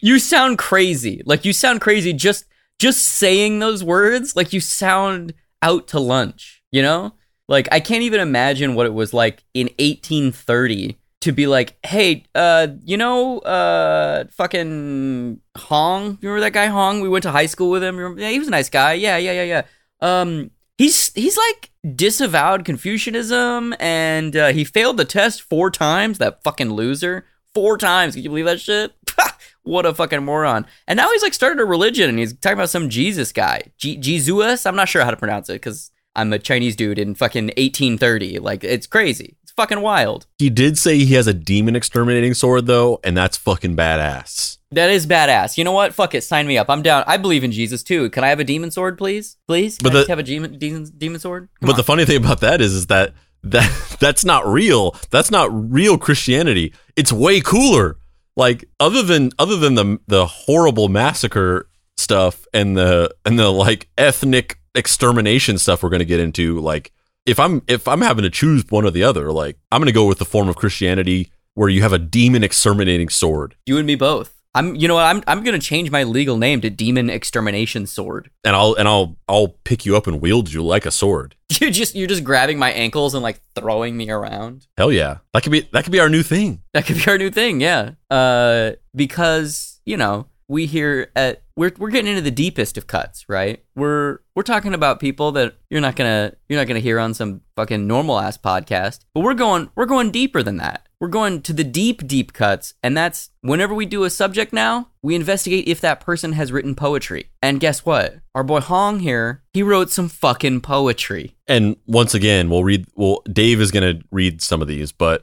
You 0.00 0.18
sound 0.18 0.58
crazy. 0.58 1.22
Like 1.24 1.44
you 1.44 1.52
sound 1.52 1.80
crazy 1.80 2.12
just 2.12 2.46
just 2.80 3.02
saying 3.02 3.60
those 3.60 3.84
words. 3.84 4.34
Like 4.34 4.52
you 4.52 4.60
sound 4.60 5.34
out 5.62 5.86
to 5.88 6.00
lunch, 6.00 6.62
you 6.72 6.82
know? 6.82 7.14
Like 7.48 7.68
I 7.70 7.78
can't 7.78 8.02
even 8.02 8.20
imagine 8.20 8.74
what 8.74 8.86
it 8.86 8.94
was 8.94 9.12
like 9.12 9.44
in 9.54 9.66
1830 9.78 10.96
to 11.20 11.32
be 11.32 11.46
like, 11.46 11.76
"Hey, 11.86 12.24
uh, 12.34 12.68
you 12.84 12.96
know, 12.96 13.38
uh 13.40 14.24
fucking 14.32 15.40
Hong, 15.56 16.18
you 16.20 16.28
remember 16.28 16.40
that 16.40 16.52
guy 16.52 16.66
Hong? 16.66 17.00
We 17.00 17.08
went 17.08 17.22
to 17.22 17.30
high 17.30 17.46
school 17.46 17.70
with 17.70 17.82
him. 17.82 17.96
Remember? 17.96 18.20
Yeah, 18.20 18.30
he 18.30 18.38
was 18.38 18.48
a 18.48 18.50
nice 18.50 18.68
guy. 18.70 18.94
Yeah, 18.94 19.16
yeah, 19.18 19.32
yeah, 19.32 19.44
yeah. 19.44 19.62
Um 20.00 20.50
He's 20.76 21.12
he's 21.14 21.36
like 21.36 21.70
disavowed 21.94 22.64
Confucianism, 22.64 23.74
and 23.78 24.36
uh, 24.36 24.48
he 24.52 24.64
failed 24.64 24.96
the 24.96 25.04
test 25.04 25.42
four 25.42 25.70
times. 25.70 26.18
That 26.18 26.42
fucking 26.42 26.72
loser, 26.72 27.26
four 27.54 27.78
times. 27.78 28.14
Can 28.14 28.24
you 28.24 28.30
believe 28.30 28.46
that 28.46 28.60
shit? 28.60 28.92
what 29.62 29.86
a 29.86 29.94
fucking 29.94 30.24
moron! 30.24 30.66
And 30.88 30.96
now 30.96 31.10
he's 31.12 31.22
like 31.22 31.34
started 31.34 31.60
a 31.60 31.64
religion, 31.64 32.08
and 32.08 32.18
he's 32.18 32.32
talking 32.32 32.58
about 32.58 32.70
some 32.70 32.88
Jesus 32.88 33.32
guy, 33.32 33.72
G- 33.78 33.96
Jesus. 33.96 34.66
I'm 34.66 34.76
not 34.76 34.88
sure 34.88 35.04
how 35.04 35.10
to 35.12 35.16
pronounce 35.16 35.48
it 35.48 35.54
because 35.54 35.92
I'm 36.16 36.32
a 36.32 36.38
Chinese 36.40 36.74
dude 36.74 36.98
in 36.98 37.14
fucking 37.14 37.46
1830. 37.46 38.40
Like 38.40 38.64
it's 38.64 38.88
crazy. 38.88 39.36
It's 39.44 39.52
fucking 39.52 39.80
wild. 39.80 40.26
He 40.38 40.50
did 40.50 40.76
say 40.76 40.98
he 40.98 41.14
has 41.14 41.28
a 41.28 41.34
demon 41.34 41.76
exterminating 41.76 42.34
sword 42.34 42.66
though, 42.66 42.98
and 43.04 43.16
that's 43.16 43.36
fucking 43.36 43.76
badass. 43.76 44.58
That 44.74 44.90
is 44.90 45.06
badass. 45.06 45.56
You 45.58 45.64
know 45.64 45.72
what? 45.72 45.94
Fuck 45.94 46.14
it. 46.14 46.22
Sign 46.22 46.46
me 46.46 46.58
up. 46.58 46.68
I'm 46.70 46.82
down. 46.82 47.04
I 47.06 47.16
believe 47.16 47.44
in 47.44 47.52
Jesus 47.52 47.82
too. 47.82 48.10
Can 48.10 48.24
I 48.24 48.28
have 48.28 48.40
a 48.40 48.44
demon 48.44 48.70
sword, 48.70 48.98
please? 48.98 49.36
Please? 49.46 49.78
Can 49.78 49.84
But 49.84 49.96
I 49.96 50.02
the- 50.02 50.08
have 50.08 50.18
a 50.18 50.22
demon, 50.22 50.58
demon, 50.58 50.84
demon 50.96 51.20
sword? 51.20 51.48
Come 51.60 51.66
but 51.68 51.72
on. 51.72 51.76
the 51.76 51.84
funny 51.84 52.04
thing 52.04 52.16
about 52.24 52.40
that 52.40 52.60
is, 52.60 52.72
is 52.74 52.86
that 52.88 53.14
that 53.44 53.96
that's 54.00 54.24
not 54.24 54.46
real. 54.46 54.96
That's 55.10 55.30
not 55.30 55.48
real 55.72 55.98
Christianity. 55.98 56.72
It's 56.96 57.12
way 57.12 57.40
cooler. 57.40 57.96
Like 58.36 58.64
other 58.80 59.02
than 59.02 59.30
other 59.38 59.56
than 59.56 59.74
the 59.76 59.98
the 60.08 60.26
horrible 60.26 60.88
massacre 60.88 61.68
stuff 61.96 62.46
and 62.52 62.76
the 62.76 63.14
and 63.24 63.38
the 63.38 63.50
like 63.50 63.88
ethnic 63.96 64.58
extermination 64.74 65.56
stuff 65.56 65.82
we're 65.84 65.88
going 65.88 66.00
to 66.00 66.04
get 66.04 66.18
into 66.18 66.58
like 66.60 66.90
if 67.26 67.38
I'm 67.38 67.62
if 67.68 67.86
I'm 67.86 68.00
having 68.00 68.24
to 68.24 68.30
choose 68.30 68.64
one 68.70 68.84
or 68.84 68.90
the 68.90 69.04
other 69.04 69.30
like 69.30 69.56
I'm 69.70 69.80
going 69.80 69.86
to 69.86 69.92
go 69.92 70.06
with 70.06 70.18
the 70.18 70.24
form 70.24 70.48
of 70.48 70.56
Christianity 70.56 71.30
where 71.54 71.68
you 71.68 71.82
have 71.82 71.92
a 71.92 71.98
demon 71.98 72.42
exterminating 72.42 73.08
sword 73.08 73.54
you 73.66 73.78
and 73.78 73.86
me 73.86 73.94
both. 73.94 74.34
I'm. 74.54 74.74
You 74.76 74.88
know 74.88 74.94
what? 74.94 75.04
I'm. 75.04 75.22
I'm 75.26 75.42
gonna 75.42 75.58
change 75.58 75.90
my 75.90 76.04
legal 76.04 76.36
name 76.36 76.60
to 76.60 76.70
Demon 76.70 77.10
Extermination 77.10 77.86
Sword. 77.86 78.30
and 78.44 78.54
I'll 78.54 78.74
and 78.74 78.86
I'll 78.88 79.16
I'll 79.28 79.48
pick 79.64 79.84
you 79.84 79.96
up 79.96 80.06
and 80.06 80.20
wield 80.20 80.52
you 80.52 80.62
like 80.62 80.86
a 80.86 80.90
sword. 80.90 81.34
You 81.60 81.70
just. 81.70 81.94
You're 81.94 82.08
just 82.08 82.24
grabbing 82.24 82.58
my 82.58 82.72
ankles 82.72 83.14
and 83.14 83.22
like 83.22 83.40
throwing 83.54 83.96
me 83.96 84.10
around. 84.10 84.66
Hell 84.76 84.90
yeah. 84.90 85.18
That 85.32 85.42
could 85.44 85.52
be 85.52 85.68
that 85.72 85.84
could 85.84 85.92
be 85.92 86.00
our 86.00 86.08
new 86.08 86.22
thing. 86.22 86.62
That 86.72 86.84
could 86.84 86.96
be 86.96 87.06
our 87.08 87.16
new 87.18 87.30
thing. 87.30 87.60
Yeah. 87.60 87.92
Uh, 88.10 88.72
because 88.94 89.80
you 89.84 89.96
know 89.96 90.26
we 90.48 90.66
here 90.66 91.10
at 91.14 91.42
we're 91.56 91.72
we're 91.78 91.90
getting 91.90 92.10
into 92.10 92.22
the 92.22 92.30
deepest 92.30 92.76
of 92.76 92.86
cuts, 92.86 93.24
right? 93.28 93.62
We're 93.76 94.18
we're 94.34 94.42
talking 94.42 94.74
about 94.74 94.98
people 95.00 95.32
that 95.32 95.54
you're 95.70 95.80
not 95.80 95.96
gonna 95.96 96.32
you're 96.48 96.58
not 96.58 96.66
gonna 96.66 96.80
hear 96.80 96.98
on 96.98 97.14
some 97.14 97.42
fucking 97.56 97.86
normal 97.86 98.18
ass 98.18 98.36
podcast, 98.36 99.00
but 99.14 99.20
we're 99.20 99.34
going 99.34 99.70
we're 99.76 99.86
going 99.86 100.10
deeper 100.10 100.42
than 100.42 100.56
that. 100.58 100.83
We're 101.00 101.08
going 101.08 101.42
to 101.42 101.52
the 101.52 101.64
deep 101.64 102.06
deep 102.06 102.32
cuts, 102.32 102.74
and 102.82 102.96
that's 102.96 103.30
whenever 103.40 103.74
we 103.74 103.86
do 103.86 104.04
a 104.04 104.10
subject 104.10 104.52
now, 104.52 104.88
we 105.02 105.14
investigate 105.14 105.68
if 105.68 105.80
that 105.80 106.00
person 106.00 106.32
has 106.32 106.52
written 106.52 106.74
poetry. 106.74 107.30
And 107.42 107.60
guess 107.60 107.84
what? 107.84 108.20
Our 108.34 108.44
boy 108.44 108.60
Hong 108.60 109.00
here, 109.00 109.42
he 109.52 109.62
wrote 109.62 109.90
some 109.90 110.08
fucking 110.08 110.60
poetry. 110.62 111.36
And 111.46 111.76
once 111.86 112.14
again, 112.14 112.48
we'll 112.48 112.64
read 112.64 112.86
well 112.94 113.22
Dave 113.30 113.60
is 113.60 113.70
going 113.70 113.98
to 113.98 114.04
read 114.10 114.40
some 114.40 114.62
of 114.62 114.68
these, 114.68 114.92
but 114.92 115.22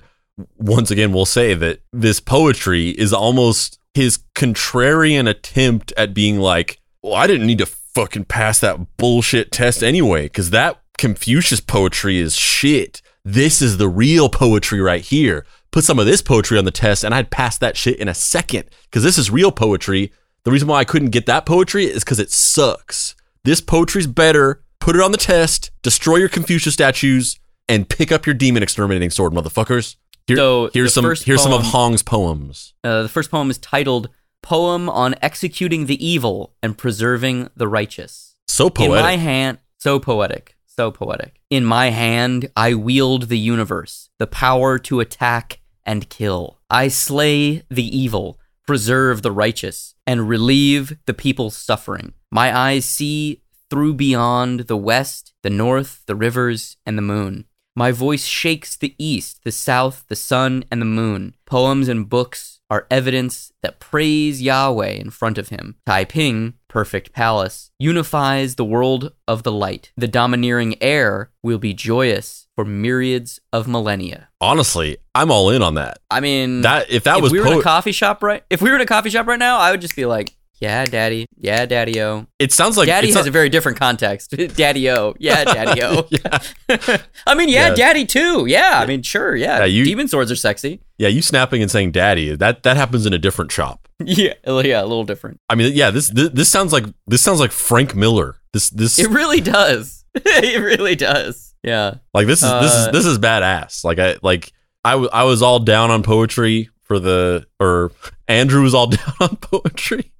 once 0.57 0.91
again 0.91 1.13
we'll 1.13 1.25
say 1.25 1.53
that 1.53 1.81
this 1.91 2.19
poetry 2.19 2.89
is 2.89 3.13
almost 3.13 3.79
his 3.93 4.19
contrarian 4.35 5.29
attempt 5.29 5.93
at 5.97 6.13
being 6.13 6.39
like, 6.39 6.79
"Well, 7.01 7.15
I 7.15 7.27
didn't 7.27 7.47
need 7.47 7.59
to 7.59 7.65
fucking 7.65 8.25
pass 8.25 8.59
that 8.59 8.97
bullshit 8.97 9.51
test 9.51 9.83
anyway 9.83 10.29
cuz 10.29 10.49
that 10.51 10.81
Confucius 10.97 11.59
poetry 11.59 12.19
is 12.19 12.35
shit. 12.35 13.01
This 13.25 13.59
is 13.59 13.77
the 13.77 13.89
real 13.89 14.29
poetry 14.29 14.79
right 14.79 15.01
here. 15.01 15.45
Put 15.71 15.83
some 15.85 15.99
of 15.99 16.05
this 16.05 16.21
poetry 16.21 16.57
on 16.57 16.65
the 16.65 16.71
test 16.71 17.03
and 17.03 17.13
I'd 17.15 17.31
pass 17.31 17.57
that 17.59 17.77
shit 17.77 17.99
in 17.99 18.07
a 18.07 18.13
second 18.13 18.65
cuz 18.91 19.03
this 19.03 19.17
is 19.17 19.31
real 19.31 19.51
poetry. 19.51 20.11
The 20.43 20.51
reason 20.51 20.67
why 20.67 20.79
I 20.79 20.83
couldn't 20.85 21.09
get 21.11 21.25
that 21.27 21.45
poetry 21.45 21.85
is 21.85 22.03
cuz 22.03 22.19
it 22.19 22.31
sucks. 22.31 23.15
This 23.43 23.61
poetry's 23.61 24.07
better. 24.07 24.63
Put 24.79 24.95
it 24.95 25.01
on 25.01 25.11
the 25.11 25.17
test, 25.17 25.71
destroy 25.83 26.17
your 26.17 26.29
Confucius 26.29 26.73
statues, 26.73 27.39
and 27.69 27.87
pick 27.87 28.11
up 28.11 28.25
your 28.25 28.33
demon 28.33 28.63
exterminating 28.63 29.09
sword, 29.11 29.31
motherfuckers. 29.31 29.95
Here- 30.27 30.37
So, 30.37 30.69
here's 30.73 30.93
some 30.93 31.03
here's 31.05 31.41
some 31.43 31.53
of 31.53 31.61
Hong's 31.71 32.03
poems. 32.03 32.73
Uh, 32.83 33.03
the 33.03 33.09
first 33.09 33.31
poem 33.31 33.49
is 33.49 33.57
titled 33.59 34.09
"Poem 34.41 34.89
on 34.89 35.15
Executing 35.21 35.85
the 35.85 36.03
Evil 36.05 36.53
and 36.63 36.77
Preserving 36.77 37.49
the 37.55 37.67
Righteous." 37.67 38.35
So 38.47 38.69
poetic. 38.69 38.97
In 38.97 39.03
my 39.03 39.15
hand, 39.17 39.57
so 39.77 39.99
poetic, 39.99 40.55
so 40.65 40.91
poetic. 40.91 41.39
In 41.49 41.63
my 41.63 41.91
hand, 41.91 42.49
I 42.57 42.73
wield 42.73 43.29
the 43.29 43.37
universe, 43.39 44.09
the 44.19 44.27
power 44.27 44.77
to 44.79 44.99
attack 44.99 45.59
and 45.85 46.09
kill. 46.09 46.59
I 46.69 46.87
slay 46.87 47.63
the 47.69 47.97
evil, 47.97 48.39
preserve 48.65 49.21
the 49.21 49.31
righteous, 49.31 49.95
and 50.05 50.29
relieve 50.29 50.97
the 51.05 51.13
people's 51.13 51.57
suffering. 51.57 52.13
My 52.31 52.55
eyes 52.55 52.85
see 52.85 53.41
through 53.69 53.93
beyond 53.93 54.61
the 54.61 54.77
west, 54.77 55.33
the 55.43 55.49
north, 55.49 56.03
the 56.05 56.15
rivers, 56.15 56.77
and 56.85 56.97
the 56.97 57.01
moon. 57.01 57.45
My 57.75 57.91
voice 57.91 58.25
shakes 58.25 58.75
the 58.75 58.95
east, 58.97 59.43
the 59.45 59.51
south, 59.51 60.03
the 60.09 60.15
sun, 60.15 60.65
and 60.69 60.81
the 60.81 60.85
moon. 60.85 61.35
Poems 61.45 61.87
and 61.87 62.09
books 62.09 62.59
are 62.69 62.87
evidence 62.91 63.51
that 63.61 63.79
praise 63.79 64.41
Yahweh 64.41 64.91
in 64.91 65.09
front 65.09 65.37
of 65.37 65.49
him. 65.49 65.75
Taiping, 65.85 66.55
perfect 66.71 67.11
palace, 67.11 67.69
unifies 67.79 68.55
the 68.55 68.63
world 68.63 69.11
of 69.27 69.43
the 69.43 69.51
light. 69.51 69.91
The 69.97 70.07
domineering 70.07 70.81
air 70.81 71.29
will 71.43 71.57
be 71.57 71.73
joyous 71.73 72.47
for 72.55 72.63
myriads 72.63 73.41
of 73.51 73.67
millennia. 73.67 74.29
Honestly, 74.39 74.97
I'm 75.13 75.29
all 75.31 75.49
in 75.49 75.61
on 75.61 75.75
that. 75.75 75.99
I 76.09 76.21
mean, 76.21 76.61
That 76.61 76.89
if 76.89 77.03
that 77.03 77.17
if 77.17 77.23
was 77.23 77.31
we 77.33 77.41
were 77.41 77.47
in 77.47 77.59
a 77.59 77.61
coffee 77.61 77.91
shop 77.91 78.23
right, 78.23 78.43
if 78.49 78.61
we 78.61 78.69
were 78.69 78.75
in 78.77 78.81
a 78.81 78.85
coffee 78.85 79.09
shop 79.09 79.27
right 79.27 79.37
now, 79.39 79.57
I 79.57 79.71
would 79.71 79.81
just 79.81 79.97
be 79.97 80.05
like, 80.05 80.33
"Yeah, 80.61 80.85
daddy, 80.85 81.25
yeah, 81.37 81.65
daddy-o." 81.65 82.27
it 82.39 82.53
sounds 82.53 82.77
like 82.77 82.87
daddy 82.87 83.07
has 83.07 83.15
not- 83.15 83.27
a 83.27 83.31
very 83.31 83.49
different 83.49 83.77
context. 83.77 84.31
daddy-o, 84.55 85.13
yeah, 85.19 85.43
daddy-o. 85.55 86.07
yeah. 86.09 86.97
I 87.27 87.35
mean, 87.35 87.49
yeah, 87.49 87.67
Yeah. 87.69 87.73
daddy 87.75 88.05
too. 88.05 88.45
Yeah, 88.47 88.79
I 88.81 88.85
mean, 88.85 89.01
sure, 89.01 89.35
yeah. 89.35 89.59
Yeah, 89.59 89.65
you- 89.65 89.83
Demon 89.83 90.07
swords 90.07 90.31
are 90.31 90.35
sexy. 90.37 90.79
Yeah, 91.01 91.07
you 91.07 91.23
snapping 91.23 91.63
and 91.63 91.71
saying 91.71 91.93
"daddy." 91.93 92.35
That 92.35 92.61
that 92.61 92.77
happens 92.77 93.07
in 93.07 93.13
a 93.13 93.17
different 93.17 93.51
shop. 93.51 93.87
Yeah, 94.03 94.33
yeah, 94.45 94.81
a 94.81 94.85
little 94.89 95.03
different. 95.03 95.39
I 95.47 95.53
mean, 95.53 95.73
yeah, 95.75 95.91
this 95.91 96.07
this, 96.09 96.29
this 96.29 96.49
sounds 96.49 96.73
like 96.73 96.85
this 97.05 97.21
sounds 97.21 97.39
like 97.39 97.51
Frank 97.51 97.95
Miller. 97.95 98.37
This 98.51 98.71
this 98.71 98.97
It 98.97 99.09
really 99.09 99.41
does. 99.41 100.05
it 100.15 100.59
really 100.59 100.95
does. 100.95 101.53
Yeah. 101.63 101.95
like 102.11 102.25
this 102.25 102.41
is 102.41 102.49
this 102.51 102.71
is 102.73 102.87
uh, 102.87 102.91
this 102.91 103.05
is 103.05 103.19
badass. 103.19 103.83
Like 103.83 103.99
I 103.99 104.17
like 104.23 104.53
I 104.83 104.91
w- 104.93 105.09
I 105.13 105.23
was 105.25 105.43
all 105.43 105.59
down 105.59 105.91
on 105.91 106.01
poetry 106.01 106.69
for 106.83 106.99
the 106.99 107.45
or 107.59 107.91
Andrew 108.27 108.63
was 108.63 108.73
all 108.73 108.87
down 108.97 109.13
on 109.19 109.35
poetry. 109.37 110.11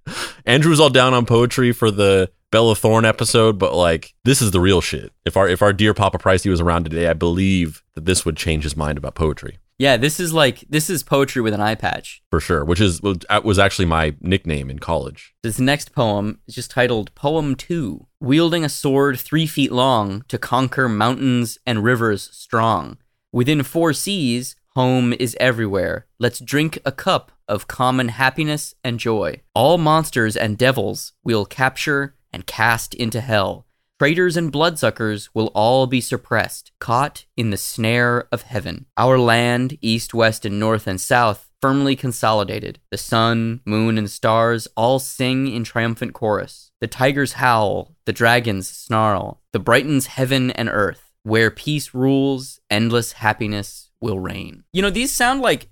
Andrew 0.45 0.69
was 0.69 0.79
all 0.79 0.89
down 0.89 1.15
on 1.15 1.25
poetry 1.25 1.71
for 1.71 1.89
the 1.89 2.31
Bella 2.51 2.75
Thorne 2.75 3.05
episode, 3.05 3.57
but 3.57 3.73
like 3.73 4.13
this 4.25 4.43
is 4.43 4.51
the 4.51 4.59
real 4.59 4.81
shit. 4.81 5.11
If 5.25 5.37
our 5.37 5.47
if 5.47 5.63
our 5.63 5.73
dear 5.73 5.95
Papa 5.95 6.19
Pricey 6.19 6.51
was 6.51 6.61
around 6.61 6.83
today, 6.83 7.07
I 7.07 7.13
believe 7.13 7.81
that 7.95 8.05
this 8.05 8.25
would 8.25 8.37
change 8.37 8.63
his 8.63 8.77
mind 8.77 8.99
about 8.99 9.15
poetry 9.15 9.57
Yeah, 9.81 9.97
this 9.97 10.19
is 10.19 10.31
like 10.31 10.63
this 10.69 10.91
is 10.91 11.01
poetry 11.01 11.41
with 11.41 11.55
an 11.55 11.59
eye 11.59 11.73
patch. 11.73 12.21
for 12.29 12.39
sure. 12.39 12.63
Which 12.63 12.79
is 12.79 13.01
was 13.01 13.57
actually 13.57 13.85
my 13.85 14.15
nickname 14.21 14.69
in 14.69 14.77
college. 14.77 15.33
This 15.41 15.59
next 15.59 15.91
poem 15.91 16.39
is 16.47 16.53
just 16.53 16.69
titled 16.69 17.15
Poem 17.15 17.55
2 17.55 18.05
Wielding 18.19 18.63
a 18.63 18.69
sword 18.69 19.19
three 19.19 19.47
feet 19.47 19.71
long 19.71 20.23
to 20.27 20.37
conquer 20.37 20.87
mountains 20.87 21.57
and 21.65 21.83
rivers 21.83 22.29
strong. 22.31 22.99
Within 23.31 23.63
four 23.63 23.91
seas, 23.91 24.55
home 24.75 25.13
is 25.13 25.35
everywhere. 25.39 26.05
Let's 26.19 26.39
drink 26.39 26.77
a 26.85 26.91
cup 26.91 27.31
of 27.47 27.67
common 27.67 28.09
happiness 28.09 28.75
and 28.83 28.99
joy. 28.99 29.41
All 29.55 29.79
monsters 29.79 30.37
and 30.37 30.59
devils 30.59 31.13
we'll 31.23 31.47
capture 31.47 32.13
and 32.31 32.45
cast 32.45 32.93
into 32.93 33.19
hell. 33.19 33.65
Traitors 34.01 34.35
and 34.35 34.51
bloodsuckers 34.51 35.29
will 35.35 35.51
all 35.53 35.85
be 35.85 36.01
suppressed, 36.01 36.71
caught 36.79 37.25
in 37.37 37.51
the 37.51 37.55
snare 37.55 38.27
of 38.31 38.41
heaven. 38.41 38.87
Our 38.97 39.19
land, 39.19 39.77
east, 39.79 40.11
west, 40.11 40.43
and 40.43 40.59
north 40.59 40.87
and 40.87 40.99
south, 40.99 41.51
firmly 41.61 41.95
consolidated. 41.95 42.79
The 42.89 42.97
sun, 42.97 43.61
moon, 43.63 43.99
and 43.99 44.09
stars 44.09 44.67
all 44.75 44.97
sing 44.97 45.45
in 45.45 45.63
triumphant 45.63 46.13
chorus. 46.13 46.71
The 46.81 46.87
tigers 46.87 47.33
howl, 47.33 47.95
the 48.05 48.11
dragons 48.11 48.67
snarl. 48.67 49.43
The 49.53 49.59
brightens 49.59 50.07
heaven 50.07 50.49
and 50.49 50.67
earth. 50.67 51.11
Where 51.21 51.51
peace 51.51 51.93
rules, 51.93 52.59
endless 52.71 53.11
happiness 53.11 53.91
will 54.01 54.17
reign. 54.17 54.63
You 54.73 54.81
know, 54.81 54.89
these 54.89 55.11
sound 55.11 55.41
like 55.41 55.69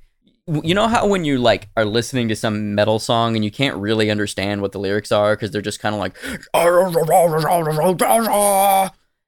you 0.64 0.74
know 0.74 0.88
how 0.88 1.08
when 1.08 1.26
you 1.26 1.38
like 1.38 1.70
are 1.78 1.86
listening 1.86 2.28
to 2.30 2.36
some 2.36 2.76
metal 2.76 3.00
song 3.00 3.36
and 3.36 3.44
you 3.44 3.52
can't 3.52 3.76
really 3.78 4.10
understand 4.10 4.62
what 4.62 4.72
the 4.72 4.80
lyrics 4.80 5.12
are 5.12 5.36
because 5.36 5.52
they're 5.52 5.62
just 5.62 5.80
kind 5.80 5.94
of 5.94 6.00
like 6.00 6.16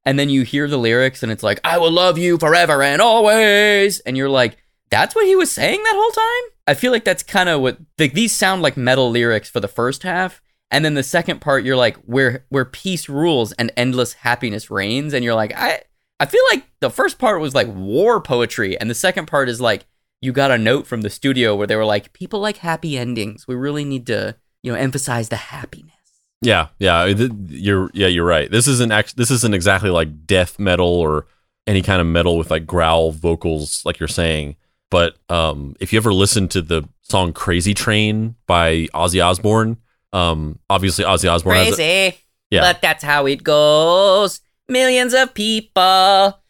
and 0.06 0.18
then 0.18 0.30
you 0.30 0.44
hear 0.44 0.68
the 0.68 0.78
lyrics 0.78 1.24
and 1.24 1.32
it's 1.32 1.44
like 1.44 1.60
i 1.64 1.78
will 1.78 1.92
love 1.92 2.18
you 2.18 2.38
forever 2.38 2.82
and 2.82 3.02
always 3.02 4.00
and 4.02 4.18
you're 4.18 4.30
like 4.30 4.58
that's 4.92 5.16
what 5.16 5.26
he 5.26 5.36
was 5.36 5.52
saying 5.52 5.82
that 5.82 5.96
whole 5.96 6.12
time? 6.12 6.52
I 6.68 6.74
feel 6.76 6.92
like 6.92 7.06
that's 7.06 7.24
kind 7.24 7.50
of 7.50 7.62
what 7.62 7.80
like 7.98 8.14
these 8.14 8.34
sound 8.34 8.62
like 8.62 8.78
metal 8.78 9.10
lyrics 9.10 9.50
for 9.50 9.60
the 9.60 9.68
first 9.68 10.04
half 10.04 10.42
and 10.70 10.86
then 10.86 10.94
the 10.94 11.04
second 11.04 11.42
part 11.42 11.66
you're 11.66 11.76
like 11.76 11.98
where 12.04 12.46
where 12.50 12.66
peace 12.66 13.10
rules 13.10 13.52
and 13.54 13.72
endless 13.76 14.14
happiness 14.14 14.70
reigns 14.70 15.14
and 15.14 15.26
you're 15.26 15.34
like 15.34 15.54
i 15.56 15.82
i 16.20 16.26
feel 16.26 16.44
like 16.52 16.66
the 16.82 16.90
first 16.90 17.18
part 17.18 17.42
was 17.42 17.56
like 17.56 17.68
war 17.68 18.22
poetry 18.22 18.78
and 18.80 18.90
the 18.90 18.96
second 18.96 19.26
part 19.26 19.50
is 19.50 19.60
like 19.60 19.86
you 20.22 20.32
got 20.32 20.52
a 20.52 20.58
note 20.58 20.86
from 20.88 21.02
the 21.02 21.10
studio 21.10 21.56
where 21.56 21.68
they 21.68 21.76
were 21.76 21.86
like 21.86 22.14
people 22.14 22.40
like 22.40 22.58
happy 22.58 22.98
endings 22.98 23.48
we 23.48 23.56
really 23.56 23.84
need 23.86 24.06
to 24.08 24.36
you 24.64 24.72
know 24.72 24.78
emphasize 24.78 25.30
the 25.30 25.36
happiness 25.36 25.96
Yeah, 26.42 26.68
yeah, 26.80 27.06
th- 27.14 27.32
you're 27.50 27.92
yeah, 27.94 28.08
you're 28.08 28.26
right. 28.26 28.50
This 28.50 28.68
isn't 28.68 28.92
act- 28.92 29.16
this 29.18 29.30
isn't 29.32 29.54
exactly 29.54 29.90
like 29.92 30.26
death 30.26 30.58
metal 30.58 30.88
or 30.88 31.28
any 31.68 31.82
kind 31.84 32.02
of 32.02 32.08
metal 32.08 32.36
with 32.38 32.50
like 32.50 32.66
growl 32.66 33.12
vocals 33.12 33.84
like 33.86 34.00
you're 34.00 34.08
saying. 34.22 34.56
But 34.90 35.18
um, 35.30 35.76
if 35.80 35.94
you 35.94 35.98
ever 35.98 36.12
listen 36.12 36.48
to 36.50 36.62
the 36.64 36.84
song 37.04 37.32
"Crazy 37.34 37.74
Train" 37.76 38.36
by 38.48 38.88
Ozzy 38.94 39.24
Osbourne, 39.24 39.78
um, 40.14 40.58
obviously 40.68 41.06
Ozzy 41.06 41.30
Osbourne 41.32 41.58
has 41.58 41.74
a- 41.74 41.76
Crazy. 42.10 42.18
Yeah. 42.50 42.62
But 42.62 42.82
that's 42.82 43.04
how 43.04 43.28
it 43.28 43.44
goes. 43.44 44.42
Millions 44.68 45.14
of 45.14 45.34
people. 45.36 46.41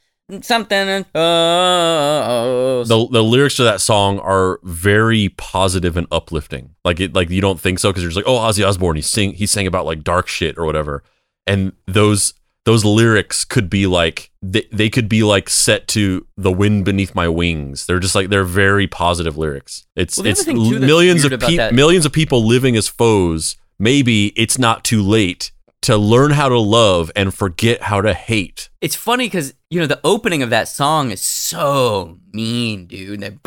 Something 0.41 0.87
goes. 0.87 1.05
Oh. 1.13 2.83
the 2.85 3.07
the 3.11 3.23
lyrics 3.23 3.55
to 3.55 3.63
that 3.63 3.81
song 3.81 4.19
are 4.19 4.59
very 4.63 5.29
positive 5.29 5.97
and 5.97 6.07
uplifting. 6.11 6.75
Like 6.85 6.99
it, 6.99 7.13
like 7.13 7.29
you 7.29 7.41
don't 7.41 7.59
think 7.59 7.79
so 7.79 7.89
because 7.89 8.03
you're 8.03 8.11
just 8.11 8.25
like, 8.25 8.27
oh, 8.27 8.39
Ozzy 8.39 8.65
Osbourne, 8.65 8.95
he 8.95 9.01
sing 9.01 9.33
he 9.33 9.45
sang 9.45 9.67
about 9.67 9.85
like 9.85 10.03
dark 10.03 10.27
shit 10.27 10.57
or 10.57 10.65
whatever, 10.65 11.03
and 11.45 11.73
those 11.85 12.33
those 12.65 12.85
lyrics 12.85 13.43
could 13.43 13.69
be 13.69 13.87
like 13.87 14.31
they, 14.41 14.67
they 14.71 14.89
could 14.89 15.09
be 15.09 15.23
like 15.23 15.49
set 15.49 15.87
to 15.89 16.25
the 16.37 16.51
wind 16.51 16.85
beneath 16.85 17.15
my 17.15 17.27
wings. 17.27 17.85
They're 17.85 17.99
just 17.99 18.15
like 18.15 18.29
they're 18.29 18.43
very 18.43 18.87
positive 18.87 19.37
lyrics. 19.37 19.85
It's 19.95 20.17
Well, 20.17 20.27
it's 20.27 20.45
too, 20.45 20.79
millions 20.79 21.25
of 21.25 21.33
about 21.33 21.49
pe- 21.49 21.71
millions 21.71 22.05
of 22.05 22.13
people 22.13 22.45
living 22.45 22.75
as 22.75 22.87
foes. 22.87 23.57
Maybe 23.79 24.27
it's 24.35 24.59
not 24.59 24.83
too 24.83 25.01
late 25.01 25.51
to 25.81 25.97
learn 25.97 26.31
how 26.31 26.47
to 26.47 26.59
love 26.59 27.11
and 27.15 27.33
forget 27.33 27.81
how 27.81 28.01
to 28.01 28.13
hate. 28.13 28.69
it's 28.81 28.95
funny 28.95 29.25
because 29.25 29.53
you 29.69 29.79
know 29.79 29.87
the 29.87 29.99
opening 30.03 30.43
of 30.43 30.49
that 30.51 30.67
song 30.67 31.11
is 31.11 31.21
so 31.21 32.19
mean, 32.33 32.85
dude. 32.85 33.21
That 33.21 33.41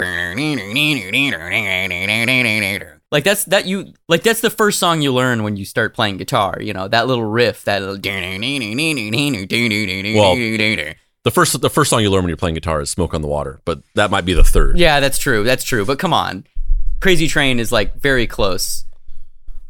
like 3.12 3.24
that's 3.24 3.44
that 3.46 3.66
you 3.66 3.92
like 4.08 4.22
that's 4.22 4.40
the 4.40 4.50
first 4.50 4.78
song 4.78 5.00
you 5.02 5.12
learn 5.12 5.42
when 5.44 5.56
you 5.56 5.64
start 5.64 5.94
playing 5.94 6.16
guitar. 6.16 6.58
You 6.60 6.72
know 6.72 6.88
that 6.88 7.06
little 7.06 7.24
riff, 7.24 7.64
that 7.64 7.80
little. 7.80 7.98
The 11.24 11.30
first 11.30 11.58
the 11.60 11.70
first 11.70 11.88
song 11.88 12.02
you 12.02 12.10
learn 12.10 12.24
when 12.24 12.28
you're 12.28 12.36
playing 12.36 12.54
guitar 12.54 12.82
is 12.82 12.90
"Smoke 12.90 13.14
on 13.14 13.22
the 13.22 13.28
Water," 13.28 13.60
but 13.64 13.82
that 13.94 14.10
might 14.10 14.26
be 14.26 14.34
the 14.34 14.44
third. 14.44 14.78
Yeah, 14.78 15.00
that's 15.00 15.16
true. 15.16 15.42
That's 15.42 15.64
true. 15.64 15.84
But 15.86 15.98
come 15.98 16.12
on. 16.12 16.46
Crazy 17.00 17.28
Train 17.28 17.58
is 17.60 17.72
like 17.72 17.94
very 17.96 18.26
close. 18.26 18.84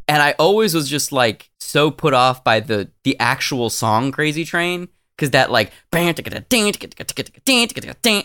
And 0.07 0.21
I 0.21 0.33
always 0.33 0.73
was 0.73 0.89
just 0.89 1.11
like 1.11 1.49
so 1.59 1.91
put 1.91 2.13
off 2.13 2.43
by 2.43 2.59
the 2.59 2.89
the 3.03 3.19
actual 3.19 3.69
song 3.69 4.11
Crazy 4.11 4.45
Train 4.45 4.87
cuz 5.17 5.31
that 5.31 5.51
like 5.51 5.71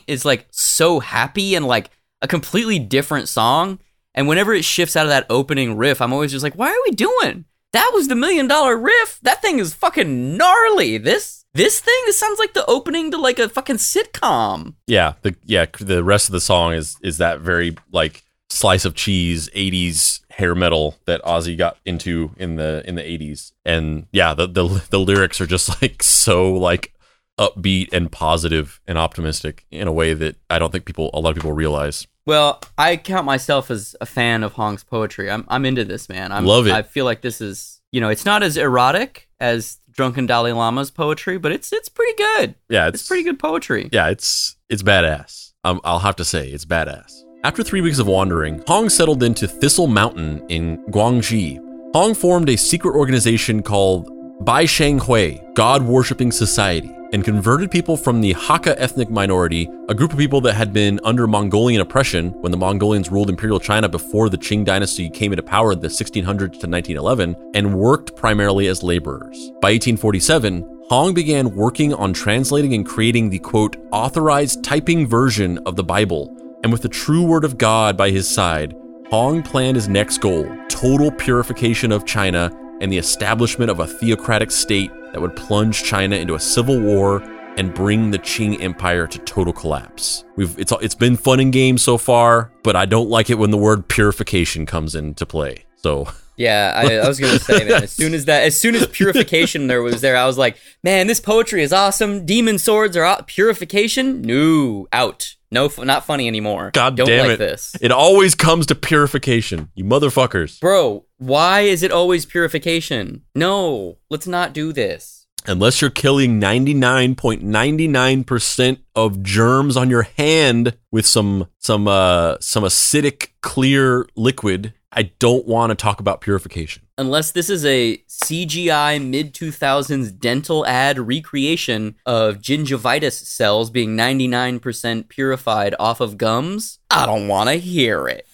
is 0.06 0.24
like 0.24 0.46
so 0.50 1.00
happy 1.00 1.54
and 1.54 1.66
like 1.66 1.90
a 2.22 2.28
completely 2.28 2.78
different 2.78 3.28
song. 3.28 3.78
And 4.14 4.28
whenever 4.28 4.52
it 4.52 4.64
shifts 4.64 4.96
out 4.96 5.06
of 5.06 5.10
that 5.10 5.26
opening 5.30 5.76
riff, 5.76 6.00
I'm 6.00 6.12
always 6.12 6.32
just 6.32 6.42
like, 6.42 6.54
"Why 6.54 6.68
are 6.68 6.82
we 6.84 6.94
doing? 6.94 7.44
That 7.72 7.90
was 7.94 8.08
the 8.08 8.16
million 8.16 8.48
dollar 8.48 8.76
riff. 8.76 9.20
That 9.22 9.40
thing 9.40 9.58
is 9.58 9.72
fucking 9.72 10.36
gnarly. 10.36 10.98
This 10.98 11.44
this 11.54 11.80
thing 11.80 12.00
this 12.06 12.18
sounds 12.18 12.38
like 12.38 12.52
the 12.52 12.66
opening 12.66 13.10
to 13.12 13.18
like 13.18 13.38
a 13.38 13.48
fucking 13.48 13.76
sitcom." 13.76 14.74
yeah 14.86 15.14
the 15.22 15.34
yeah 15.44 15.66
the 15.78 16.04
rest 16.04 16.28
of 16.28 16.32
the 16.32 16.40
song 16.40 16.74
is 16.74 16.96
is 17.02 17.18
that 17.18 17.40
very 17.40 17.76
like 17.92 18.24
slice 18.50 18.84
of 18.84 18.94
cheese 18.94 19.48
80s 19.50 20.20
hair 20.30 20.54
metal 20.54 20.96
that 21.06 21.22
Ozzy 21.22 21.56
got 21.56 21.78
into 21.84 22.32
in 22.36 22.56
the 22.56 22.82
in 22.86 22.96
the 22.96 23.02
80s 23.02 23.52
and 23.64 24.06
yeah 24.12 24.34
the 24.34 24.46
the, 24.46 24.84
the 24.90 24.98
lyrics 24.98 25.40
are 25.40 25.46
just 25.46 25.68
like 25.82 26.02
so 26.02 26.52
like 26.52 26.92
upbeat 27.38 27.92
and 27.92 28.12
positive 28.12 28.80
and 28.86 28.98
optimistic 28.98 29.64
in 29.70 29.88
a 29.88 29.92
way 29.92 30.12
that 30.12 30.36
I 30.50 30.58
don't 30.58 30.70
think 30.70 30.84
people 30.84 31.10
a 31.14 31.20
lot 31.20 31.30
of 31.30 31.36
people 31.36 31.52
realize 31.52 32.06
Well, 32.26 32.60
I 32.76 32.96
count 32.96 33.24
myself 33.24 33.70
as 33.70 33.96
a 34.00 34.06
fan 34.06 34.42
of 34.42 34.52
Hong's 34.52 34.84
poetry. 34.84 35.30
I'm 35.30 35.44
I'm 35.48 35.64
into 35.64 35.84
this 35.84 36.08
man. 36.08 36.32
I'm, 36.32 36.44
Love 36.44 36.66
it. 36.66 36.72
I 36.72 36.82
feel 36.82 37.04
like 37.06 37.22
this 37.22 37.40
is 37.40 37.80
you 37.92 38.00
know 38.00 38.08
it's 38.10 38.24
not 38.26 38.42
as 38.42 38.56
erotic 38.56 39.28
as 39.40 39.78
Drunken 39.90 40.26
Dalai 40.26 40.52
Lama's 40.52 40.90
poetry, 40.90 41.38
but 41.38 41.50
it's 41.52 41.72
it's 41.72 41.88
pretty 41.88 42.14
good. 42.16 42.54
yeah 42.68 42.88
It's 42.88 43.08
pretty 43.08 43.22
good 43.22 43.38
poetry. 43.38 43.88
Yeah, 43.92 44.08
it's 44.08 44.56
it's 44.68 44.82
badass. 44.82 45.52
Um, 45.64 45.80
I'll 45.84 45.98
have 46.00 46.16
to 46.16 46.24
say 46.24 46.48
it's 46.48 46.64
badass. 46.64 47.12
After 47.42 47.62
three 47.62 47.80
weeks 47.80 47.98
of 47.98 48.06
wandering, 48.06 48.62
Hong 48.66 48.90
settled 48.90 49.22
into 49.22 49.48
Thistle 49.48 49.86
Mountain 49.86 50.44
in 50.50 50.76
Guangxi. 50.90 51.58
Hong 51.94 52.12
formed 52.12 52.50
a 52.50 52.56
secret 52.56 52.94
organization 52.94 53.62
called 53.62 54.10
Bai 54.44 54.66
Sheng 54.66 54.98
Hui, 54.98 55.38
God 55.54 55.82
Worshipping 55.82 56.32
Society, 56.32 56.94
and 57.14 57.24
converted 57.24 57.70
people 57.70 57.96
from 57.96 58.20
the 58.20 58.34
Hakka 58.34 58.74
ethnic 58.76 59.08
minority, 59.08 59.70
a 59.88 59.94
group 59.94 60.12
of 60.12 60.18
people 60.18 60.42
that 60.42 60.52
had 60.52 60.74
been 60.74 61.00
under 61.02 61.26
Mongolian 61.26 61.80
oppression 61.80 62.32
when 62.42 62.52
the 62.52 62.58
Mongolians 62.58 63.10
ruled 63.10 63.30
Imperial 63.30 63.58
China 63.58 63.88
before 63.88 64.28
the 64.28 64.36
Qing 64.36 64.62
dynasty 64.62 65.08
came 65.08 65.32
into 65.32 65.42
power 65.42 65.72
in 65.72 65.80
the 65.80 65.88
1600s 65.88 66.60
to 66.60 66.68
1911, 66.68 67.36
and 67.54 67.74
worked 67.74 68.14
primarily 68.16 68.66
as 68.66 68.82
laborers. 68.82 69.48
By 69.62 69.72
1847, 69.72 70.80
Hong 70.90 71.14
began 71.14 71.54
working 71.54 71.94
on 71.94 72.12
translating 72.12 72.74
and 72.74 72.84
creating 72.84 73.30
the 73.30 73.38
quote, 73.38 73.76
authorized 73.92 74.62
Taiping 74.62 75.06
version 75.06 75.56
of 75.64 75.76
the 75.76 75.84
Bible. 75.84 76.36
And 76.62 76.72
with 76.72 76.82
the 76.82 76.88
true 76.88 77.22
word 77.22 77.44
of 77.44 77.58
God 77.58 77.96
by 77.96 78.10
his 78.10 78.28
side, 78.28 78.74
Hong 79.10 79.42
planned 79.42 79.76
his 79.76 79.88
next 79.88 80.18
goal 80.18 80.46
total 80.68 81.10
purification 81.10 81.92
of 81.92 82.06
China 82.06 82.50
and 82.80 82.92
the 82.92 82.98
establishment 82.98 83.70
of 83.70 83.80
a 83.80 83.86
theocratic 83.86 84.50
state 84.50 84.90
that 85.12 85.20
would 85.20 85.36
plunge 85.36 85.84
China 85.84 86.16
into 86.16 86.34
a 86.34 86.40
civil 86.40 86.80
war 86.80 87.22
and 87.56 87.74
bring 87.74 88.10
the 88.10 88.18
Qing 88.18 88.60
Empire 88.62 89.06
to 89.06 89.18
total 89.20 89.52
collapse. 89.52 90.24
We've 90.36 90.56
it's 90.58 90.72
it's 90.80 90.94
been 90.94 91.16
fun 91.16 91.40
and 91.40 91.52
games 91.52 91.82
so 91.82 91.98
far, 91.98 92.52
but 92.62 92.76
I 92.76 92.86
don't 92.86 93.10
like 93.10 93.30
it 93.30 93.38
when 93.38 93.50
the 93.50 93.58
word 93.58 93.88
purification 93.88 94.64
comes 94.66 94.94
into 94.94 95.26
play. 95.26 95.64
So 95.76 96.08
Yeah, 96.40 96.72
I, 96.74 96.96
I 97.00 97.06
was 97.08 97.20
gonna 97.20 97.38
say, 97.38 97.64
man. 97.64 97.82
As 97.82 97.92
soon 97.92 98.14
as 98.14 98.24
that, 98.24 98.44
as 98.44 98.58
soon 98.58 98.74
as 98.74 98.86
purification 98.86 99.66
there 99.66 99.82
was 99.82 100.00
there, 100.00 100.16
I 100.16 100.24
was 100.26 100.38
like, 100.38 100.56
man, 100.82 101.06
this 101.06 101.20
poetry 101.20 101.62
is 101.62 101.70
awesome. 101.72 102.24
Demon 102.24 102.58
swords 102.58 102.96
are 102.96 103.04
out. 103.04 103.26
Purification, 103.26 104.22
no, 104.22 104.88
out. 104.92 105.34
No, 105.52 105.66
f- 105.66 105.78
not 105.84 106.06
funny 106.06 106.26
anymore. 106.28 106.70
God 106.72 106.96
Don't 106.96 107.08
damn 107.08 107.26
like 107.26 107.34
it. 107.34 107.38
this, 107.38 107.76
It 107.80 107.92
always 107.92 108.34
comes 108.34 108.64
to 108.66 108.74
purification, 108.74 109.68
you 109.74 109.84
motherfuckers. 109.84 110.58
bro. 110.60 111.04
Why 111.18 111.60
is 111.62 111.82
it 111.82 111.92
always 111.92 112.24
purification? 112.24 113.22
No, 113.34 113.98
let's 114.08 114.26
not 114.26 114.54
do 114.54 114.72
this. 114.72 115.26
Unless 115.46 115.80
you're 115.82 115.90
killing 115.90 116.40
99.99% 116.40 118.78
of 118.94 119.22
germs 119.22 119.76
on 119.76 119.90
your 119.90 120.02
hand 120.02 120.76
with 120.90 121.04
some 121.06 121.48
some 121.58 121.86
uh 121.88 122.36
some 122.40 122.62
acidic 122.64 123.28
clear 123.42 124.06
liquid, 124.16 124.72
I 124.92 125.04
don't 125.20 125.46
want 125.46 125.70
to 125.70 125.76
talk 125.76 126.00
about 126.00 126.20
purification. 126.20 126.82
Unless 126.98 127.30
this 127.30 127.48
is 127.48 127.64
a 127.64 127.98
CGI 128.08 129.04
mid 129.04 129.32
2000s 129.32 130.18
dental 130.18 130.66
ad 130.66 130.98
recreation 130.98 131.94
of 132.04 132.38
gingivitis 132.38 133.24
cells 133.24 133.70
being 133.70 133.96
99% 133.96 135.08
purified 135.08 135.76
off 135.78 136.00
of 136.00 136.18
gums, 136.18 136.80
I 136.90 137.06
don't 137.06 137.28
want 137.28 137.50
to 137.50 137.54
hear 137.54 138.08
it. 138.08 138.26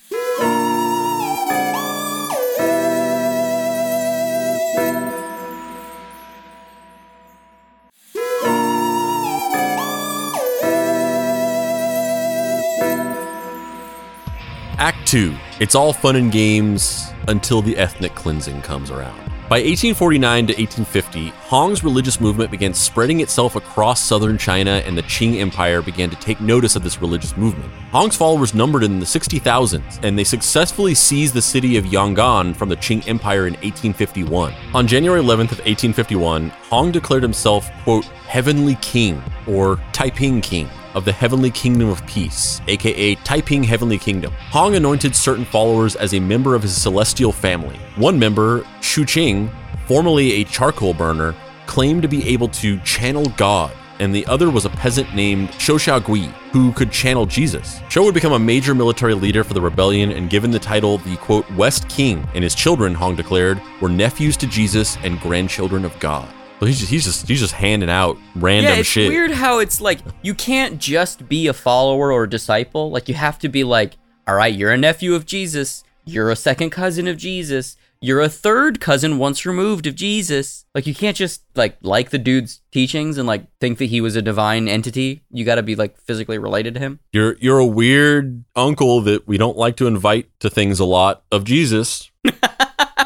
Act 14.79 15.07
2. 15.09 15.37
It's 15.59 15.75
all 15.75 15.95
fun 15.95 16.17
and 16.17 16.31
games 16.31 17.11
until 17.29 17.63
the 17.63 17.79
ethnic 17.79 18.15
cleansing 18.15 18.61
comes 18.61 18.91
around. 18.91 19.17
By 19.49 19.61
1849 19.63 20.49
to 20.49 20.53
1850, 20.53 21.29
Hong's 21.49 21.83
religious 21.83 22.21
movement 22.21 22.51
began 22.51 22.75
spreading 22.75 23.21
itself 23.21 23.57
across 23.57 24.03
southern 24.03 24.37
China, 24.37 24.83
and 24.85 24.99
the 24.99 25.05
Qing 25.05 25.41
Empire 25.41 25.81
began 25.81 26.11
to 26.11 26.17
take 26.17 26.43
notice 26.43 26.77
of 26.77 26.83
this 26.83 27.01
religious 27.01 27.39
movement. 27.39 27.73
Hong's 27.91 28.17
followers 28.17 28.53
numbered 28.53 28.85
in 28.85 29.01
the 29.01 29.07
60,000s, 29.07 30.01
and 30.03 30.19
they 30.19 30.25
successfully 30.25 30.95
seized 30.95 31.33
the 31.33 31.41
city 31.41 31.79
of 31.79 31.87
Yong'an 31.87 32.55
from 32.55 32.69
the 32.69 32.77
Qing 32.77 33.09
Empire 33.09 33.47
in 33.47 33.55
1851. 33.55 34.53
On 34.75 34.87
January 34.87 35.23
11th 35.23 35.53
of 35.53 35.59
1851, 35.61 36.51
Hong 36.69 36.93
declared 36.93 37.23
himself, 37.23 37.71
quote, 37.83 38.05
Heavenly 38.05 38.75
King, 38.83 39.23
or 39.47 39.81
Taiping 39.93 40.43
King 40.43 40.69
of 40.97 41.05
the 41.05 41.13
Heavenly 41.13 41.51
Kingdom 41.51 41.91
of 41.91 42.05
Peace, 42.07 42.63
aka 42.69 43.15
Taiping 43.17 43.63
Heavenly 43.63 43.99
Kingdom. 43.99 44.33
Hong 44.51 44.75
anointed 44.75 45.15
certain 45.15 45.45
followers 45.45 45.95
as 45.95 46.15
a 46.15 46.21
member 46.21 46.55
of 46.55 46.63
his 46.63 46.75
celestial 46.75 47.33
family. 47.33 47.77
One 47.97 48.19
member, 48.19 48.67
Shu 48.81 49.05
Qing, 49.05 49.51
formerly 49.87 50.41
a 50.41 50.45
charcoal 50.45 50.95
burner, 50.95 51.37
claimed 51.67 52.01
to 52.01 52.09
be 52.09 52.27
able 52.31 52.49
to 52.49 52.81
channel 52.81 53.27
God, 53.37 53.73
and 53.99 54.15
the 54.15 54.27
other 54.27 54.51
was 54.51 54.65
a 54.65 54.71
peasant 54.71 55.15
named 55.15 55.53
Shou 55.61 55.75
Xiaogui, 55.75 56.33
who 56.53 56.73
could 56.73 56.91
channel 56.91 57.27
Jesus. 57.27 57.81
Shou 57.91 58.05
would 58.05 58.15
become 58.15 58.33
a 58.33 58.39
major 58.39 58.75
military 58.75 59.15
leader 59.15 59.45
for 59.45 59.53
the 59.53 59.61
rebellion 59.61 60.13
and 60.13 60.31
given 60.31 60.51
the 60.51 60.59
title 60.59 60.97
the 60.99 61.17
quote 61.19 61.51
West 61.53 61.91
King, 61.91 62.27
and 62.35 62.43
his 62.43 62.55
children, 62.55 62.95
Hong 62.95 63.17
declared, 63.17 63.61
were 63.83 63.91
nephews 63.91 64.37
to 64.39 64.47
Jesus 64.47 64.97
and 65.03 65.21
grandchildren 65.21 65.85
of 65.85 65.99
God. 66.01 66.27
So 66.59 66.65
he's 66.65 66.79
just 66.79 66.91
he's 66.91 67.05
just 67.05 67.29
he's 67.29 67.41
just 67.41 67.53
handing 67.53 67.91
out 67.91 68.17
random 68.35 68.73
yeah, 68.73 68.81
it's 68.81 68.89
shit. 68.89 69.09
weird 69.09 69.31
how 69.31 69.59
it's 69.59 69.81
like 69.81 69.99
you 70.23 70.35
can't 70.35 70.79
just 70.79 71.29
be 71.29 71.49
a 71.49 71.53
follower 71.53 72.11
or 72.11 72.25
a 72.25 72.29
disciple. 72.29 72.91
Like 72.91 73.09
you 73.09 73.15
have 73.15 73.39
to 73.41 73.49
be 73.49 73.63
like, 73.63 73.97
all 74.27 74.35
right, 74.35 74.55
you're 74.55 74.73
a 74.73 74.77
nephew 74.79 75.15
of 75.15 75.27
Jesus, 75.27 75.85
you're 76.07 76.31
a 76.31 76.37
second 76.37 76.71
cousin 76.71 77.07
of 77.09 77.19
Jesus, 77.19 77.77
you're 78.01 78.23
a 78.23 78.29
third 78.31 78.81
cousin 78.81 79.19
once 79.19 79.45
removed 79.45 79.87
of 79.87 79.95
Jesus. 79.95 80.65
Like 80.75 80.87
you 80.87 80.95
can't 80.95 81.17
just 81.17 81.43
like 81.55 81.77
like 81.83 82.09
the 82.09 82.19
dude's 82.19 82.63
teachings 82.73 83.19
and 83.19 83.27
like 83.27 83.47
think 83.61 83.77
that 83.77 83.87
he 83.87 84.01
was 84.01 84.17
a 84.17 84.23
divine 84.23 84.67
entity. 84.67 85.25
You 85.31 85.45
got 85.45 85.57
to 85.57 85.63
be 85.63 85.77
like 85.77 86.01
physically 86.01 86.39
related 86.39 86.73
to 86.75 86.81
him. 86.81 87.01
You're 87.13 87.37
you're 87.39 87.59
a 87.59 87.67
weird 87.67 88.45
uncle 88.55 89.03
that 89.03 89.29
we 89.29 89.37
don't 89.37 89.59
like 89.59 89.77
to 89.77 89.87
invite 89.87 90.31
to 90.41 90.49
things 90.49 90.81
a 90.81 90.87
lot 90.87 91.23
of 91.31 91.45
Jesus. 91.45 92.11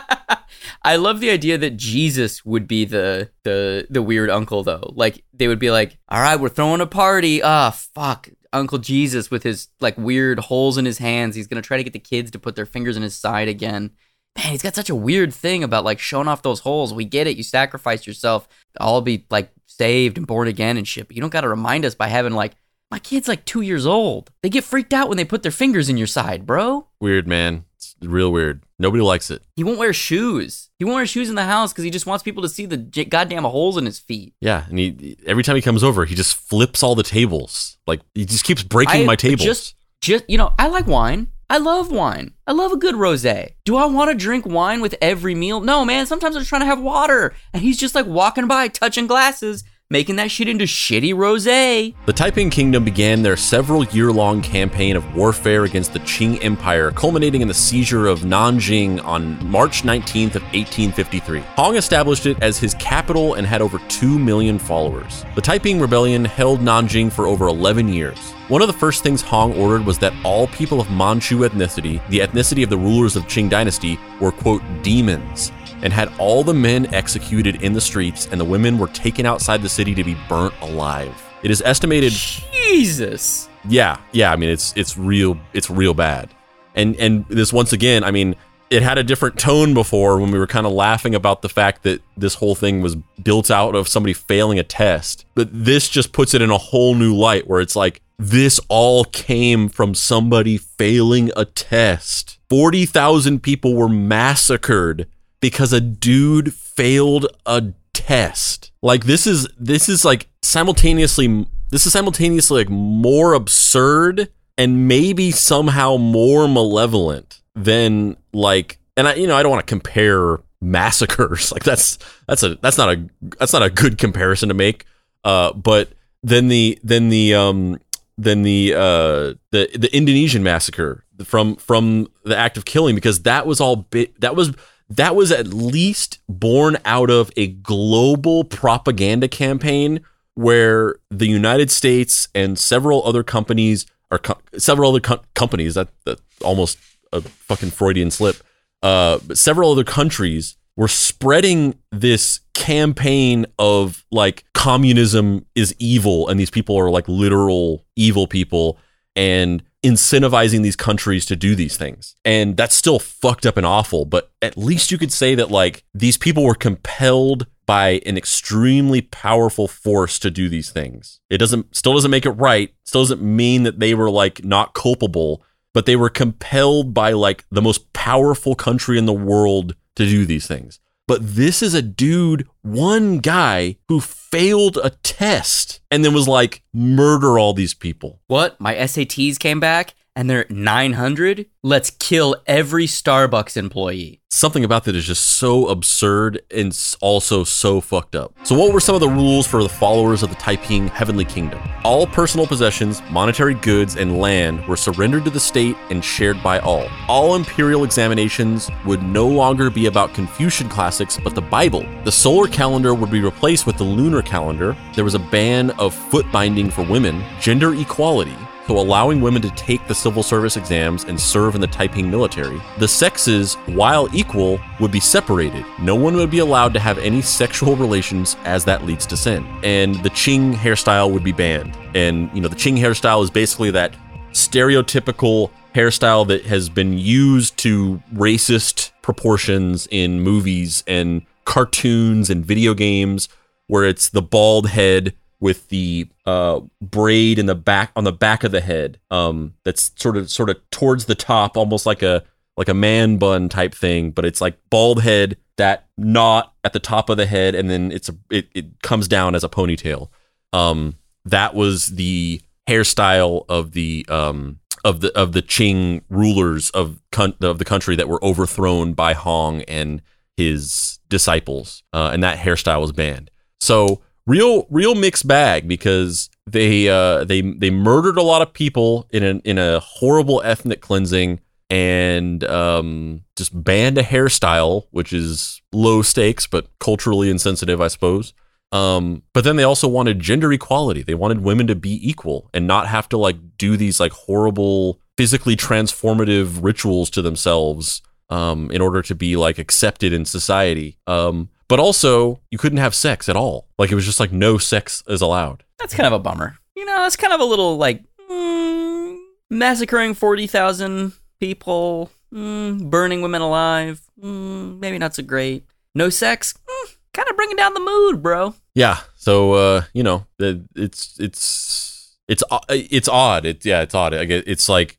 I 0.83 0.97
love 0.97 1.21
the 1.21 1.31
idea 1.31 1.59
that 1.59 1.77
Jesus 1.77 2.45
would 2.45 2.67
be 2.67 2.85
the 2.85 3.31
the 3.45 3.87
the 3.91 4.03
weird 4.03 4.31
uncle 4.31 4.63
though. 4.63 4.93
Like 4.95 5.25
they 5.35 5.49
would 5.49 5.59
be 5.59 5.71
like, 5.71 5.99
"All 6.09 6.21
right, 6.21 6.41
we're 6.41 6.49
throwing 6.49 6.81
a 6.81 6.87
party. 6.87 7.43
Ah, 7.43 7.71
fuck, 7.71 8.29
Uncle 8.53 8.79
Jesus 8.79 9.31
with 9.31 9.43
his 9.43 9.69
like 9.81 9.97
weird 9.99 10.39
holes 10.39 10.79
in 10.79 10.85
his 10.85 10.99
hands. 10.99 11.37
He's 11.37 11.47
gonna 11.47 11.63
try 11.63 11.77
to 11.77 11.85
get 11.85 11.93
the 11.93 11.99
kids 11.99 12.31
to 12.31 12.39
put 12.39 12.57
their 12.57 12.67
fingers 12.67 12.97
in 12.97 13.03
his 13.03 13.17
side 13.17 13.49
again. 13.49 13.91
Man, 14.39 14.53
he's 14.53 14.63
got 14.63 14.75
such 14.75 14.91
a 14.91 14.95
weird 14.95 15.35
thing 15.35 15.65
about 15.65 15.85
like 15.85 15.99
showing 15.99 16.29
off 16.29 16.43
those 16.43 16.61
holes. 16.61 16.95
We 16.95 17.05
get 17.05 17.27
it. 17.27 17.37
You 17.37 17.43
sacrifice 17.43 18.07
yourself. 18.07 18.49
I'll 18.81 19.01
be 19.01 19.27
like 19.31 19.51
saved 19.67 20.17
and 20.17 20.27
born 20.27 20.49
again 20.49 20.77
and 20.77 20.87
shit. 20.87 21.09
But 21.09 21.17
you 21.17 21.21
don't 21.21 21.33
got 21.33 21.43
to 21.43 21.49
remind 21.49 21.85
us 21.85 21.95
by 21.95 22.09
having 22.09 22.33
like 22.33 22.53
my 22.91 22.99
kid's 22.99 23.29
like 23.29 23.45
two 23.45 23.61
years 23.61 23.87
old. 23.87 24.31
They 24.43 24.49
get 24.49 24.65
freaked 24.65 24.93
out 24.93 25.09
when 25.09 25.17
they 25.17 25.25
put 25.25 25.43
their 25.43 25.53
fingers 25.53 25.89
in 25.89 25.97
your 25.97 26.07
side, 26.07 26.47
bro. 26.47 26.87
Weird, 27.01 27.27
man. 27.27 27.65
Real 28.03 28.33
weird. 28.33 28.63
Nobody 28.79 29.03
likes 29.03 29.31
it. 29.31 29.43
He 29.57 29.65
won't 29.65 29.79
wear 29.79 29.93
shoes. 29.93 30.71
He 30.79 30.85
won't 30.85 30.95
wear 30.97 31.07
shoes 31.07 31.29
in 31.29 31.35
the 31.35 31.45
house 31.45 31.73
because 31.73 31.85
he 31.85 31.91
just 31.91 32.07
wants 32.07 32.23
people 32.23 32.43
to 32.43 32.49
see 32.49 32.65
the 32.67 32.79
j- 32.79 33.05
goddamn 33.05 33.45
holes 33.45 33.77
in 33.77 33.85
his 33.85 33.99
feet. 33.99 34.33
Yeah, 34.41 34.65
and 34.71 34.79
he 34.79 35.17
every 35.27 35.43
time 35.43 35.57
he 35.57 35.63
comes 35.63 35.85
over, 35.85 36.05
he 36.07 36.15
just 36.15 36.35
flips 36.37 36.83
all 36.83 36.95
the 36.95 37.03
tables. 37.03 37.77
Like 37.87 38.01
he 38.15 38.25
just 38.25 38.45
keeps 38.45 38.63
breaking 38.63 39.03
I- 39.03 39.07
my 39.07 39.17
tables. 39.17 39.45
Just, 39.45 39.75
just 40.01 40.25
you 40.31 40.39
know, 40.39 40.53
I 40.59 40.69
like 40.69 40.87
wine. 40.87 41.29
I 41.51 41.59
love 41.59 41.91
wine. 41.91 42.33
I 42.47 42.53
love 42.53 42.71
a 42.73 42.77
good 42.77 42.95
rosé. 42.95 43.55
Do 43.65 43.77
I 43.77 43.85
want 43.85 44.09
to 44.11 44.17
drink 44.17 44.47
wine 44.47 44.81
with 44.81 44.95
every 45.03 45.35
meal? 45.35 45.61
No, 45.61 45.85
man. 45.85 46.07
Sometimes 46.07 46.37
I'm 46.37 46.41
just 46.43 46.49
trying 46.49 46.63
to 46.63 46.67
have 46.67 46.81
water, 46.81 47.35
and 47.53 47.61
he's 47.63 47.77
just 47.77 47.95
like 47.97 48.07
walking 48.07 48.47
by, 48.47 48.69
touching 48.69 49.09
glasses, 49.09 49.65
making 49.93 50.15
that 50.15 50.31
shit 50.31 50.49
into 50.49 50.65
shitty 50.65 51.13
rosé. 51.13 51.93
The 52.07 52.13
Taiping 52.13 52.49
Kingdom 52.49 52.85
began 52.85 53.23
their 53.23 53.37
several 53.37 53.85
year 53.87 54.13
long 54.13 54.41
campaign 54.41 54.95
of 54.95 55.17
warfare 55.17 55.65
against 55.65 55.93
the 55.93 55.99
Qing 56.01 56.43
Empire, 56.45 56.93
culminating 56.93 57.43
in 57.43 57.49
the 57.49 57.55
seizure 57.55 58.07
of 58.07 58.21
Nanjing 58.21 59.05
on 59.05 59.45
March 59.45 59.83
19th 59.83 60.37
of 60.37 60.43
1853. 60.55 61.41
Hong 61.41 61.75
established 61.75 62.27
it 62.27 62.41
as 62.41 62.57
his 62.57 62.75
capital 62.75 63.35
and 63.35 63.45
had 63.45 63.61
over 63.61 63.81
2 63.89 64.17
million 64.17 64.61
followers. 64.61 65.25
The 65.35 65.43
Taiping 65.43 65.81
Rebellion 65.81 66.25
held 66.25 66.61
Nanjing 66.61 67.11
for 67.11 67.27
over 67.27 67.49
11 67.49 67.89
years. 67.89 68.19
One 68.47 68.63
of 68.63 68.69
the 68.69 68.75
first 68.75 69.03
things 69.03 69.23
Hong 69.23 69.55
ordered 69.55 69.85
was 69.85 69.99
that 69.99 70.13
all 70.25 70.47
people 70.49 70.81
of 70.81 70.91
Manchu 70.91 71.41
ethnicity, 71.41 72.01
the 72.09 72.21
ethnicity 72.21 72.63
of 72.63 72.71
the 72.71 72.77
rulers 72.77 73.17
of 73.17 73.25
Qing 73.25 73.51
dynasty, 73.51 73.99
were 74.21 74.33
quote 74.33 74.63
demons 74.83 75.51
and 75.83 75.93
had 75.93 76.13
all 76.19 76.43
the 76.45 76.55
men 76.55 76.93
executed 76.95 77.63
in 77.63 77.73
the 77.73 77.81
streets 77.81 78.29
and 78.31 78.41
the 78.41 78.45
women 78.45 78.79
were 78.79 78.89
taken 78.89 79.27
outside 79.27 79.63
the 79.63 79.69
city 79.69 79.95
to 79.95 80.05
be 80.05 80.17
burnt 80.29 80.55
alive. 80.61 81.15
It 81.43 81.51
is 81.51 81.63
estimated 81.63 82.13
Jesus. 82.13 83.49
yeah, 83.69 83.99
yeah, 84.13 84.33
I 84.33 84.37
mean 84.37 84.51
it's 84.51 84.73
it's 84.77 84.97
real 84.99 85.39
it's 85.53 85.71
real 85.71 85.95
bad. 85.95 86.31
And 86.75 86.97
and 86.97 87.27
this 87.29 87.53
once 87.53 87.73
again, 87.73 88.05
I 88.05 88.11
mean, 88.11 88.37
it 88.71 88.83
had 88.83 88.99
a 88.99 89.03
different 89.03 89.39
tone 89.39 89.75
before 89.75 90.21
when 90.21 90.31
we 90.31 90.39
were 90.39 90.47
kind 90.47 90.67
of 90.67 90.73
laughing 90.73 91.15
about 91.15 91.43
the 91.43 91.49
fact 91.49 91.83
that 91.83 92.01
this 92.17 92.35
whole 92.35 92.55
thing 92.55 92.81
was 92.83 92.95
built 93.23 93.51
out 93.51 93.75
of 93.75 93.89
somebody 93.89 94.13
failing 94.13 94.59
a 94.59 94.63
test. 94.63 95.25
But 95.35 95.49
this 95.53 95.89
just 95.89 96.13
puts 96.13 96.35
it 96.35 96.43
in 96.43 96.51
a 96.51 96.59
whole 96.59 96.95
new 96.95 97.15
light 97.15 97.49
where 97.49 97.61
it's 97.61 97.75
like 97.75 98.01
this 98.19 98.61
all 98.69 99.05
came 99.05 99.69
from 99.69 99.95
somebody 99.95 100.57
failing 100.57 101.33
a 101.37 101.45
test. 101.45 102.39
40,000 102.49 103.43
people 103.43 103.75
were 103.75 103.89
massacred 103.89 105.09
because 105.41 105.73
a 105.73 105.81
dude 105.81 106.55
failed 106.55 107.27
a 107.47 107.73
test. 107.93 108.73
Like 108.83 109.05
this 109.05 109.27
is 109.27 109.49
this 109.59 109.89
is 109.89 110.05
like 110.05 110.29
simultaneously 110.43 111.47
this 111.71 111.87
is 111.87 111.93
simultaneously 111.93 112.63
like 112.63 112.71
more 112.71 113.35
absurd 113.35 114.31
and 114.59 114.89
maybe 114.89 115.31
somehow 115.31 115.97
more 115.97 116.49
malevolent 116.49 117.41
than 117.55 118.17
like 118.33 118.79
and 118.97 119.09
I 119.09 119.15
you 119.15 119.27
know 119.27 119.37
I 119.37 119.43
don't 119.43 119.53
want 119.53 119.67
to 119.67 119.71
compare 119.71 120.39
massacres 120.61 121.53
like 121.53 121.65
that's 121.65 121.99
that's 122.27 122.43
a 122.43 122.57
that's 122.57 122.79
not 122.79 122.91
a 122.91 123.09
that's 123.39 123.53
not 123.53 123.63
a 123.63 123.71
good 123.71 123.99
comparison 123.99 124.49
to 124.49 124.55
make 124.55 124.85
uh 125.25 125.53
but 125.53 125.91
then 126.23 126.49
the 126.49 126.79
then 126.83 127.09
the 127.09 127.35
um 127.35 127.79
then 128.19 128.43
the 128.43 128.75
uh 128.75 129.35
the 129.51 129.69
the 129.75 129.89
Indonesian 129.93 130.43
massacre 130.43 131.05
from 131.25 131.57
from 131.57 132.09
the 132.25 132.37
act 132.37 132.57
of 132.57 132.65
killing 132.65 132.95
because 132.95 133.23
that 133.23 133.47
was 133.47 133.61
all 133.61 133.77
bit 133.77 134.19
that 134.21 134.37
was 134.37 134.53
that 134.91 135.15
was 135.15 135.33
at 135.33 135.49
least 135.49 136.19
born 136.29 136.77
out 136.85 137.11
of 137.11 137.31
a 137.37 137.47
global 137.49 138.45
propaganda 138.45 139.29
campaign 139.29 140.01
where 140.35 140.97
the 141.11 141.27
United 141.27 141.71
States 141.71 142.29
and 142.35 142.59
several 142.59 143.05
other 143.07 143.23
companies 143.23 143.87
or 144.11 144.19
co- 144.19 144.39
several 144.59 144.91
other 144.91 145.01
co- 145.01 145.23
companies 145.35 145.75
that 145.75 145.89
that 146.05 146.21
almost 146.43 146.79
a 147.13 147.21
fucking 147.21 147.71
Freudian 147.71 148.11
slip 148.11 148.37
uh 148.83 149.19
but 149.27 149.37
several 149.37 149.73
other 149.73 149.85
countries 149.85 150.57
were 150.77 150.89
spreading 150.89 151.75
this 151.93 152.41
campaign 152.55 153.47
of 153.59 154.05
like 154.11 154.45
communism 154.55 155.45
is 155.55 155.75
evil 155.79 156.29
and 156.29 156.39
these 156.39 156.51
people 156.51 156.77
are 156.77 156.91
like 156.91 157.09
literal 157.09 157.85
evil 157.97 158.27
people. 158.27 158.79
And 159.17 159.63
incentivizing 159.83 160.63
these 160.63 160.77
countries 160.77 161.25
to 161.27 161.37
do 161.37 161.55
these 161.55 161.77
things. 161.77 162.15
And 162.25 162.57
that's 162.57 162.75
still 162.75 162.99
fucked 162.99 163.47
up 163.47 163.57
and 163.57 163.65
awful, 163.65 164.05
but 164.05 164.31
at 164.43 164.57
least 164.57 164.91
you 164.91 164.99
could 164.99 165.13
say 165.13 165.35
that 165.35 165.51
like 165.51 165.85
these 165.95 166.19
people 166.19 166.45
were 166.45 166.55
compelled 166.55 167.47
by 167.67 168.03
an 168.05 168.17
extremely 168.17 169.01
powerful 169.01 169.69
force 169.69 170.19
to 170.19 170.31
do 170.31 170.49
these 170.49 170.71
things. 170.71 171.21
It 171.31 171.39
doesn't 171.39 171.75
still 171.75 171.95
doesn't 171.95 172.11
make 172.11 172.27
it 172.27 172.31
right, 172.31 172.75
still 172.85 173.03
doesn't 173.03 173.23
mean 173.23 173.63
that 173.63 173.81
they 173.81 173.95
were 173.95 174.11
like 174.11 174.45
not 174.45 174.75
culpable, 174.75 175.43
but 175.73 175.87
they 175.87 175.97
were 175.97 176.11
compelled 176.11 176.93
by 176.93 177.13
like 177.13 177.45
the 177.51 177.63
most 177.63 177.93
powerful 177.93 178.55
country 178.55 178.99
in 178.99 179.07
the 179.07 179.13
world 179.13 179.77
to 179.97 180.05
do 180.05 180.27
these 180.27 180.47
things. 180.47 180.81
But 181.11 181.35
this 181.35 181.61
is 181.61 181.75
a 181.75 181.83
dude, 181.83 182.47
one 182.63 183.19
guy 183.19 183.79
who 183.89 184.01
failed 184.01 184.79
a 184.81 184.91
test 184.91 185.81
and 185.91 186.05
then 186.05 186.15
was 186.15 186.29
like, 186.29 186.63
murder 186.73 187.37
all 187.37 187.53
these 187.53 187.75
people. 187.75 188.21
What? 188.29 188.61
My 188.61 188.77
SATs 188.77 189.37
came 189.37 189.59
back 189.59 189.95
and 190.21 190.29
they're 190.29 190.43
at 190.43 190.51
900? 190.51 191.47
Let's 191.63 191.89
kill 191.89 192.37
every 192.47 192.87
Starbucks 192.87 193.57
employee. 193.57 194.21
Something 194.29 194.65
about 194.65 194.85
that 194.85 194.95
is 194.95 195.07
just 195.07 195.39
so 195.39 195.69
absurd 195.69 196.43
and 196.55 196.79
also 197.01 197.43
so 197.43 197.81
fucked 197.81 198.15
up. 198.15 198.35
So, 198.43 198.55
what 198.55 198.73
were 198.73 198.81
some 198.81 198.95
of 198.95 199.01
the 199.01 199.09
rules 199.09 199.47
for 199.47 199.63
the 199.63 199.69
followers 199.69 200.23
of 200.23 200.29
the 200.29 200.37
Taiping 200.37 200.89
Heavenly 200.89 201.25
Kingdom? 201.25 201.61
All 201.85 202.07
personal 202.07 202.47
possessions, 202.47 203.03
monetary 203.11 203.55
goods, 203.55 203.97
and 203.97 204.19
land 204.19 204.65
were 204.69 204.77
surrendered 204.77 205.25
to 205.25 205.31
the 205.31 205.41
state 205.41 205.75
and 205.89 206.05
shared 206.05 206.41
by 206.43 206.59
all. 206.59 206.87
All 207.09 207.35
imperial 207.35 207.83
examinations 207.83 208.71
would 208.85 209.03
no 209.03 209.27
longer 209.27 209.71
be 209.71 209.87
about 209.87 210.15
Confucian 210.15 210.69
classics, 210.69 211.19
but 211.25 211.35
the 211.35 211.41
Bible. 211.41 211.85
The 212.05 212.13
solar 212.13 212.47
calendar 212.47 212.95
would 212.95 213.11
be 213.11 213.23
replaced 213.23 213.67
with 213.67 213.79
the 213.79 213.85
lunar 213.85 214.21
calendar. 214.21 214.77
There 214.95 215.05
was 215.05 215.15
a 215.15 215.19
ban 215.19 215.71
of 215.71 215.95
foot 215.95 216.31
binding 216.31 216.71
for 216.71 216.85
women, 216.85 217.25
gender 217.41 217.75
equality, 217.75 218.37
so 218.71 218.79
allowing 218.79 219.21
women 219.21 219.43
to 219.43 219.51
take 219.57 219.85
the 219.89 219.95
civil 219.97 220.23
service 220.23 220.57
exams 220.57 221.03
and 221.03 221.21
serve 221.21 221.57
in 221.57 221.61
the 221.61 221.67
Taiping 221.67 222.09
military. 222.09 222.63
The 222.79 222.87
sexes, 222.87 223.55
while 223.67 224.09
equal, 224.15 224.61
would 224.79 224.93
be 224.93 225.01
separated. 225.01 225.67
No 225.81 225.97
one 225.97 226.15
would 226.15 226.31
be 226.31 226.39
allowed 226.39 226.73
to 226.75 226.79
have 226.79 226.97
any 226.99 227.21
sexual 227.21 227.75
relations 227.75 228.37
as 228.45 228.65
that 228.67 228.85
leads 228.85 229.07
to 229.07 229.17
sin. 229.17 229.45
And 229.65 229.97
the 230.05 230.11
Qing 230.11 230.55
hairstyle 230.55 231.11
would 231.11 231.25
be 231.25 231.33
banned. 231.33 231.77
And, 231.97 232.31
you 232.33 232.41
know, 232.41 232.47
the 232.47 232.55
Qing 232.55 232.79
hairstyle 232.79 233.25
is 233.25 233.31
basically 233.31 233.73
that 233.73 233.93
stereotypical 234.31 235.51
hairstyle 235.75 236.25
that 236.29 236.45
has 236.45 236.69
been 236.69 236.97
used 236.97 237.57
to 237.57 238.01
racist 238.15 238.93
proportions 239.03 239.89
in 239.91 240.21
movies 240.21 240.85
and 240.87 241.23
cartoons 241.45 242.31
and 242.31 242.47
video 242.47 242.75
games 242.75 243.29
where 243.67 243.83
it's 243.83 244.09
the 244.11 244.23
bald 244.23 244.69
head 244.69 245.13
with 245.41 245.69
the 245.69 246.09
uh, 246.27 246.61
braid 246.81 247.39
in 247.39 247.47
the 247.47 247.55
back 247.55 247.91
on 247.97 248.05
the 248.05 248.13
back 248.13 248.45
of 248.45 248.53
the 248.53 248.61
head 248.61 248.99
um, 249.11 249.55
that's 249.65 249.93
sort 249.97 250.17
of 250.17 250.31
sort 250.31 250.51
of 250.51 250.57
towards 250.71 251.07
the 251.07 251.15
top 251.15 251.57
almost 251.57 251.87
like 251.87 252.03
a 252.03 252.23
like 252.57 252.69
a 252.69 252.75
man 252.75 253.17
bun 253.17 253.49
type 253.49 253.75
thing 253.75 254.11
but 254.11 254.25
it's 254.25 254.41
like 254.41 254.59
bald 254.69 255.03
head 255.03 255.37
that 255.57 255.89
knot 255.97 256.55
at 256.65 256.73
the 256.73 256.81
top 256.81 257.09
of 257.09 257.17
the 257.17 257.27
head 257.27 257.55
and 257.55 257.71
then 257.71 257.91
it's 257.91 258.09
a 258.09 258.17
it, 258.31 258.49
it 258.55 258.83
comes 258.83 259.09
down 259.09 259.35
as 259.35 259.45
a 259.45 259.49
ponytail 259.49 260.09
um, 260.53 260.97
that 261.25 261.55
was 261.55 261.87
the 261.87 262.41
hairstyle 262.69 263.45
of 263.49 263.73
the 263.73 264.07
um, 264.09 264.61
of 264.85 265.01
the 265.01 265.17
of 265.19 265.33
the 265.33 265.43
Qing 265.43 266.03
rulers 266.09 266.71
of 266.71 267.01
con- 267.13 267.35
of 267.41 267.59
the 267.59 267.65
country 267.65 267.97
that 267.97 268.09
were 268.09 268.23
overthrown 268.25 268.95
by 268.95 269.13
Hong 269.13 269.63
and 269.63 270.03
his 270.37 270.99
disciples, 271.09 271.83
uh, 271.93 272.11
and 272.13 272.23
that 272.23 272.39
hairstyle 272.39 272.81
was 272.81 272.93
banned. 272.93 273.31
So 273.61 274.03
real 274.31 274.67
real 274.71 274.95
mixed 274.95 275.27
bag 275.27 275.67
because 275.67 276.31
they 276.47 276.89
uh, 276.89 277.25
they 277.25 277.41
they 277.41 277.71
murdered 277.71 278.17
a 278.17 278.23
lot 278.23 278.43
of 278.43 278.53
people 278.53 279.07
in 279.11 279.23
a 279.25 279.31
in 279.45 279.59
a 279.59 279.81
horrible 279.81 280.41
ethnic 280.45 280.81
cleansing. 280.81 281.41
and 281.71 282.43
um, 282.45 283.23
just 283.37 283.53
banned 283.55 283.97
a 283.97 284.03
hairstyle, 284.03 284.87
which 284.91 285.13
is 285.13 285.63
low 285.73 286.03
stakes 286.03 286.47
but 286.49 286.67
culturally 286.81 287.31
insensitive, 287.31 287.81
I 287.81 287.89
suppose. 287.89 288.35
Um, 288.73 289.23
but 289.33 289.45
then 289.45 289.57
they 289.57 289.63
also 289.65 289.89
wanted 289.89 290.21
gender 290.21 290.53
equality. 290.53 291.03
They 291.03 291.15
wanted 291.15 291.43
women 291.43 291.67
to 291.69 291.75
be 291.75 291.99
equal 292.09 292.51
and 292.53 292.67
not 292.67 292.89
have 292.89 293.09
to 293.11 293.19
like 293.19 293.37
do 293.57 293.77
these 293.77 294.01
like 294.01 294.13
horrible 294.13 295.01
physically 295.17 295.57
transformative 295.57 296.63
rituals 296.63 297.11
to 297.11 297.23
themselves 297.23 298.03
um, 298.31 298.71
in 298.71 298.81
order 298.81 299.03
to 299.03 299.15
be 299.15 299.37
like 299.37 299.59
accepted 299.59 300.13
in 300.13 300.25
society. 300.25 300.99
Um, 301.07 301.51
but 301.71 301.79
also, 301.79 302.41
you 302.51 302.59
couldn't 302.59 302.79
have 302.79 302.97
sex 302.97 303.29
at 303.29 303.37
all. 303.37 303.69
Like 303.79 303.93
it 303.93 303.95
was 303.95 304.05
just 304.05 304.19
like 304.19 304.33
no 304.33 304.59
sex 304.59 305.05
is 305.07 305.21
allowed. 305.21 305.63
That's 305.79 305.95
kind 305.95 306.09
of 306.09 306.13
a 306.13 306.19
bummer. 306.19 306.59
You 306.75 306.85
know, 306.85 306.97
that's 306.97 307.15
kind 307.15 307.33
of 307.33 307.39
a 307.39 307.45
little 307.45 307.77
like 307.77 308.03
mm, 308.29 309.17
massacring 309.51 310.15
40,000 310.15 311.13
people, 311.39 312.11
mm, 312.35 312.91
burning 312.91 313.23
women 313.23 313.41
alive. 313.41 314.01
Mm, 314.21 314.81
maybe 314.81 314.99
not 314.99 315.15
so 315.15 315.23
great. 315.23 315.65
No 315.95 316.11
sex, 316.11 316.55
mm, 316.55 316.97
kind 317.15 317.31
of 317.31 317.37
bringing 317.37 317.57
down 317.57 317.75
the 317.75 317.81
mood, 317.81 318.21
bro. 318.21 318.57
Yeah. 318.75 318.99
So 319.15 319.53
uh, 319.53 319.83
you 319.95 320.03
know, 320.03 320.27
it's 320.41 321.21
it's 321.21 322.17
it's 322.27 322.43
it's 322.67 323.09
odd. 323.09 323.47
It's 323.47 323.65
yeah, 323.65 323.83
it's 323.83 323.95
odd. 323.95 324.13
It's 324.13 324.69
like 324.69 324.99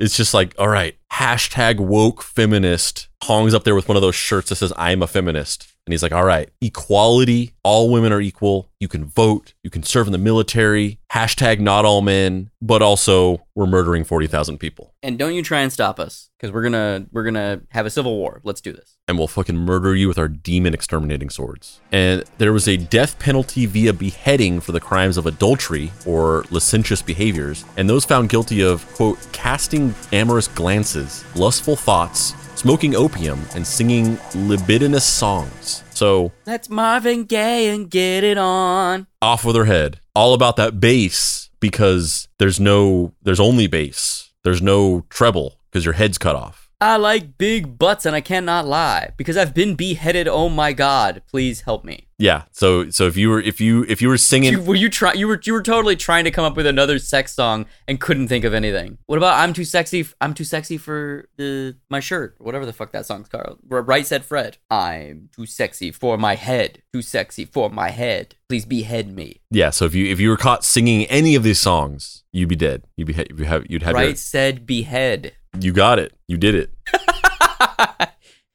it's 0.00 0.16
just 0.16 0.34
like 0.34 0.56
all 0.58 0.68
right, 0.68 0.96
hashtag 1.12 1.78
woke 1.78 2.22
feminist. 2.22 3.06
Hong's 3.22 3.54
up 3.54 3.62
there 3.62 3.76
with 3.76 3.86
one 3.86 3.96
of 3.96 4.02
those 4.02 4.16
shirts 4.16 4.48
that 4.48 4.56
says 4.56 4.72
"I'm 4.76 5.00
a 5.00 5.06
feminist," 5.06 5.72
and 5.88 5.92
he's 5.94 6.02
like, 6.02 6.12
"All 6.12 6.24
right, 6.24 6.50
equality. 6.60 7.54
All 7.64 7.90
women 7.90 8.12
are 8.12 8.20
equal. 8.20 8.68
You 8.78 8.88
can 8.88 9.06
vote. 9.06 9.54
You 9.62 9.70
can 9.70 9.82
serve 9.82 10.06
in 10.06 10.12
the 10.12 10.18
military. 10.18 10.98
Hashtag 11.12 11.60
not 11.60 11.86
all 11.86 12.02
men, 12.02 12.50
but 12.60 12.82
also 12.82 13.46
we're 13.54 13.66
murdering 13.66 14.04
forty 14.04 14.26
thousand 14.26 14.58
people, 14.58 14.92
And 15.02 15.18
don't 15.18 15.32
you 15.34 15.42
try 15.42 15.60
and 15.60 15.72
stop 15.72 15.98
us, 15.98 16.28
because 16.38 16.52
we're 16.52 16.62
gonna 16.62 17.06
we're 17.10 17.24
gonna 17.24 17.62
have 17.70 17.86
a 17.86 17.90
civil 17.90 18.16
war. 18.18 18.42
Let's 18.44 18.60
do 18.60 18.72
this. 18.72 18.96
and 19.08 19.16
we'll 19.16 19.26
fucking 19.26 19.56
murder 19.56 19.94
you 19.96 20.06
with 20.06 20.18
our 20.18 20.28
demon 20.28 20.74
exterminating 20.74 21.30
swords." 21.30 21.80
And 21.90 22.22
there 22.36 22.52
was 22.52 22.68
a 22.68 22.76
death 22.76 23.18
penalty 23.18 23.64
via 23.64 23.94
beheading 23.94 24.60
for 24.60 24.72
the 24.72 24.80
crimes 24.80 25.16
of 25.16 25.24
adultery 25.24 25.90
or 26.04 26.44
licentious 26.50 27.00
behaviors, 27.00 27.64
and 27.78 27.88
those 27.88 28.04
found 28.04 28.28
guilty 28.28 28.60
of 28.60 28.86
quote 28.94 29.18
casting 29.32 29.94
amorous 30.12 30.48
glances, 30.48 31.24
lustful 31.34 31.76
thoughts, 31.76 32.34
smoking 32.58 32.96
opium, 32.96 33.40
and 33.54 33.64
singing 33.64 34.18
libidinous 34.34 35.04
songs. 35.06 35.84
So 35.90 36.32
Let's 36.44 36.68
Marvin 36.68 37.24
Gaye 37.24 37.68
and 37.68 37.88
get 37.88 38.24
it 38.24 38.36
on. 38.36 39.06
off 39.22 39.44
with 39.44 39.54
her 39.56 39.64
head. 39.66 40.00
All 40.14 40.34
about 40.34 40.56
that 40.56 40.80
bass 40.80 41.50
because 41.60 42.28
there's 42.38 42.58
no 42.58 43.14
there's 43.22 43.40
only 43.40 43.68
bass. 43.68 44.32
There's 44.42 44.60
no 44.60 45.04
treble 45.08 45.60
because 45.70 45.84
your 45.84 45.94
head's 45.94 46.18
cut 46.18 46.34
off. 46.34 46.68
I 46.80 46.96
like 46.96 47.38
big 47.38 47.78
butts 47.78 48.06
and 48.06 48.14
I 48.14 48.20
cannot 48.20 48.66
lie 48.66 49.10
because 49.16 49.36
I've 49.36 49.54
been 49.54 49.74
beheaded. 49.74 50.26
Oh 50.28 50.48
my 50.48 50.72
god, 50.72 51.22
please 51.30 51.62
help 51.62 51.84
me. 51.84 52.07
Yeah. 52.18 52.42
So 52.50 52.90
so 52.90 53.06
if 53.06 53.16
you 53.16 53.30
were 53.30 53.40
if 53.40 53.60
you 53.60 53.84
if 53.88 54.02
you 54.02 54.08
were 54.08 54.18
singing 54.18 54.52
You, 54.52 54.60
were 54.62 54.74
you 54.74 54.88
try 54.88 55.12
you 55.12 55.28
were 55.28 55.40
you 55.44 55.52
were 55.52 55.62
totally 55.62 55.94
trying 55.94 56.24
to 56.24 56.32
come 56.32 56.44
up 56.44 56.56
with 56.56 56.66
another 56.66 56.98
sex 56.98 57.32
song 57.32 57.66
and 57.86 58.00
couldn't 58.00 58.26
think 58.26 58.44
of 58.44 58.52
anything. 58.52 58.98
What 59.06 59.18
about 59.18 59.38
I'm 59.38 59.52
too 59.52 59.64
sexy 59.64 60.00
f- 60.00 60.14
I'm 60.20 60.34
too 60.34 60.42
sexy 60.44 60.78
for 60.78 61.28
the 61.36 61.76
my 61.88 62.00
shirt, 62.00 62.34
whatever 62.38 62.66
the 62.66 62.72
fuck 62.72 62.90
that 62.90 63.06
song's 63.06 63.28
called. 63.28 63.58
Right 63.68 64.04
said 64.04 64.24
Fred. 64.24 64.58
I'm 64.68 65.28
too 65.34 65.46
sexy 65.46 65.92
for 65.92 66.18
my 66.18 66.34
head. 66.34 66.82
Too 66.92 67.02
sexy 67.02 67.44
for 67.44 67.70
my 67.70 67.90
head. 67.90 68.34
Please 68.48 68.64
behead 68.64 69.14
me. 69.14 69.40
Yeah, 69.52 69.70
so 69.70 69.84
if 69.84 69.94
you 69.94 70.06
if 70.10 70.18
you 70.18 70.30
were 70.30 70.36
caught 70.36 70.64
singing 70.64 71.04
any 71.06 71.36
of 71.36 71.44
these 71.44 71.60
songs, 71.60 72.24
you'd 72.32 72.48
be 72.48 72.56
dead. 72.56 72.82
You'd 72.96 73.06
be 73.06 73.26
you 73.36 73.44
have 73.44 73.64
you'd 73.70 73.82
have 73.84 73.94
Right 73.94 74.18
said 74.18 74.66
behead. 74.66 75.34
you 75.60 75.72
got 75.72 76.00
it. 76.00 76.14
You 76.26 76.36
did 76.36 76.56
it. 76.56 76.70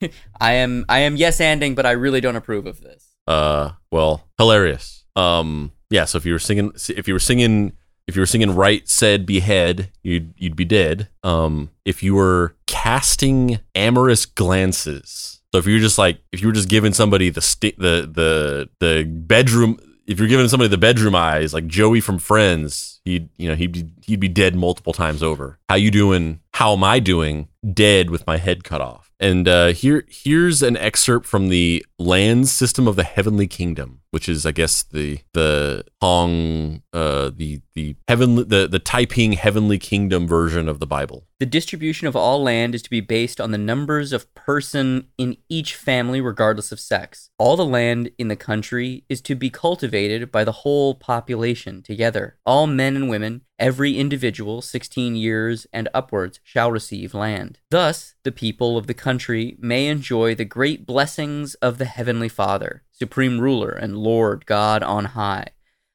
I 0.42 0.52
am 0.54 0.84
I 0.90 1.00
am 1.00 1.16
yes 1.16 1.40
anding, 1.40 1.76
but 1.76 1.86
I 1.86 1.92
really 1.92 2.20
don't 2.20 2.36
approve 2.36 2.66
of 2.66 2.82
this. 2.82 3.13
Uh, 3.28 3.72
well, 3.92 4.28
hilarious. 4.38 5.06
Um, 5.16 5.72
yeah. 5.90 6.06
So 6.06 6.18
if 6.18 6.26
you 6.26 6.34
were 6.34 6.40
singing, 6.40 6.72
if 6.90 7.08
you 7.08 7.14
were 7.14 7.20
singing, 7.20 7.74
if 8.08 8.16
you 8.16 8.22
were 8.22 8.28
singing 8.28 8.56
right 8.56 8.88
said 8.88 9.26
behead, 9.26 9.90
you'd 10.02 10.34
you'd 10.38 10.56
be 10.56 10.66
dead. 10.66 11.10
Um, 11.24 11.70
if 11.86 12.04
you 12.04 12.16
were 12.16 12.56
casting 12.68 13.60
amorous 13.76 14.26
glances, 14.26 15.42
so 15.54 15.60
if 15.60 15.68
you 15.68 15.76
were 15.76 15.80
just 15.80 16.00
like 16.00 16.20
if 16.32 16.42
you 16.42 16.48
were 16.48 16.54
just 16.54 16.70
giving 16.70 16.94
somebody 16.94 17.30
the 17.30 17.42
sti- 17.42 17.76
the 17.78 18.10
the 18.12 18.70
the 18.80 19.04
bedroom, 19.06 19.78
if 20.08 20.18
you're 20.18 20.28
giving 20.28 20.48
somebody 20.48 20.68
the 20.68 20.78
bedroom 20.80 21.14
eyes, 21.16 21.54
like 21.54 21.68
Joey 21.68 22.02
from 22.02 22.18
Friends, 22.18 23.00
he'd 23.06 23.30
you 23.38 23.48
know 23.48 23.56
he'd 23.56 23.72
be 23.72 23.86
he'd 24.04 24.20
be 24.20 24.28
dead 24.28 24.56
multiple 24.56 24.94
times 24.94 25.22
over. 25.22 25.60
How 25.70 25.76
you 25.76 25.92
doing? 25.92 26.40
How 26.56 26.74
am 26.74 26.84
I 26.84 27.00
doing? 27.00 27.50
Dead 27.72 28.10
with 28.10 28.26
my 28.26 28.38
head 28.38 28.64
cut 28.64 28.82
off. 28.82 29.13
And 29.24 29.48
uh, 29.48 29.68
here, 29.68 30.06
here's 30.10 30.62
an 30.62 30.76
excerpt 30.76 31.26
from 31.26 31.48
the 31.48 31.86
land 31.98 32.50
system 32.50 32.90
of 32.90 32.98
the 32.98 33.06
heavenly 33.06 33.48
kingdom, 33.48 34.02
which 34.14 34.30
is, 34.30 34.46
I 34.46 34.52
guess, 34.52 34.84
the 34.84 35.22
the 35.34 35.86
Hong, 36.00 36.84
uh, 36.94 37.32
the 37.36 37.62
the 37.74 37.96
heavenly, 38.08 38.44
the 38.44 38.68
the 38.68 38.78
Taiping 38.78 39.34
heavenly 39.34 39.80
kingdom 39.80 40.28
version 40.28 40.70
of 40.70 40.80
the 40.80 40.86
Bible. 40.86 41.26
The 41.40 41.48
distribution 41.48 42.08
of 42.08 42.16
all 42.16 42.42
land 42.44 42.76
is 42.76 42.84
to 42.84 42.92
be 42.92 43.02
based 43.02 43.42
on 43.42 43.50
the 43.50 43.58
numbers 43.58 44.14
of 44.14 44.34
person 44.36 45.08
in 45.18 45.38
each 45.50 45.76
family, 45.76 46.22
regardless 46.22 46.72
of 46.72 46.80
sex. 46.80 47.32
All 47.40 47.58
the 47.58 47.66
land 47.66 48.12
in 48.20 48.28
the 48.28 48.36
country 48.36 49.04
is 49.10 49.20
to 49.22 49.36
be 49.36 49.50
cultivated 49.50 50.32
by 50.32 50.44
the 50.44 50.60
whole 50.62 50.94
population 50.94 51.82
together. 51.82 52.38
All 52.46 52.68
men 52.68 52.96
and 52.96 53.10
women, 53.10 53.42
every 53.60 53.98
individual 53.98 54.62
16 54.62 55.16
years 55.16 55.68
and 55.74 55.90
upwards, 55.94 56.40
shall 56.44 56.72
receive 56.72 57.14
land. 57.14 57.60
Thus, 57.72 58.14
the 58.24 58.32
people 58.32 58.78
of 58.78 58.88
the 58.88 58.94
country 58.94 59.58
may 59.60 59.88
enjoy 59.88 60.36
the 60.36 60.46
great 60.46 60.86
blessings 60.86 61.56
of 61.56 61.78
the 61.78 61.86
Heavenly 61.86 62.30
Father, 62.30 62.84
Supreme 63.04 63.42
Ruler 63.42 63.72
and 63.72 63.98
Lord 63.98 64.46
God 64.46 64.82
on 64.82 65.04
high. 65.04 65.48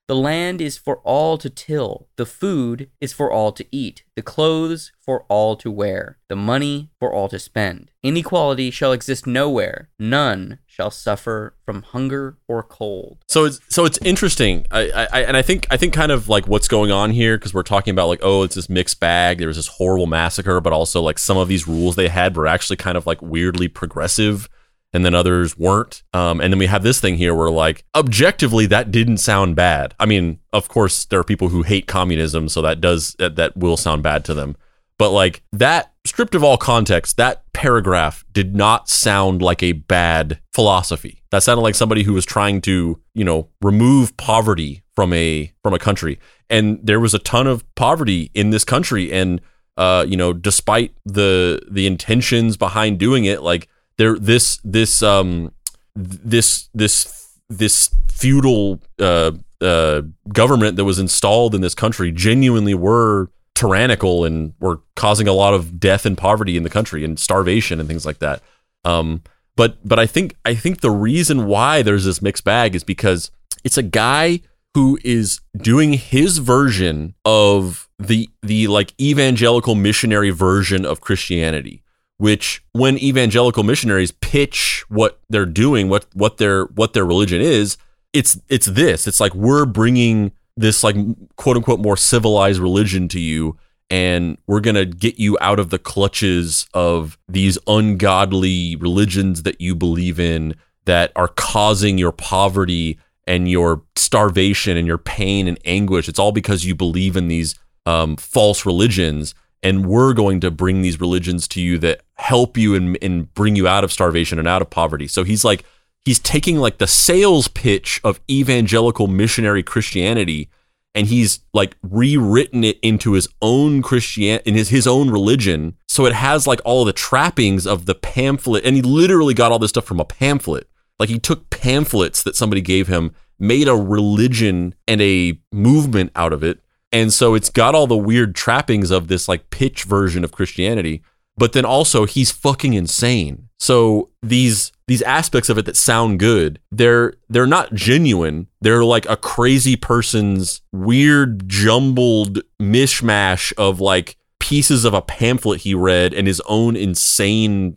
The 0.08 0.14
land 0.14 0.60
is 0.60 0.76
for 0.76 0.98
all 1.04 1.38
to 1.38 1.48
till. 1.48 2.08
The 2.16 2.26
food 2.26 2.90
is 3.00 3.14
for 3.14 3.32
all 3.32 3.50
to 3.52 3.64
eat. 3.72 4.04
The 4.14 4.20
clothes 4.20 4.92
for 5.00 5.24
all 5.28 5.56
to 5.56 5.70
wear. 5.70 6.18
The 6.28 6.36
money 6.36 6.90
for 6.98 7.10
all 7.10 7.30
to 7.30 7.38
spend. 7.38 7.90
Inequality 8.02 8.70
shall 8.70 8.92
exist 8.92 9.26
nowhere. 9.26 9.88
None 9.98 10.58
shall 10.66 10.90
suffer 10.90 11.54
from 11.64 11.80
hunger 11.80 12.36
or 12.46 12.62
cold. 12.62 13.24
So 13.26 13.46
it's 13.46 13.60
so 13.68 13.86
it's 13.86 13.98
interesting. 14.02 14.66
I, 14.70 15.08
I 15.10 15.20
and 15.22 15.34
I 15.34 15.40
think 15.40 15.66
I 15.70 15.78
think 15.78 15.94
kind 15.94 16.12
of 16.12 16.28
like 16.28 16.46
what's 16.46 16.68
going 16.68 16.90
on 16.90 17.10
here 17.10 17.38
because 17.38 17.54
we're 17.54 17.62
talking 17.62 17.92
about 17.92 18.08
like 18.08 18.20
oh 18.22 18.42
it's 18.42 18.54
this 18.54 18.68
mixed 18.68 19.00
bag. 19.00 19.38
There 19.38 19.48
was 19.48 19.56
this 19.56 19.68
horrible 19.68 20.06
massacre, 20.06 20.60
but 20.60 20.74
also 20.74 21.00
like 21.00 21.18
some 21.18 21.38
of 21.38 21.48
these 21.48 21.66
rules 21.66 21.96
they 21.96 22.08
had 22.08 22.36
were 22.36 22.46
actually 22.46 22.76
kind 22.76 22.98
of 22.98 23.06
like 23.06 23.22
weirdly 23.22 23.68
progressive, 23.68 24.48
and 24.92 25.04
then 25.04 25.14
others 25.14 25.58
weren't. 25.58 26.02
Um, 26.14 26.40
and 26.40 26.52
then 26.52 26.58
we 26.58 26.66
have 26.66 26.82
this 26.82 27.00
thing 27.00 27.16
here 27.16 27.34
where 27.34 27.50
like 27.50 27.84
objectively 27.94 28.66
that 28.66 28.90
didn't 28.90 29.18
sound 29.18 29.56
bad. 29.56 29.94
I 30.00 30.06
mean, 30.06 30.40
of 30.52 30.68
course 30.68 31.04
there 31.04 31.20
are 31.20 31.24
people 31.24 31.48
who 31.48 31.62
hate 31.62 31.86
communism, 31.86 32.48
so 32.48 32.62
that 32.62 32.80
does 32.80 33.14
that, 33.18 33.36
that 33.36 33.56
will 33.56 33.76
sound 33.76 34.02
bad 34.02 34.24
to 34.26 34.34
them. 34.34 34.56
But 34.98 35.10
like 35.10 35.42
that, 35.52 35.92
stripped 36.04 36.34
of 36.34 36.42
all 36.42 36.56
context, 36.56 37.16
that 37.18 37.44
paragraph 37.52 38.24
did 38.32 38.56
not 38.56 38.88
sound 38.88 39.40
like 39.40 39.62
a 39.62 39.72
bad 39.72 40.40
philosophy. 40.52 41.22
That 41.30 41.44
sounded 41.44 41.62
like 41.62 41.76
somebody 41.76 42.02
who 42.02 42.14
was 42.14 42.26
trying 42.26 42.60
to, 42.62 43.00
you 43.14 43.24
know, 43.24 43.48
remove 43.62 44.16
poverty 44.16 44.82
from 44.96 45.12
a 45.12 45.52
from 45.62 45.74
a 45.74 45.78
country. 45.78 46.18
And 46.50 46.80
there 46.82 46.98
was 46.98 47.14
a 47.14 47.20
ton 47.20 47.46
of 47.46 47.62
poverty 47.76 48.30
in 48.34 48.50
this 48.50 48.64
country, 48.64 49.12
and 49.12 49.40
uh, 49.76 50.04
you 50.08 50.16
know, 50.16 50.32
despite 50.32 50.92
the 51.04 51.60
the 51.70 51.86
intentions 51.86 52.56
behind 52.56 52.98
doing 52.98 53.24
it, 53.24 53.42
like 53.42 53.68
there 53.98 54.18
this 54.18 54.58
this 54.64 55.02
um 55.02 55.52
this 55.94 56.68
this 56.72 57.28
this 57.50 57.90
feudal 58.10 58.80
uh, 58.98 59.32
uh, 59.60 60.02
government 60.32 60.76
that 60.76 60.84
was 60.84 60.98
installed 60.98 61.54
in 61.54 61.60
this 61.60 61.74
country 61.74 62.12
genuinely 62.12 62.74
were 62.74 63.30
tyrannical 63.54 64.24
and 64.24 64.54
were 64.60 64.80
causing 64.96 65.26
a 65.26 65.32
lot 65.32 65.54
of 65.54 65.80
death 65.80 66.06
and 66.06 66.16
poverty 66.16 66.56
in 66.56 66.62
the 66.62 66.70
country 66.70 67.04
and 67.04 67.18
starvation 67.18 67.80
and 67.80 67.88
things 67.88 68.06
like 68.06 68.18
that. 68.18 68.42
Um, 68.84 69.22
but 69.56 69.76
but 69.86 69.98
I 69.98 70.06
think 70.06 70.36
I 70.44 70.54
think 70.54 70.80
the 70.80 70.90
reason 70.90 71.46
why 71.46 71.82
there's 71.82 72.04
this 72.04 72.22
mixed 72.22 72.44
bag 72.44 72.74
is 72.74 72.84
because 72.84 73.30
it's 73.64 73.78
a 73.78 73.82
guy 73.82 74.40
who 74.74 74.98
is 75.02 75.40
doing 75.56 75.94
his 75.94 76.38
version 76.38 77.14
of 77.24 77.88
the 77.98 78.28
the 78.42 78.68
like 78.68 78.94
evangelical 79.00 79.74
missionary 79.74 80.30
version 80.30 80.84
of 80.86 81.00
Christianity 81.00 81.82
which 82.18 82.62
when 82.72 82.98
evangelical 82.98 83.62
missionaries 83.62 84.12
pitch 84.12 84.84
what 84.88 85.20
they're 85.30 85.46
doing 85.46 85.88
what 85.88 86.06
what 86.14 86.36
their 86.36 86.66
what 86.66 86.92
their 86.92 87.06
religion 87.06 87.40
is 87.40 87.76
it's 88.12 88.40
it's 88.48 88.66
this. 88.66 89.06
It's 89.06 89.20
like 89.20 89.34
we're 89.34 89.66
bringing 89.66 90.32
this 90.56 90.82
like 90.82 90.96
quote 91.36 91.56
unquote 91.56 91.80
more 91.80 91.96
civilized 91.96 92.60
religion 92.60 93.08
to 93.08 93.20
you 93.20 93.56
and 93.90 94.36
we're 94.46 94.60
going 94.60 94.74
to 94.74 94.84
get 94.84 95.18
you 95.18 95.38
out 95.40 95.58
of 95.58 95.70
the 95.70 95.78
clutches 95.78 96.66
of 96.74 97.16
these 97.28 97.58
ungodly 97.66 98.76
religions 98.76 99.44
that 99.44 99.60
you 99.60 99.74
believe 99.74 100.20
in 100.20 100.54
that 100.84 101.10
are 101.16 101.28
causing 101.28 101.96
your 101.96 102.12
poverty 102.12 102.98
and 103.26 103.50
your 103.50 103.82
starvation 103.96 104.76
and 104.76 104.86
your 104.86 104.98
pain 104.98 105.48
and 105.48 105.58
anguish. 105.64 106.08
It's 106.08 106.18
all 106.18 106.32
because 106.32 106.64
you 106.64 106.74
believe 106.74 107.16
in 107.16 107.28
these 107.28 107.54
um, 107.86 108.16
false 108.16 108.66
religions 108.66 109.34
and 109.62 109.86
we're 109.86 110.12
going 110.12 110.40
to 110.40 110.50
bring 110.50 110.82
these 110.82 111.00
religions 111.00 111.48
to 111.48 111.60
you 111.60 111.78
that 111.78 112.02
help 112.14 112.56
you 112.56 112.74
and, 112.74 112.98
and 113.02 113.32
bring 113.34 113.56
you 113.56 113.66
out 113.66 113.84
of 113.84 113.92
starvation 113.92 114.38
and 114.38 114.46
out 114.48 114.62
of 114.62 114.70
poverty. 114.70 115.08
So 115.08 115.24
he's 115.24 115.44
like, 115.44 115.64
he's 116.04 116.18
taking 116.18 116.58
like 116.58 116.78
the 116.78 116.86
sales 116.86 117.48
pitch 117.48 118.00
of 118.04 118.20
evangelical 118.30 119.08
missionary 119.08 119.62
Christianity 119.62 120.48
and 120.94 121.06
he's 121.06 121.40
like 121.52 121.76
rewritten 121.82 122.64
it 122.64 122.78
into 122.82 123.12
his 123.12 123.28
own 123.40 123.82
Christian 123.82 124.40
in 124.44 124.54
his, 124.54 124.70
his 124.70 124.86
own 124.86 125.10
religion. 125.10 125.76
So 125.86 126.06
it 126.06 126.12
has 126.12 126.46
like 126.46 126.60
all 126.64 126.84
the 126.84 126.92
trappings 126.92 127.66
of 127.66 127.86
the 127.86 127.94
pamphlet. 127.94 128.64
And 128.64 128.74
he 128.74 128.82
literally 128.82 129.34
got 129.34 129.52
all 129.52 129.58
this 129.58 129.70
stuff 129.70 129.84
from 129.84 130.00
a 130.00 130.04
pamphlet. 130.04 130.68
Like 130.98 131.08
he 131.08 131.18
took 131.18 131.50
pamphlets 131.50 132.22
that 132.24 132.34
somebody 132.34 132.60
gave 132.60 132.88
him, 132.88 133.14
made 133.38 133.68
a 133.68 133.76
religion 133.76 134.74
and 134.88 135.00
a 135.00 135.38
movement 135.52 136.10
out 136.16 136.32
of 136.32 136.42
it. 136.42 136.60
And 136.92 137.12
so 137.12 137.34
it's 137.34 137.50
got 137.50 137.74
all 137.74 137.86
the 137.86 137.96
weird 137.96 138.34
trappings 138.34 138.90
of 138.90 139.08
this 139.08 139.28
like 139.28 139.50
pitch 139.50 139.84
version 139.84 140.24
of 140.24 140.32
Christianity. 140.32 141.02
But 141.36 141.52
then 141.52 141.64
also 141.64 142.04
he's 142.04 142.32
fucking 142.32 142.74
insane. 142.74 143.48
So 143.60 144.10
these 144.22 144.72
these 144.86 145.02
aspects 145.02 145.48
of 145.48 145.58
it 145.58 145.66
that 145.66 145.76
sound 145.76 146.18
good, 146.18 146.60
they're 146.72 147.14
they're 147.28 147.46
not 147.46 147.74
genuine. 147.74 148.48
They're 148.60 148.84
like 148.84 149.08
a 149.08 149.16
crazy 149.16 149.76
person's 149.76 150.62
weird 150.72 151.48
jumbled 151.48 152.40
mishmash 152.60 153.52
of 153.56 153.80
like 153.80 154.16
pieces 154.40 154.84
of 154.84 154.94
a 154.94 155.02
pamphlet 155.02 155.60
he 155.60 155.74
read 155.74 156.14
and 156.14 156.26
his 156.26 156.40
own 156.46 156.74
insane 156.74 157.76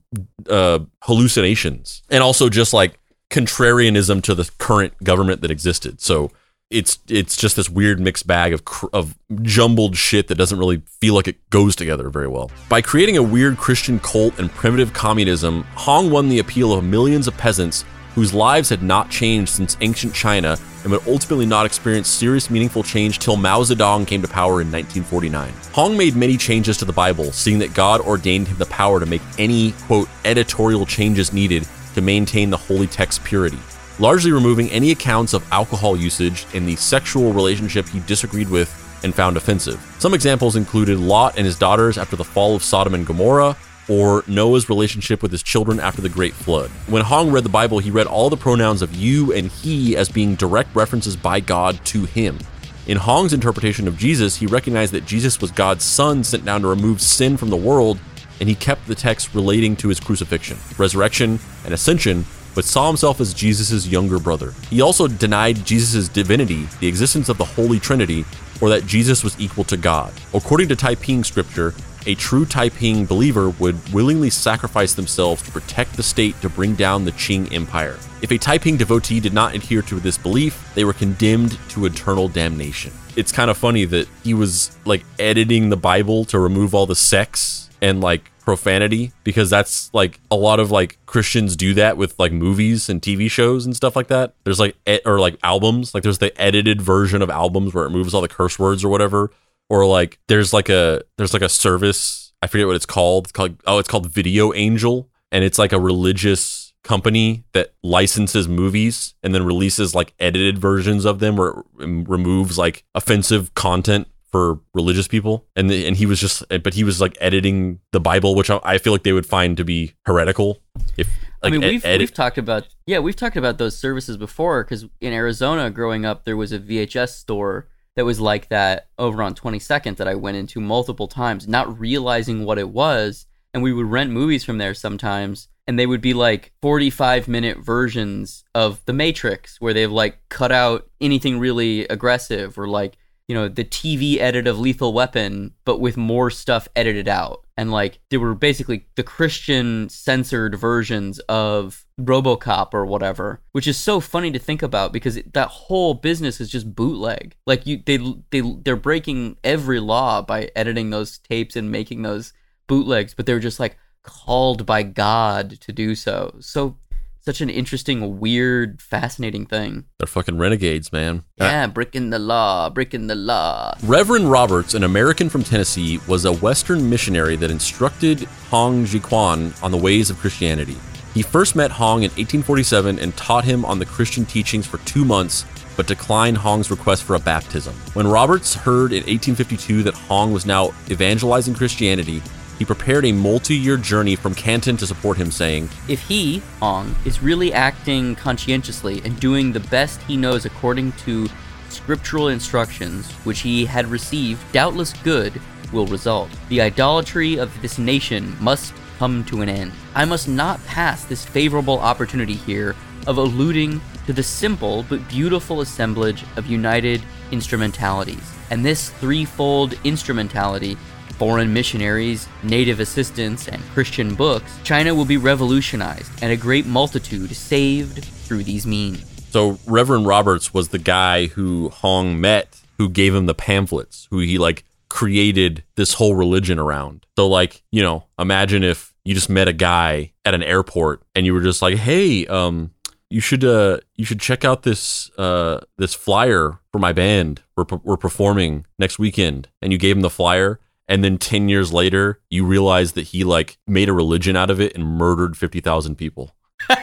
uh, 0.50 0.80
hallucinations, 1.04 2.02
and 2.10 2.24
also 2.24 2.50
just 2.50 2.74
like 2.74 2.98
contrarianism 3.30 4.22
to 4.24 4.36
the 4.36 4.50
current 4.58 4.94
government 5.04 5.42
that 5.42 5.52
existed. 5.52 6.02
So 6.02 6.32
it's 6.72 7.00
it's 7.08 7.36
just 7.36 7.56
this 7.56 7.70
weird 7.70 8.00
mixed 8.00 8.26
bag 8.26 8.54
of 8.54 8.66
cr- 8.66 8.88
of 8.94 9.16
jumbled 9.42 9.98
shit 9.98 10.28
that 10.30 10.36
doesn't 10.36 10.58
really 10.58 10.82
feel 11.00 11.14
like 11.14 11.28
it 11.28 11.38
goes 11.50 11.76
together 11.76 12.10
very 12.10 12.28
well. 12.28 12.50
By 12.70 12.82
creating 12.82 13.18
a 13.18 13.24
weird 13.24 13.58
Christian 13.58 14.00
cult 14.00 14.40
and 14.40 14.50
primitive 14.50 14.94
communism, 14.94 15.64
Hong 15.76 16.10
won 16.10 16.30
the 16.30 16.40
appeal 16.40 16.74
of 16.74 16.84
millions 16.84 17.28
of 17.28 17.38
peasants 17.38 17.86
whose 18.16 18.34
lives 18.34 18.70
had 18.70 18.84
not 18.84 19.10
changed 19.10 19.52
since 19.52 19.78
ancient 19.82 20.14
China 20.14 20.58
and 20.84 20.92
would 20.92 21.06
ultimately 21.08 21.46
not 21.46 21.66
experience 21.66 22.10
serious 22.10 22.50
meaningful 22.50 22.84
change 22.84 23.20
till 23.20 23.38
Mao 23.38 23.62
Zedong 23.62 24.06
came 24.06 24.22
to 24.22 24.28
power 24.28 24.62
in 24.62 24.72
1949. 24.72 25.54
Hong 25.74 25.96
made 25.96 26.16
many 26.16 26.36
changes 26.36 26.78
to 26.78 26.86
the 26.86 26.92
Bible, 26.92 27.32
seeing 27.32 27.60
that 27.60 27.74
God 27.74 28.02
ordained 28.02 28.48
him 28.48 28.58
the 28.58 28.66
power 28.66 29.00
to 29.00 29.06
make 29.06 29.22
any 29.38 29.72
quote 29.84 30.10
editorial 30.26 30.86
changes 30.86 31.32
needed 31.32 31.66
to 31.94 32.02
maintain 32.02 32.50
the 32.50 32.58
holy 32.58 32.88
text's 32.88 33.24
purity 33.24 33.60
largely 34.02 34.32
removing 34.32 34.68
any 34.72 34.90
accounts 34.90 35.32
of 35.32 35.48
alcohol 35.54 35.96
usage 35.96 36.48
in 36.56 36.66
the 36.66 36.76
sexual 36.76 37.32
relationship 37.34 37.88
he 37.88 38.00
disagreed 38.02 38.50
with 38.50 39.00
and 39.04 39.14
found 39.14 39.38
offensive. 39.38 39.80
Some 40.00 40.16
examples 40.16 40.56
included 40.56 40.98
Lot 40.98 41.38
and 41.38 41.46
his 41.46 41.58
daughters 41.58 42.00
after 42.00 42.16
the 42.16 42.24
fall 42.24 42.56
of 42.56 42.64
Sodom 42.64 42.96
and 42.96 43.06
Gomorrah, 43.06 43.56
or 43.88 44.24
Noah's 44.28 44.70
relationship 44.70 45.22
with 45.22 45.32
his 45.32 45.44
children 45.44 45.80
after 45.80 46.02
the 46.02 46.10
Great 46.10 46.34
Flood. 46.34 46.72
When 46.88 47.04
Hong 47.04 47.32
read 47.32 47.44
the 47.44 47.50
Bible, 47.50 47.78
he 47.78 47.92
read 47.92 48.08
all 48.08 48.32
the 48.32 48.38
pronouns 48.38 48.82
of 48.82 48.96
you 48.96 49.34
and 49.34 49.52
he 49.52 49.96
as 49.96 50.10
being 50.10 50.34
direct 50.34 50.76
references 50.76 51.16
by 51.16 51.40
God 51.40 51.84
to 51.86 52.06
him. 52.06 52.40
In 52.88 52.98
Hong's 52.98 53.34
interpretation 53.34 53.88
of 53.88 53.98
Jesus, 54.00 54.38
he 54.38 54.48
recognized 54.48 54.94
that 54.94 55.06
Jesus 55.06 55.40
was 55.40 55.52
God's 55.52 55.84
son 55.84 56.24
sent 56.24 56.44
down 56.44 56.62
to 56.62 56.68
remove 56.68 57.02
sin 57.02 57.38
from 57.38 57.52
the 57.52 57.56
world, 57.56 58.00
and 58.40 58.50
he 58.50 58.56
kept 58.56 58.88
the 58.88 58.96
text 58.96 59.36
relating 59.36 59.76
to 59.76 59.90
his 59.90 60.00
crucifixion, 60.00 60.58
resurrection, 60.80 61.40
and 61.66 61.74
ascension 61.76 62.26
but 62.54 62.66
saw 62.66 62.88
himself 62.88 63.22
as 63.22 63.34
Jesus' 63.34 63.88
younger 63.88 64.20
brother. 64.20 64.54
He 64.70 64.82
also 64.82 65.08
denied 65.08 65.66
Jesus' 65.66 66.08
divinity, 66.08 66.68
the 66.80 66.88
existence 66.88 67.30
of 67.30 67.38
the 67.38 67.46
Holy 67.46 67.80
Trinity, 67.80 68.26
or 68.62 68.70
that 68.70 68.86
Jesus 68.86 69.24
was 69.24 69.40
equal 69.40 69.64
to 69.66 69.78
God. 69.78 70.14
According 70.34 70.70
to 70.70 70.76
Taiping 70.76 71.24
scripture, 71.24 71.74
a 72.06 72.16
true 72.16 72.46
Taiping 72.46 73.06
believer 73.06 73.50
would 73.52 73.94
willingly 73.94 74.30
sacrifice 74.30 74.94
themselves 74.96 75.42
to 75.44 75.52
protect 75.52 75.96
the 75.96 76.04
state 76.04 76.40
to 76.42 76.50
bring 76.50 76.76
down 76.76 77.06
the 77.06 77.12
Qing 77.12 77.52
Empire. 77.54 77.98
If 78.22 78.32
a 78.32 78.38
Taiping 78.38 78.78
devotee 78.78 79.20
did 79.20 79.34
not 79.34 79.54
adhere 79.54 79.82
to 79.84 80.00
this 80.00 80.18
belief, 80.18 80.72
they 80.74 80.84
were 80.84 80.94
condemned 80.94 81.60
to 81.70 81.86
eternal 81.86 82.28
damnation. 82.28 82.92
It's 83.16 83.32
kind 83.32 83.52
of 83.52 83.58
funny 83.58 83.86
that 83.86 84.08
he 84.24 84.34
was 84.34 84.76
like 84.86 85.04
editing 85.20 85.70
the 85.70 85.78
Bible 85.78 86.26
to 86.26 86.40
remove 86.40 86.74
all 86.74 86.86
the 86.86 86.96
sex 86.96 87.70
and 87.82 88.02
like 88.02 88.31
profanity 88.44 89.12
because 89.24 89.50
that's 89.50 89.94
like 89.94 90.20
a 90.30 90.36
lot 90.36 90.60
of 90.60 90.72
like 90.72 90.98
Christians 91.06 91.56
do 91.56 91.74
that 91.76 91.98
with 91.98 92.18
like 92.20 92.32
movies 92.32 92.90
and 92.90 93.02
TV 93.02 93.30
shows 93.30 93.66
and 93.66 93.76
stuff 93.76 93.96
like 93.96 94.08
that. 94.08 94.34
There's 94.44 94.60
like 94.60 94.76
or 95.06 95.20
like 95.20 95.38
albums, 95.44 95.94
like 95.94 96.04
there's 96.04 96.20
the 96.20 96.40
edited 96.42 96.82
version 96.82 97.22
of 97.22 97.30
albums 97.30 97.74
where 97.74 97.86
it 97.86 97.92
moves 97.92 98.14
all 98.14 98.22
the 98.22 98.28
curse 98.28 98.60
words 98.60 98.84
or 98.84 98.90
whatever. 98.90 99.32
Or 99.70 99.86
like 99.86 100.20
there's 100.28 100.54
like 100.54 100.70
a 100.70 101.02
there's 101.18 101.34
like 101.34 101.42
a 101.42 101.50
service, 101.50 102.34
I 102.42 102.48
forget 102.48 102.68
what 102.68 102.76
it's 102.76 102.86
called. 102.86 103.26
It's 103.26 103.32
called 103.32 103.62
oh, 103.66 103.80
it's 103.80 103.90
called 103.90 104.12
Video 104.12 104.54
Angel 104.54 105.10
and 105.32 105.44
it's 105.44 105.58
like 105.58 105.72
a 105.72 105.80
religious 105.80 106.74
company 106.84 107.44
that 107.54 107.74
licenses 107.84 108.48
movies 108.48 109.14
and 109.22 109.36
then 109.36 109.46
releases 109.46 109.94
like 109.94 110.14
edited 110.20 110.58
versions 110.58 111.06
of 111.06 111.20
them 111.20 111.40
or 111.40 111.64
removes 111.76 112.58
like 112.58 112.84
offensive 112.96 113.54
content 113.54 114.08
for 114.32 114.60
religious 114.74 115.08
people. 115.08 115.46
And 115.56 115.70
the, 115.70 115.86
and 115.86 115.98
he 115.98 116.06
was 116.06 116.20
just 116.20 116.44
eh, 116.50 116.58
but 116.58 116.74
he 116.74 116.84
was 116.84 117.02
like 117.02 117.18
editing 117.20 117.80
the 117.92 118.00
bible 118.00 118.36
which 118.36 118.50
I, 118.50 118.60
I 118.64 118.78
feel 118.78 118.94
like 118.94 119.04
they 119.04 119.14
would 119.14 119.26
find 119.26 119.58
to 119.58 119.66
be 119.66 119.94
heretical 120.06 120.62
if 120.98 121.10
like, 121.44 121.54
I 121.54 121.58
mean, 121.58 121.68
we've, 121.68 121.86
ed- 121.86 122.00
we've 122.00 122.14
talked 122.14 122.38
about 122.38 122.68
yeah, 122.86 123.00
we've 123.00 123.16
talked 123.16 123.38
about 123.38 123.58
those 123.58 123.76
services 123.76 124.18
before 124.18 124.64
because 124.64 124.86
in 125.00 125.14
Arizona, 125.14 125.72
growing 125.72 126.06
up, 126.06 126.24
there 126.24 126.38
was 126.38 126.52
a 126.52 126.60
VHS 126.60 127.10
store 127.10 127.68
that 127.96 128.06
was 128.06 128.20
like 128.20 128.50
that 128.50 128.88
over 128.98 129.22
on 129.24 129.36
22nd 129.36 129.98
that 129.98 130.08
I 130.08 130.16
went 130.16 130.38
into 130.38 130.62
multiple 130.62 131.08
times, 131.08 131.48
not 131.48 131.80
realizing 131.80 132.46
what 132.46 132.60
it 132.60 132.70
was, 132.70 133.26
and 133.54 133.64
we 133.64 133.74
would 133.74 133.88
rent 133.88 134.12
movies 134.12 134.44
from 134.44 134.60
there 134.60 134.74
sometimes, 134.74 135.50
and 135.68 135.78
they 135.78 135.88
would 135.88 136.02
be 136.02 136.14
like 136.14 136.54
45 136.62 137.28
minute 137.28 137.58
versions 137.58 138.44
of 138.54 138.84
The 138.86 138.94
Matrix, 138.94 139.60
where 139.60 139.74
they've 139.74 139.92
like 139.92 140.20
cut 140.30 140.52
out 140.52 140.90
anything 141.02 141.40
really 141.40 141.88
aggressive 141.88 142.58
or 142.58 142.68
like 142.68 142.98
you 143.32 143.36
know 143.38 143.48
the 143.48 143.64
TV 143.64 144.18
edit 144.18 144.46
of 144.46 144.60
Lethal 144.60 144.92
Weapon, 144.92 145.54
but 145.64 145.80
with 145.80 145.96
more 145.96 146.30
stuff 146.30 146.68
edited 146.76 147.08
out. 147.08 147.46
And 147.56 147.72
like 147.72 148.00
they 148.10 148.18
were 148.18 148.36
basically 148.36 148.88
the 148.96 149.04
Christian 149.04 149.88
censored 149.88 150.56
versions 150.56 151.20
of 151.30 151.86
RoboCop 151.98 152.74
or 152.74 152.86
whatever, 152.86 153.40
which 153.54 153.70
is 153.70 153.78
so 153.78 154.02
funny 154.02 154.32
to 154.32 154.40
think 154.40 154.62
about 154.62 154.92
because 154.92 155.18
that 155.32 155.48
whole 155.48 155.94
business 155.94 156.42
is 156.42 156.50
just 156.50 156.76
bootleg. 156.76 157.34
Like 157.48 157.66
you, 157.66 157.82
they 157.86 158.00
they 158.32 158.42
they're 158.42 158.76
breaking 158.76 159.38
every 159.46 159.80
law 159.80 160.22
by 160.22 160.50
editing 160.54 160.90
those 160.90 161.18
tapes 161.18 161.56
and 161.56 161.72
making 161.72 162.02
those 162.02 162.34
bootlegs, 162.68 163.14
but 163.14 163.26
they're 163.26 163.40
just 163.40 163.62
like 163.62 163.78
called 164.04 164.66
by 164.66 164.84
God 164.84 165.52
to 165.62 165.72
do 165.72 165.96
so. 165.96 166.36
So 166.42 166.76
such 167.24 167.40
an 167.42 167.50
interesting, 167.50 168.20
weird, 168.20 168.82
fascinating 168.82 169.46
thing. 169.46 169.86
They're 170.00 170.08
fucking 170.08 170.38
renegades, 170.38 170.92
man. 170.92 171.24
Uh, 171.40 171.46
yeah, 171.46 171.68
breaking 171.68 172.10
the 172.10 172.20
law, 172.20 172.70
breaking 172.70 173.08
the 173.08 173.16
law. 173.16 173.76
Reverend 173.84 174.32
Roberts, 174.32 174.74
an 174.74 174.84
American 174.84 175.30
from 175.30 175.44
Tennessee, 175.44 176.00
was 176.08 176.26
a 176.26 176.34
Western 176.34 176.90
missionary 176.90 177.36
that 177.36 177.52
instructed 177.52 178.24
Hong 178.50 178.86
Xiuquan 178.86 179.62
on 179.64 179.72
the 179.72 179.78
ways 179.78 180.10
of 180.10 180.18
Christianity. 180.18 180.76
He 181.14 181.22
first 181.22 181.56
met 181.56 181.72
Hong 181.72 182.00
in 182.00 182.10
1847 182.12 182.98
and 183.00 183.16
taught 183.18 183.44
him 183.44 183.66
on 183.66 183.80
the 183.80 183.86
Christian 183.86 184.26
teachings 184.26 184.66
for 184.66 184.78
two 184.80 185.04
months, 185.04 185.46
but 185.76 185.88
declined 185.88 186.38
Hong's 186.38 186.72
request 186.72 187.04
for 187.04 187.16
a 187.16 187.20
baptism. 187.20 187.76
When 187.94 188.08
Roberts 188.08 188.56
heard 188.56 188.94
in 188.94 189.04
1852 189.04 189.84
that 189.84 189.94
Hong 189.94 190.32
was 190.32 190.46
now 190.46 190.72
evangelizing 190.90 191.54
Christianity, 191.54 192.22
he 192.62 192.66
prepared 192.66 193.04
a 193.06 193.12
multi 193.12 193.56
year 193.56 193.76
journey 193.76 194.16
from 194.16 194.36
Canton 194.36 194.78
to 194.78 194.86
support 194.86 195.18
him, 195.18 195.32
saying, 195.32 195.68
If 195.88 196.00
he, 196.04 196.44
Hong, 196.60 196.94
is 197.06 197.24
really 197.24 197.52
acting 197.52 198.14
conscientiously 198.14 199.02
and 199.04 199.20
doing 199.20 199.52
the 199.52 199.62
best 199.62 200.00
he 200.04 200.16
knows 200.16 200.46
according 200.46 200.92
to 201.06 201.28
scriptural 201.70 202.28
instructions 202.28 203.10
which 203.24 203.40
he 203.40 203.66
had 203.66 203.88
received, 203.88 204.40
doubtless 204.52 204.94
good 205.02 205.42
will 205.74 205.88
result. 205.88 206.30
The 206.50 206.62
idolatry 206.62 207.40
of 207.40 207.50
this 207.64 207.80
nation 207.80 208.38
must 208.40 208.76
come 209.00 209.24
to 209.26 209.42
an 209.42 209.50
end. 209.50 209.72
I 209.96 210.06
must 210.06 210.28
not 210.28 210.64
pass 210.68 211.04
this 211.04 211.26
favorable 211.26 211.80
opportunity 211.80 212.36
here 212.36 212.76
of 213.08 213.18
alluding 213.18 213.82
to 214.06 214.14
the 214.14 214.22
simple 214.22 214.86
but 214.88 215.10
beautiful 215.10 215.62
assemblage 215.62 216.24
of 216.36 216.46
united 216.46 217.02
instrumentalities. 217.32 218.36
And 218.52 218.64
this 218.64 218.92
threefold 218.92 219.74
instrumentality 219.84 220.78
foreign 221.22 221.54
missionaries, 221.54 222.28
native 222.42 222.80
assistants, 222.80 223.48
and 223.48 223.62
Christian 223.76 224.16
books, 224.16 224.52
China 224.64 224.96
will 224.96 225.06
be 225.06 225.18
revolutionized 225.18 226.12
and 226.24 226.32
a 226.32 226.36
great 226.36 226.66
multitude 226.66 227.36
saved 227.36 228.04
through 228.04 228.44
these 228.44 228.66
means. 228.66 229.06
So 229.30 229.60
Reverend 229.68 230.08
Roberts 230.08 230.52
was 230.52 230.70
the 230.70 230.80
guy 230.80 231.28
who 231.28 231.70
Hong 231.70 232.20
met, 232.20 232.60
who 232.80 232.90
gave 232.90 233.14
him 233.14 233.28
the 233.28 233.36
pamphlets, 233.36 234.08
who 234.10 234.18
he 234.18 234.40
like 234.40 234.64
created 234.90 235.64
this 235.76 235.94
whole 235.94 236.16
religion 236.16 236.58
around. 236.58 237.06
So 237.16 237.28
like, 237.28 237.62
you 237.72 237.84
know, 237.84 238.08
imagine 238.18 238.64
if 238.64 238.92
you 239.06 239.14
just 239.14 239.30
met 239.30 239.48
a 239.48 239.54
guy 239.54 240.14
at 240.26 240.34
an 240.34 240.42
airport 240.42 241.04
and 241.14 241.28
you 241.28 241.36
were 241.36 241.42
just 241.42 241.62
like, 241.62 241.78
"Hey, 241.78 242.26
um 242.26 242.72
you 243.12 243.20
should 243.20 243.44
uh 243.44 243.78
you 243.96 244.06
should 244.06 244.20
check 244.20 244.44
out 244.44 244.64
this 244.64 245.12
uh 245.20 245.60
this 245.78 245.94
flyer 245.94 246.58
for 246.72 246.80
my 246.80 246.94
band. 246.94 247.44
We're 247.56 247.66
we're 247.84 247.96
performing 247.96 248.66
next 248.80 248.98
weekend." 248.98 249.50
And 249.62 249.72
you 249.72 249.78
gave 249.78 249.96
him 249.96 250.02
the 250.02 250.10
flyer 250.10 250.60
and 250.92 251.04
then 251.06 251.18
10 251.18 251.48
years 251.48 251.72
later 251.72 252.20
you 252.30 252.46
realize 252.46 252.92
that 252.92 253.04
he 253.04 253.24
like 253.24 253.58
made 253.66 253.88
a 253.88 253.94
religion 253.94 254.36
out 254.36 254.50
of 254.50 254.60
it 254.60 254.76
and 254.76 254.86
murdered 254.86 255.38
50,000 255.38 255.96
people. 255.96 256.36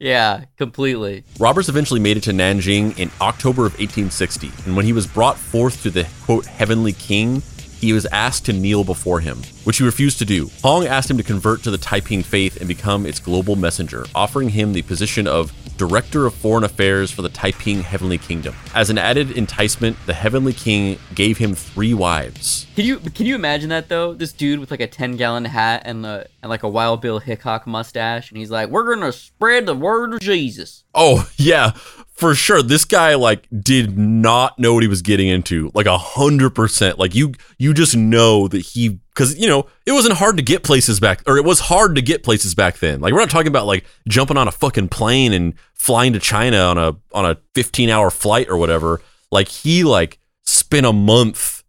yeah, 0.00 0.46
completely. 0.56 1.24
Roberts 1.38 1.68
eventually 1.68 2.00
made 2.00 2.16
it 2.16 2.22
to 2.22 2.30
Nanjing 2.30 2.98
in 2.98 3.10
October 3.20 3.66
of 3.66 3.72
1860, 3.72 4.50
and 4.64 4.74
when 4.74 4.86
he 4.86 4.94
was 4.94 5.06
brought 5.06 5.36
forth 5.36 5.82
to 5.82 5.90
the 5.90 6.08
quote 6.24 6.46
heavenly 6.46 6.94
king, 6.94 7.42
he 7.80 7.92
was 7.92 8.06
asked 8.06 8.46
to 8.46 8.52
kneel 8.52 8.84
before 8.84 9.20
him, 9.20 9.42
which 9.64 9.78
he 9.78 9.84
refused 9.84 10.18
to 10.18 10.24
do. 10.24 10.50
Hong 10.62 10.86
asked 10.86 11.10
him 11.10 11.16
to 11.16 11.22
convert 11.22 11.62
to 11.62 11.70
the 11.70 11.78
Taiping 11.78 12.22
faith 12.22 12.56
and 12.56 12.66
become 12.66 13.06
its 13.06 13.20
global 13.20 13.56
messenger, 13.56 14.04
offering 14.14 14.48
him 14.48 14.72
the 14.72 14.82
position 14.82 15.26
of 15.26 15.52
Director 15.78 16.26
of 16.26 16.34
Foreign 16.34 16.64
Affairs 16.64 17.12
for 17.12 17.22
the 17.22 17.28
Taiping 17.28 17.82
Heavenly 17.82 18.18
Kingdom. 18.18 18.56
As 18.74 18.90
an 18.90 18.98
added 18.98 19.30
enticement, 19.30 19.96
the 20.06 20.12
Heavenly 20.12 20.52
King 20.52 20.98
gave 21.14 21.38
him 21.38 21.54
three 21.54 21.94
wives. 21.94 22.66
Can 22.74 22.84
you 22.84 22.98
can 22.98 23.26
you 23.26 23.36
imagine 23.36 23.68
that 23.70 23.88
though? 23.88 24.12
This 24.12 24.32
dude 24.32 24.58
with 24.58 24.72
like 24.72 24.80
a 24.80 24.88
ten 24.88 25.16
gallon 25.16 25.44
hat 25.44 25.82
and 25.84 26.04
uh, 26.04 26.24
and 26.42 26.50
like 26.50 26.64
a 26.64 26.68
Wild 26.68 27.00
Bill 27.00 27.20
Hickok 27.20 27.66
mustache, 27.66 28.30
and 28.30 28.38
he's 28.38 28.50
like, 28.50 28.68
"We're 28.70 28.92
gonna 28.92 29.12
spread 29.12 29.66
the 29.66 29.74
word 29.74 30.14
of 30.14 30.20
Jesus." 30.20 30.82
Oh 30.94 31.28
yeah, 31.36 31.72
for 32.18 32.34
sure. 32.34 32.62
This 32.62 32.84
guy 32.84 33.14
like 33.14 33.46
did 33.60 33.96
not 33.96 34.58
know 34.58 34.74
what 34.74 34.82
he 34.82 34.88
was 34.88 35.02
getting 35.02 35.28
into, 35.28 35.70
like 35.72 35.86
a 35.86 35.96
hundred 35.96 36.50
percent. 36.50 36.98
Like 36.98 37.14
you, 37.14 37.32
you 37.58 37.72
just 37.72 37.96
know 37.96 38.48
that 38.48 38.58
he, 38.58 38.98
because 39.14 39.38
you 39.38 39.46
know 39.46 39.66
it 39.86 39.92
wasn't 39.92 40.14
hard 40.14 40.36
to 40.36 40.42
get 40.42 40.64
places 40.64 40.98
back, 40.98 41.22
or 41.28 41.36
it 41.36 41.44
was 41.44 41.60
hard 41.60 41.94
to 41.94 42.02
get 42.02 42.24
places 42.24 42.56
back 42.56 42.78
then. 42.78 43.00
Like 43.00 43.12
we're 43.12 43.20
not 43.20 43.30
talking 43.30 43.46
about 43.46 43.66
like 43.66 43.84
jumping 44.08 44.36
on 44.36 44.48
a 44.48 44.52
fucking 44.52 44.88
plane 44.88 45.32
and 45.32 45.54
flying 45.74 46.12
to 46.12 46.18
China 46.18 46.58
on 46.58 46.76
a 46.76 46.96
on 47.12 47.24
a 47.24 47.38
fifteen 47.54 47.88
hour 47.88 48.10
flight 48.10 48.48
or 48.48 48.56
whatever. 48.56 49.00
Like 49.30 49.46
he 49.46 49.84
like 49.84 50.18
spent 50.42 50.86
a 50.86 50.92
month 50.92 51.62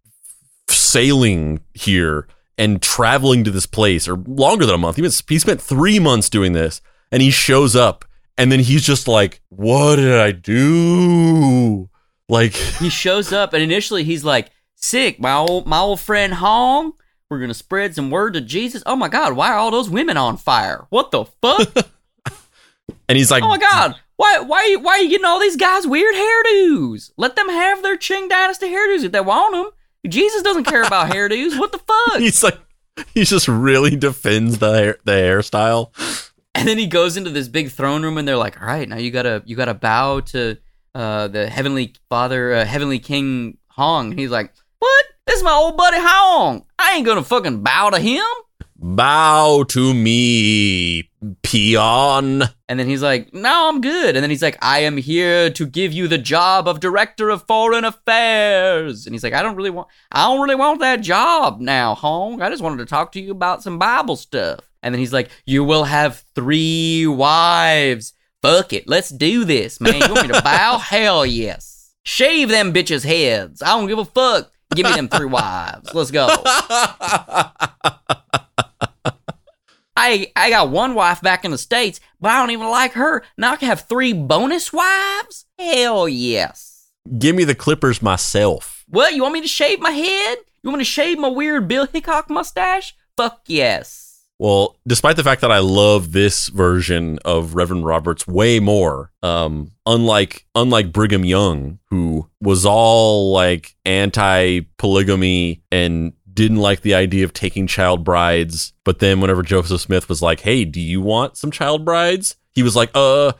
sailing 0.67 1.61
here 1.75 2.27
and 2.57 2.81
traveling 2.81 3.43
to 3.43 3.51
this 3.51 3.67
place, 3.67 4.07
or 4.07 4.15
longer 4.15 4.65
than 4.65 4.75
a 4.75 4.79
month. 4.79 4.95
He, 4.95 5.01
was, 5.01 5.23
he 5.29 5.39
spent 5.39 5.61
three 5.61 5.99
months 5.99 6.29
doing 6.29 6.53
this, 6.53 6.81
and 7.11 7.21
he 7.21 7.31
shows 7.31 7.75
up 7.75 8.03
and 8.39 8.49
then 8.51 8.61
he's 8.61 8.83
just 8.83 9.07
like, 9.07 9.41
"What 9.49 9.97
did 9.97 10.13
I 10.17 10.31
do?" 10.31 11.89
Like 12.29 12.53
he 12.53 12.89
shows 13.03 13.31
up, 13.33 13.53
and 13.53 13.61
initially 13.61 14.03
he's 14.03 14.23
like, 14.23 14.49
"Sick, 14.75 15.19
my 15.19 15.35
old 15.35 15.67
my 15.67 15.77
old 15.77 15.99
friend 15.99 16.33
Hong. 16.33 16.93
We're 17.29 17.39
gonna 17.39 17.53
spread 17.53 17.93
some 17.93 18.09
word 18.09 18.33
to 18.33 18.41
Jesus. 18.41 18.81
Oh 18.85 18.95
my 18.95 19.09
God, 19.09 19.33
why 19.33 19.49
are 19.51 19.57
all 19.57 19.71
those 19.71 19.89
women 19.89 20.17
on 20.17 20.37
fire? 20.37 20.87
What 20.89 21.11
the 21.11 21.25
fuck?" 21.25 21.69
and 23.09 23.17
he's 23.17 23.29
like, 23.29 23.43
"Oh 23.43 23.49
my 23.49 23.59
God." 23.59 23.95
Why, 24.15 24.39
why, 24.39 24.57
are 24.57 24.67
you, 24.67 24.79
why 24.81 24.91
are 24.95 24.99
you 24.99 25.07
getting 25.07 25.23
all 25.23 25.39
these 25.39 25.55
guys 25.55 25.87
weird 25.87 26.13
hairdos? 26.13 27.11
Let 27.15 27.37
them 27.37 27.47
have 27.47 27.81
their 27.81 27.95
Qing 27.95 28.27
Dynasty 28.27 28.67
hairdos 28.67 29.05
if 29.05 29.13
they 29.13 29.21
want 29.21 29.53
them. 29.53 30.11
Jesus 30.11 30.41
doesn't 30.41 30.65
care 30.65 30.83
about 30.83 31.09
hairdos. 31.13 31.57
What 31.57 31.71
the 31.71 31.77
fuck? 31.77 32.19
He's 32.19 32.43
like, 32.43 32.59
he 33.13 33.23
just 33.23 33.47
really 33.47 33.95
defends 33.95 34.57
the 34.57 34.73
hair, 34.73 34.97
the 35.05 35.13
hairstyle. 35.13 35.91
And 36.59 36.67
then 36.67 36.77
he 36.77 36.87
goes 36.87 37.15
into 37.15 37.29
this 37.29 37.47
big 37.47 37.71
throne 37.71 38.03
room, 38.03 38.17
and 38.17 38.27
they're 38.27 38.35
like, 38.35 38.59
"All 38.61 38.67
right, 38.67 38.87
now 38.87 38.97
you 38.97 39.11
gotta 39.11 39.41
you 39.45 39.55
gotta 39.55 39.73
bow 39.73 40.19
to 40.19 40.57
uh, 40.93 41.29
the 41.29 41.47
heavenly 41.47 41.95
Father, 42.09 42.53
uh, 42.53 42.65
heavenly 42.65 42.99
King 42.99 43.57
Hong." 43.69 44.11
And 44.11 44.19
he's 44.19 44.29
like, 44.29 44.53
"What? 44.79 45.05
This 45.25 45.37
is 45.37 45.43
my 45.43 45.53
old 45.53 45.77
buddy 45.77 45.99
Hong. 45.99 46.65
I 46.77 46.95
ain't 46.95 47.05
gonna 47.05 47.23
fucking 47.23 47.63
bow 47.63 47.91
to 47.91 47.99
him." 47.99 48.25
Bow 48.81 49.63
to 49.69 49.93
me, 49.93 51.09
peon. 51.43 52.43
And 52.69 52.79
then 52.79 52.87
he's 52.87 53.03
like, 53.03 53.33
No, 53.33 53.67
I'm 53.67 53.81
good. 53.81 54.15
And 54.15 54.23
then 54.23 54.29
he's 54.29 54.41
like, 54.41 54.57
I 54.61 54.79
am 54.79 54.95
here 54.95 55.49
to 55.49 55.65
give 55.65 55.91
you 55.91 56.07
the 56.07 56.17
job 56.17 56.65
of 56.65 56.79
director 56.79 57.29
of 57.29 57.45
foreign 57.45 57.83
affairs. 57.83 59.05
And 59.05 59.13
he's 59.13 59.23
like, 59.23 59.33
I 59.33 59.41
don't 59.41 59.57
really 59.57 59.69
want 59.69 59.89
I 60.13 60.27
don't 60.27 60.41
really 60.41 60.55
want 60.55 60.79
that 60.79 61.01
job 61.01 61.59
now, 61.59 61.93
Hong. 61.93 62.41
I 62.41 62.49
just 62.49 62.63
wanted 62.63 62.77
to 62.77 62.85
talk 62.85 63.11
to 63.13 63.19
you 63.19 63.31
about 63.31 63.63
some 63.63 63.79
Bible 63.79 64.15
stuff. 64.15 64.68
And 64.81 64.93
then 64.93 64.99
he's 64.99 65.13
like, 65.13 65.29
You 65.45 65.63
will 65.63 65.83
have 65.85 66.23
three 66.35 67.05
wives. 67.07 68.13
Fuck 68.41 68.71
it. 68.73 68.87
Let's 68.87 69.09
do 69.09 69.43
this, 69.43 69.81
man. 69.81 69.95
You 69.95 70.13
want 70.13 70.27
me 70.27 70.33
to 70.33 70.41
bow? 70.43 70.77
Hell 70.77 71.25
yes. 71.25 71.93
Shave 72.03 72.49
them 72.49 72.73
bitches' 72.73 73.03
heads. 73.03 73.61
I 73.61 73.67
don't 73.77 73.87
give 73.87 73.99
a 73.99 74.05
fuck. 74.05 74.51
Give 74.73 74.85
me 74.85 74.93
them 74.93 75.09
three 75.09 75.25
wives. 75.25 75.93
Let's 75.93 76.11
go. 76.11 76.27
I 79.97 80.31
I 80.35 80.49
got 80.49 80.69
one 80.69 80.95
wife 80.95 81.21
back 81.21 81.43
in 81.43 81.51
the 81.51 81.57
States, 81.57 81.99
but 82.21 82.31
I 82.31 82.39
don't 82.39 82.51
even 82.51 82.69
like 82.69 82.93
her. 82.93 83.23
Now 83.37 83.51
I 83.51 83.55
can 83.57 83.67
have 83.67 83.81
three 83.81 84.13
bonus 84.13 84.71
wives? 84.71 85.45
Hell 85.57 86.07
yes. 86.07 86.89
Give 87.17 87.35
me 87.35 87.43
the 87.43 87.55
clippers 87.55 88.01
myself. 88.01 88.85
What? 88.87 89.13
You 89.13 89.23
want 89.23 89.33
me 89.33 89.41
to 89.41 89.47
shave 89.47 89.79
my 89.79 89.91
head? 89.91 90.37
You 90.63 90.69
want 90.69 90.79
me 90.79 90.85
to 90.85 90.89
shave 90.89 91.19
my 91.19 91.27
weird 91.27 91.67
Bill 91.67 91.85
Hickok 91.85 92.29
mustache? 92.29 92.95
Fuck 93.17 93.41
yes. 93.47 94.08
Well, 94.39 94.77
despite 94.87 95.17
the 95.17 95.23
fact 95.23 95.41
that 95.41 95.51
I 95.51 95.59
love 95.59 96.13
this 96.13 96.47
version 96.47 97.19
of 97.25 97.55
Reverend 97.55 97.85
Roberts 97.85 98.25
way 98.25 98.61
more, 98.61 99.11
um, 99.21 99.73
unlike 99.85 100.45
unlike 100.55 100.93
Brigham 100.93 101.25
Young, 101.25 101.79
who 101.89 102.29
was 102.39 102.65
all 102.65 103.33
like 103.33 103.75
anti 103.85 104.61
polygamy 104.77 105.61
and 105.71 106.13
didn't 106.33 106.57
like 106.57 106.81
the 106.81 106.93
idea 106.93 107.25
of 107.25 107.33
taking 107.33 107.67
child 107.67 108.05
brides, 108.05 108.71
but 108.85 108.99
then 108.99 109.19
whenever 109.19 109.43
Joseph 109.43 109.81
Smith 109.81 110.07
was 110.07 110.21
like, 110.21 110.39
"Hey, 110.39 110.63
do 110.63 110.79
you 110.79 111.01
want 111.01 111.35
some 111.35 111.51
child 111.51 111.83
brides?" 111.83 112.37
He 112.53 112.63
was 112.63 112.77
like, 112.77 112.91
"Uh, 112.95 113.33